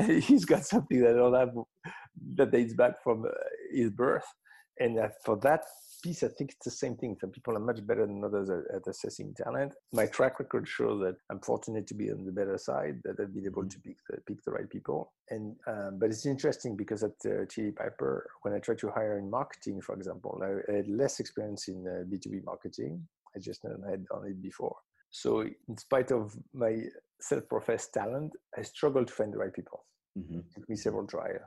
he's 0.20 0.44
got 0.44 0.64
something 0.64 1.00
that 1.00 1.10
I 1.10 1.18
don't 1.18 1.34
have 1.34 1.54
that 2.36 2.50
dates 2.50 2.74
back 2.74 3.02
from 3.02 3.24
uh, 3.24 3.30
his 3.72 3.90
birth, 3.90 4.26
and 4.78 4.98
that 4.98 5.12
for 5.24 5.38
that 5.42 5.64
piece, 6.02 6.22
I 6.22 6.28
think 6.28 6.52
it's 6.52 6.64
the 6.64 6.70
same 6.70 6.96
thing. 6.96 7.16
Some 7.20 7.30
people 7.30 7.56
are 7.56 7.60
much 7.60 7.86
better 7.86 8.06
than 8.06 8.24
others 8.24 8.50
at, 8.50 8.86
assessing 8.86 9.34
talent. 9.34 9.74
My 9.92 10.06
track 10.06 10.38
record 10.38 10.66
shows 10.68 11.00
that 11.02 11.16
I'm 11.30 11.40
fortunate 11.40 11.86
to 11.88 11.94
be 11.94 12.10
on 12.10 12.24
the 12.24 12.32
better 12.32 12.58
side, 12.58 13.00
that 13.04 13.16
I've 13.20 13.34
been 13.34 13.46
able 13.46 13.62
mm-hmm. 13.62 13.68
to 13.68 13.80
pick 13.80 13.96
the, 14.08 14.16
pick 14.26 14.42
the 14.44 14.50
right 14.52 14.68
people. 14.68 15.12
And 15.30 15.56
um, 15.66 15.98
but 15.98 16.10
it's 16.10 16.26
interesting 16.26 16.76
because 16.76 17.02
at 17.04 17.12
uh, 17.24 17.44
Chili 17.48 17.72
Piper, 17.72 18.28
when 18.42 18.54
I 18.54 18.58
tried 18.58 18.78
to 18.78 18.90
hire 18.90 19.18
in 19.18 19.30
marketing, 19.30 19.80
for 19.80 19.94
example, 19.94 20.40
I, 20.42 20.72
had 20.72 20.88
less 20.88 21.20
experience 21.20 21.68
in 21.68 21.86
uh, 21.86 22.04
B2B 22.04 22.44
marketing. 22.44 23.06
I 23.36 23.38
just 23.38 23.62
never 23.64 23.88
had 23.88 24.06
done 24.06 24.26
it 24.26 24.42
before. 24.42 24.76
So 25.10 25.42
in 25.42 25.76
spite 25.76 26.10
of 26.10 26.36
my 26.52 26.84
self-professed 27.20 27.92
talent, 27.92 28.32
I 28.56 28.62
struggled 28.62 29.08
to 29.08 29.14
find 29.14 29.32
the 29.32 29.38
right 29.38 29.52
people. 29.52 29.84
Mm-hmm. 30.18 30.38
It 30.38 30.54
took 30.54 30.68
me 30.68 30.76
several 30.76 31.06
tries. 31.06 31.38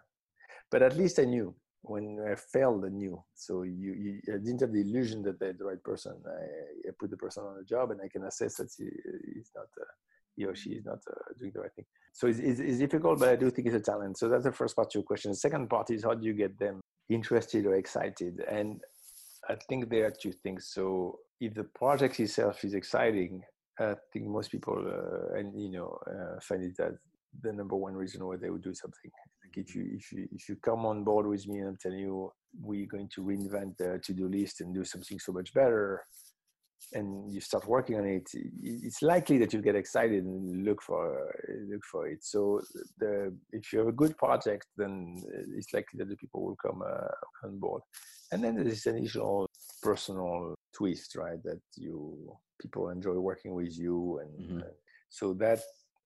But 0.72 0.82
at 0.82 0.98
least 0.98 1.20
I 1.20 1.26
knew 1.26 1.54
when 1.84 2.18
I 2.30 2.36
failed, 2.36 2.86
I 2.86 2.90
knew. 2.90 3.22
So 3.36 3.64
you, 3.64 3.94
you 3.94 4.22
I 4.34 4.38
didn't 4.38 4.62
have 4.62 4.72
the 4.72 4.82
illusion 4.82 5.22
that 5.24 5.40
they're 5.40 5.54
the 5.54 5.66
right 5.66 5.84
person. 5.84 6.14
I, 6.26 6.90
I, 6.90 6.92
put 6.98 7.12
the 7.12 7.18
person 7.18 7.44
on 7.44 7.60
a 7.60 7.64
job 7.64 7.92
and 7.92 8.00
I 8.02 8.08
can 8.08 8.24
assess 8.24 8.56
that 8.56 8.70
he, 8.78 8.86
he's 9.36 9.52
not, 9.56 9.68
uh, 9.80 9.86
he 10.36 10.46
or 10.46 10.56
she 10.56 10.72
is 10.72 10.86
not 10.86 11.00
uh, 11.10 11.34
doing 11.38 11.52
the 11.54 11.60
right 11.60 11.74
thing. 11.76 11.86
So 12.14 12.28
it's, 12.28 12.40
it's, 12.40 12.60
it's, 12.60 12.80
difficult, 12.80 13.20
but 13.20 13.30
I 13.30 13.36
do 13.36 13.50
think 13.50 13.68
it's 13.68 13.76
a 13.76 13.92
talent. 13.92 14.18
So 14.18 14.30
that's 14.30 14.46
the 14.46 14.52
first 14.52 14.76
part 14.76 14.88
of 14.88 14.96
your 14.96 15.04
question. 15.04 15.32
The 15.32 15.38
second 15.38 15.70
part 15.70 15.92
is 15.92 16.04
how 16.04 16.14
do 16.14 16.26
you 16.26 16.34
get 16.34 16.58
them 16.58 16.80
interested 17.10 17.66
or 17.66 17.76
excited? 17.76 18.42
And 18.50 18.80
I 19.50 19.56
think 19.68 19.90
there 19.90 20.06
are 20.06 20.12
two 20.12 20.32
things. 20.32 20.70
So 20.74 21.20
if 21.42 21.54
the 21.54 21.66
project 21.66 22.20
itself 22.22 22.64
is 22.64 22.74
exciting, 22.74 23.42
I 23.78 23.96
think 24.14 24.28
most 24.28 24.52
people, 24.52 24.78
uh, 24.78 25.38
and 25.38 25.60
you 25.60 25.72
know, 25.72 25.98
uh, 26.08 26.40
find 26.40 26.64
it 26.64 26.78
that 26.78 26.94
the 27.42 27.52
number 27.52 27.76
one 27.76 27.94
reason 27.94 28.26
why 28.26 28.38
they 28.38 28.50
would 28.50 28.64
do 28.64 28.74
something. 28.74 29.12
If 29.58 29.76
you 29.76 29.86
if 29.94 30.12
you 30.12 30.28
if 30.32 30.50
you 30.50 30.56
come 30.58 30.86
on 30.86 31.04
board 31.04 31.28
with 31.28 31.48
me 31.48 31.60
and 31.60 31.70
I'm 31.70 31.78
telling 31.82 32.00
you 32.00 32.32
we're 32.62 32.86
going 32.88 33.10
to 33.16 33.22
reinvent 33.22 33.78
the 33.78 34.00
to-do 34.04 34.28
list 34.28 34.62
and 34.62 34.76
do 34.76 34.84
something 34.84 35.20
so 35.20 35.32
much 35.32 35.54
better, 35.54 36.04
and 36.94 37.32
you 37.34 37.42
start 37.42 37.68
working 37.68 37.98
on 37.98 38.06
it, 38.06 38.30
it's 38.62 39.02
likely 39.02 39.38
that 39.40 39.54
you 39.54 39.62
get 39.62 39.76
excited 39.76 40.24
and 40.24 40.66
look 40.66 40.82
for 40.82 41.34
look 41.72 41.84
for 41.92 42.08
it. 42.08 42.24
So 42.24 42.62
the 43.00 43.36
if 43.52 43.72
you 43.72 43.80
have 43.80 43.88
a 43.88 43.94
good 43.94 44.18
project, 44.18 44.68
then 44.78 45.22
it's 45.58 45.74
likely 45.74 45.98
that 46.00 46.10
the 46.10 46.18
people 46.18 46.44
will 46.44 46.58
come 46.58 46.82
uh, 46.82 47.48
on 47.48 47.60
board. 47.60 47.82
And 48.32 48.44
then 48.44 48.56
there's 48.56 48.70
this 48.70 48.86
additional 48.88 49.48
personal 49.82 50.56
twist, 50.76 51.16
right? 51.16 51.42
That 51.44 51.62
you 51.76 52.36
people 52.62 52.90
enjoy 52.90 53.14
working 53.14 53.54
with 53.54 53.78
you, 53.78 54.20
and 54.22 54.50
mm-hmm. 54.50 54.70
so 55.10 55.34
that 55.36 55.60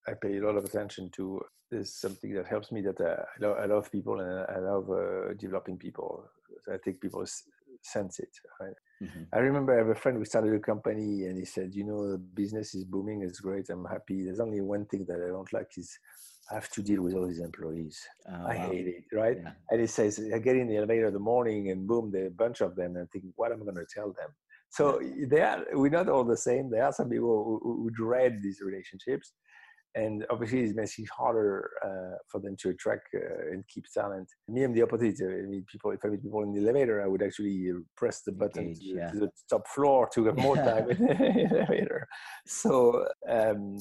I 0.07 0.13
pay 0.13 0.37
a 0.37 0.45
lot 0.45 0.57
of 0.57 0.63
attention 0.63 1.09
to 1.17 1.41
is 1.71 1.93
something 1.93 2.33
that 2.33 2.47
helps 2.47 2.71
me 2.71 2.81
that 2.81 2.99
uh, 3.01 3.23
I, 3.23 3.45
love, 3.45 3.57
I, 3.59 3.65
love, 3.65 3.91
people 3.91 4.21
and 4.21 4.45
I 4.49 4.59
love 4.59 4.89
uh, 4.89 5.33
developing 5.37 5.77
people. 5.77 6.23
So 6.65 6.73
I 6.73 6.77
think 6.77 7.01
people 7.01 7.25
sense 7.81 8.19
it. 8.19 8.29
Right? 8.61 8.73
Mm-hmm. 9.03 9.23
I 9.33 9.37
remember 9.39 9.73
I 9.73 9.79
have 9.79 9.89
a 9.89 9.95
friend 9.95 10.17
who 10.17 10.25
started 10.25 10.53
a 10.53 10.59
company 10.59 11.25
and 11.25 11.37
he 11.37 11.45
said, 11.45 11.75
you 11.75 11.83
know, 11.83 12.11
the 12.11 12.17
business 12.17 12.73
is 12.73 12.85
booming, 12.85 13.21
it's 13.21 13.39
great, 13.39 13.69
I'm 13.69 13.85
happy. 13.85 14.23
There's 14.23 14.39
only 14.39 14.61
one 14.61 14.85
thing 14.85 15.05
that 15.07 15.21
I 15.23 15.27
don't 15.27 15.51
like 15.51 15.69
is 15.77 15.97
I 16.49 16.55
have 16.55 16.69
to 16.69 16.81
deal 16.81 17.01
with 17.01 17.13
all 17.13 17.27
these 17.27 17.41
employees. 17.41 17.99
Oh, 18.29 18.45
I 18.47 18.55
wow. 18.55 18.69
hate 18.69 18.87
it, 18.87 19.03
right? 19.13 19.37
Yeah. 19.43 19.51
And 19.69 19.81
he 19.81 19.87
says, 19.87 20.21
I 20.33 20.39
get 20.39 20.55
in 20.55 20.67
the 20.67 20.77
elevator 20.77 21.07
in 21.07 21.13
the 21.13 21.19
morning 21.19 21.69
and 21.71 21.85
boom, 21.85 22.11
there 22.11 22.23
are 22.23 22.27
a 22.27 22.31
bunch 22.31 22.61
of 22.61 22.75
them 22.75 22.95
and 22.95 23.03
I 23.03 23.07
think, 23.11 23.25
what 23.35 23.51
am 23.51 23.61
I 23.61 23.65
going 23.65 23.75
to 23.75 23.85
tell 23.93 24.07
them? 24.07 24.29
So 24.69 25.01
they 25.29 25.41
are, 25.41 25.65
we're 25.73 25.89
not 25.89 26.09
all 26.09 26.25
the 26.25 26.37
same. 26.37 26.69
There 26.69 26.83
are 26.83 26.91
some 26.91 27.09
people 27.09 27.59
who, 27.63 27.83
who 27.83 27.89
dread 27.91 28.39
these 28.41 28.61
relationships 28.61 29.33
and 29.97 30.25
obviously 30.29 30.61
it 30.61 30.75
makes 30.75 30.99
it 30.99 31.09
harder 31.09 31.71
uh, 31.83 32.17
for 32.29 32.39
them 32.39 32.55
to 32.59 32.69
attract 32.69 33.07
uh, 33.15 33.51
and 33.51 33.67
keep 33.67 33.85
talent. 33.91 34.27
Me, 34.47 34.63
I'm 34.63 34.73
the 34.73 34.83
opposite. 34.83 35.17
I 35.21 35.45
meet 35.47 35.65
people. 35.67 35.91
If 35.91 36.05
I 36.05 36.09
meet 36.09 36.21
people 36.21 36.43
in 36.43 36.53
the 36.53 36.61
elevator, 36.61 37.01
I 37.01 37.07
would 37.07 37.23
actually 37.23 37.71
press 37.95 38.21
the 38.21 38.31
button 38.31 38.67
Engage, 38.67 38.79
to, 38.79 38.95
yeah. 38.95 39.09
to, 39.09 39.19
the 39.19 39.29
top 39.49 39.67
floor 39.67 40.07
to 40.13 40.25
have 40.25 40.37
more 40.37 40.55
time 40.55 40.89
in 40.91 40.97
the 40.97 41.49
elevator. 41.57 42.07
So 42.45 43.05
um, 43.27 43.77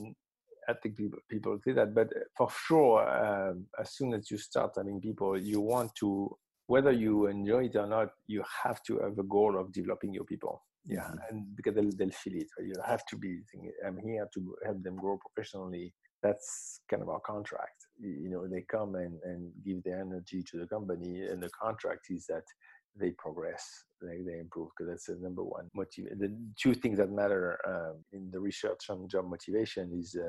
I 0.69 0.73
think 0.83 0.97
people 0.97 1.19
people 1.29 1.59
do 1.64 1.75
that. 1.75 1.95
But 1.95 2.09
for 2.37 2.49
sure, 2.67 2.99
um, 3.25 3.67
as 3.79 3.95
soon 3.97 4.14
as 4.14 4.31
you 4.31 4.39
start 4.39 4.73
having 4.77 5.01
people, 5.01 5.39
you 5.39 5.61
want 5.61 5.95
to 6.01 6.37
whether 6.69 6.91
you 6.91 7.27
enjoy 7.27 7.67
it 7.67 7.77
or 7.77 7.87
not, 7.87 8.09
you 8.27 8.43
have 8.64 8.83
to 8.85 8.99
have 8.99 9.17
a 9.19 9.23
goal 9.23 9.57
of 9.61 9.73
developing 9.73 10.12
your 10.12 10.25
people 10.25 10.62
yeah 10.87 11.01
mm-hmm. 11.01 11.19
and 11.31 11.57
because 11.57 11.75
they'll, 11.75 11.91
they'll 11.99 12.11
feel 12.11 12.35
it 12.35 12.49
you 12.61 12.75
have 12.87 13.05
to 13.07 13.17
be 13.17 13.41
thinking 13.51 13.73
i'm 13.87 13.99
here 13.99 14.29
to 14.33 14.55
help 14.64 14.83
them 14.83 14.97
grow 14.97 15.19
professionally 15.19 15.93
that's 16.23 16.81
kind 16.91 17.03
of 17.03 17.09
our 17.09 17.21
contract. 17.21 17.87
You 17.99 18.31
know 18.31 18.47
they 18.47 18.62
come 18.62 18.95
and, 18.95 19.19
and 19.25 19.51
give 19.64 19.83
their 19.85 20.01
energy 20.01 20.43
to 20.51 20.59
the 20.59 20.67
company 20.67 21.23
and 21.23 21.43
the 21.43 21.51
contract 21.61 22.07
is 22.11 22.27
that 22.27 22.45
they 22.99 23.11
progress 23.12 23.64
they, 24.03 24.23
they 24.23 24.39
improve 24.39 24.69
because 24.77 24.91
that's 24.91 25.07
the 25.07 25.17
number 25.23 25.43
one 25.43 25.69
motive 25.75 26.07
the 26.19 26.35
two 26.61 26.75
things 26.75 26.99
that 26.99 27.11
matter 27.11 27.59
um, 27.67 27.97
in 28.12 28.31
the 28.31 28.41
research 28.41 28.85
on 28.91 29.09
job 29.09 29.29
motivation 29.29 29.91
is 29.99 30.17
uh, 30.21 30.29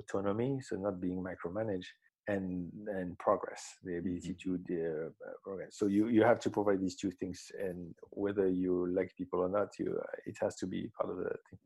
autonomy 0.00 0.58
so 0.62 0.76
not 0.76 1.00
being 1.00 1.22
micromanaged 1.22 1.92
and 2.28 2.70
and 2.86 3.18
progress 3.18 3.62
the 3.84 3.96
ability 3.98 4.34
mm-hmm. 4.34 4.64
to 4.66 5.06
uh, 5.06 5.32
progress. 5.42 5.76
So 5.76 5.86
you 5.86 6.08
you 6.08 6.22
have 6.22 6.40
to 6.40 6.50
provide 6.50 6.80
these 6.80 6.96
two 6.96 7.10
things 7.10 7.50
and 7.58 7.94
whether 8.10 8.48
you 8.48 8.86
like 8.94 9.12
people 9.16 9.40
or 9.40 9.48
not 9.48 9.68
you 9.78 9.98
uh, 9.98 10.16
it 10.26 10.36
has 10.40 10.56
to 10.56 10.66
be 10.66 10.90
part 10.98 11.10
of 11.10 11.16
the 11.18 11.24
thing. 11.24 11.58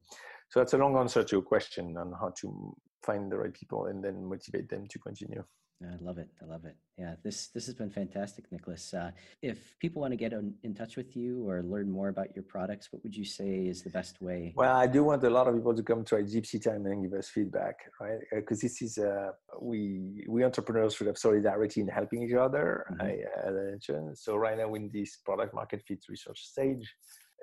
So 0.49 0.61
that's 0.61 0.75
a 0.75 0.79
long 0.79 0.97
answer 0.97 1.25
to 1.25 1.37
your 1.37 1.43
question 1.43 1.97
on 1.97 2.13
how 2.13 2.33
to 2.41 2.77
find 3.05 3.31
the 3.31 3.39
right 3.39 3.53
people 3.53 3.87
and 3.87 4.03
then 4.03 4.25
motivate 4.25 4.69
them 4.69 4.87
to 4.89 4.99
continue 4.99 5.45
I 5.83 5.97
love 6.01 6.17
it. 6.17 6.29
I 6.43 6.47
love 6.47 6.65
it. 6.65 6.75
Yeah, 6.97 7.17
this 7.23 7.49
this 7.49 7.67
has 7.67 7.75
been 7.75 7.91
fantastic, 7.91 8.51
Nicolas. 8.51 8.95
Uh, 8.95 9.11
if 9.43 9.79
people 9.79 10.01
want 10.01 10.13
to 10.13 10.17
get 10.17 10.33
on, 10.33 10.55
in 10.63 10.75
touch 10.75 10.97
with 10.97 11.15
you 11.15 11.47
or 11.47 11.63
learn 11.63 11.91
more 11.91 12.09
about 12.09 12.35
your 12.35 12.45
products, 12.45 12.89
what 12.91 13.03
would 13.03 13.15
you 13.15 13.27
say 13.27 13.67
is 13.67 13.83
the 13.83 13.91
best 13.91 14.23
way? 14.23 14.55
Well, 14.57 14.75
I 14.75 14.87
do 14.87 15.05
want 15.05 15.23
a 15.25 15.29
lot 15.29 15.49
of 15.49 15.55
people 15.55 15.75
to 15.75 15.83
come 15.83 16.03
try 16.03 16.23
Gipsy 16.23 16.63
Time 16.63 16.87
and 16.87 17.03
give 17.03 17.19
us 17.19 17.29
feedback, 17.29 17.77
right? 18.01 18.21
Because 18.35 18.61
uh, 18.61 18.65
this 18.65 18.81
is 18.81 18.97
uh, 18.97 19.33
we 19.61 20.25
we 20.27 20.45
entrepreneurs 20.45 20.95
should 20.95 21.09
have 21.09 21.19
solidarity 21.19 21.83
in 21.83 21.89
helping 21.89 22.23
each 22.23 22.35
other. 22.35 22.87
Mm-hmm. 22.93 23.49
I, 23.49 23.51
mentioned. 23.51 24.17
So 24.17 24.37
right 24.37 24.57
now, 24.57 24.69
we're 24.69 24.77
in 24.77 24.91
this 24.91 25.19
product 25.27 25.53
market 25.55 25.83
fit 25.87 26.03
research 26.09 26.41
stage, 26.41 26.91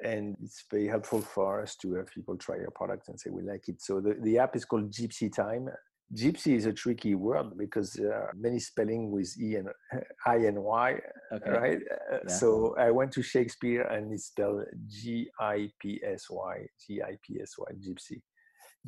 and 0.03 0.35
it's 0.41 0.65
very 0.71 0.87
helpful 0.87 1.21
for 1.21 1.61
us 1.61 1.75
to 1.83 1.93
have 1.93 2.07
people 2.07 2.35
try 2.37 2.55
your 2.55 2.71
product 2.71 3.09
and 3.09 3.19
say 3.19 3.29
we 3.29 3.43
like 3.43 3.67
it. 3.67 3.79
So 3.79 4.01
the, 4.01 4.17
the 4.23 4.39
app 4.39 4.55
is 4.55 4.65
called 4.65 4.91
Gipsy 4.91 5.29
Time 5.29 5.69
Gypsy 6.13 6.55
is 6.55 6.65
a 6.65 6.73
tricky 6.73 7.15
word 7.15 7.57
because 7.57 7.93
there 7.93 8.13
are 8.13 8.33
many 8.37 8.59
spelling 8.59 9.11
with 9.11 9.35
E 9.39 9.55
and 9.55 9.69
I 10.27 10.35
and 10.35 10.61
Y, 10.63 10.99
okay. 11.31 11.49
right? 11.51 11.79
Uh, 12.11 12.17
yeah. 12.27 12.33
So 12.33 12.75
I 12.77 12.91
went 12.91 13.11
to 13.13 13.23
Shakespeare 13.23 13.83
and 13.83 14.13
it's 14.13 14.25
spelled 14.25 14.65
G 14.87 15.29
I 15.39 15.69
P 15.79 15.99
S 16.05 16.25
Y, 16.29 16.67
G 16.85 17.01
I 17.01 17.17
P 17.25 17.39
S 17.41 17.53
Y, 17.57 17.67
Gipsy, 17.79 18.21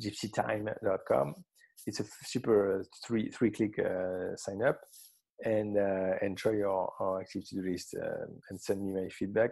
gipsytime.com. 0.00 1.34
It's 1.86 2.00
a 2.00 2.04
super 2.24 2.84
three 3.04 3.30
three 3.30 3.50
click 3.50 3.78
uh, 3.78 4.36
sign 4.36 4.62
up 4.62 4.80
and 5.44 5.76
uh, 5.76 6.14
and 6.22 6.36
try 6.36 6.52
your, 6.52 6.92
your 6.98 7.20
activity 7.20 7.60
list 7.60 7.94
uh, 8.00 8.26
and 8.50 8.60
send 8.60 8.82
me 8.82 9.00
my 9.00 9.08
feedback. 9.08 9.50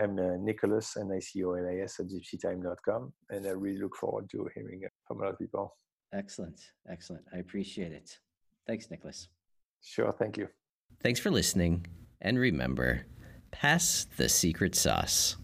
I'm 0.00 0.18
uh, 0.18 0.36
Nicolas, 0.38 0.96
and 0.96 1.12
I 1.12 1.18
C 1.18 1.44
O 1.44 1.52
L 1.52 1.66
A 1.66 1.82
S 1.82 2.00
at 2.00 2.06
gipsytime.com, 2.06 3.12
and 3.30 3.46
I 3.46 3.50
really 3.50 3.80
look 3.80 3.96
forward 3.96 4.28
to 4.30 4.48
hearing 4.54 4.82
from 5.06 5.20
a 5.20 5.24
lot 5.24 5.32
of 5.32 5.38
people. 5.38 5.76
Excellent. 6.12 6.60
Excellent. 6.88 7.24
I 7.32 7.38
appreciate 7.38 7.92
it. 7.92 8.18
Thanks, 8.66 8.90
Nicolas. 8.90 9.28
Sure. 9.82 10.12
Thank 10.18 10.36
you. 10.36 10.48
Thanks 11.02 11.20
for 11.20 11.30
listening. 11.30 11.86
And 12.20 12.38
remember, 12.38 13.06
pass 13.50 14.06
the 14.16 14.28
secret 14.28 14.74
sauce. 14.74 15.36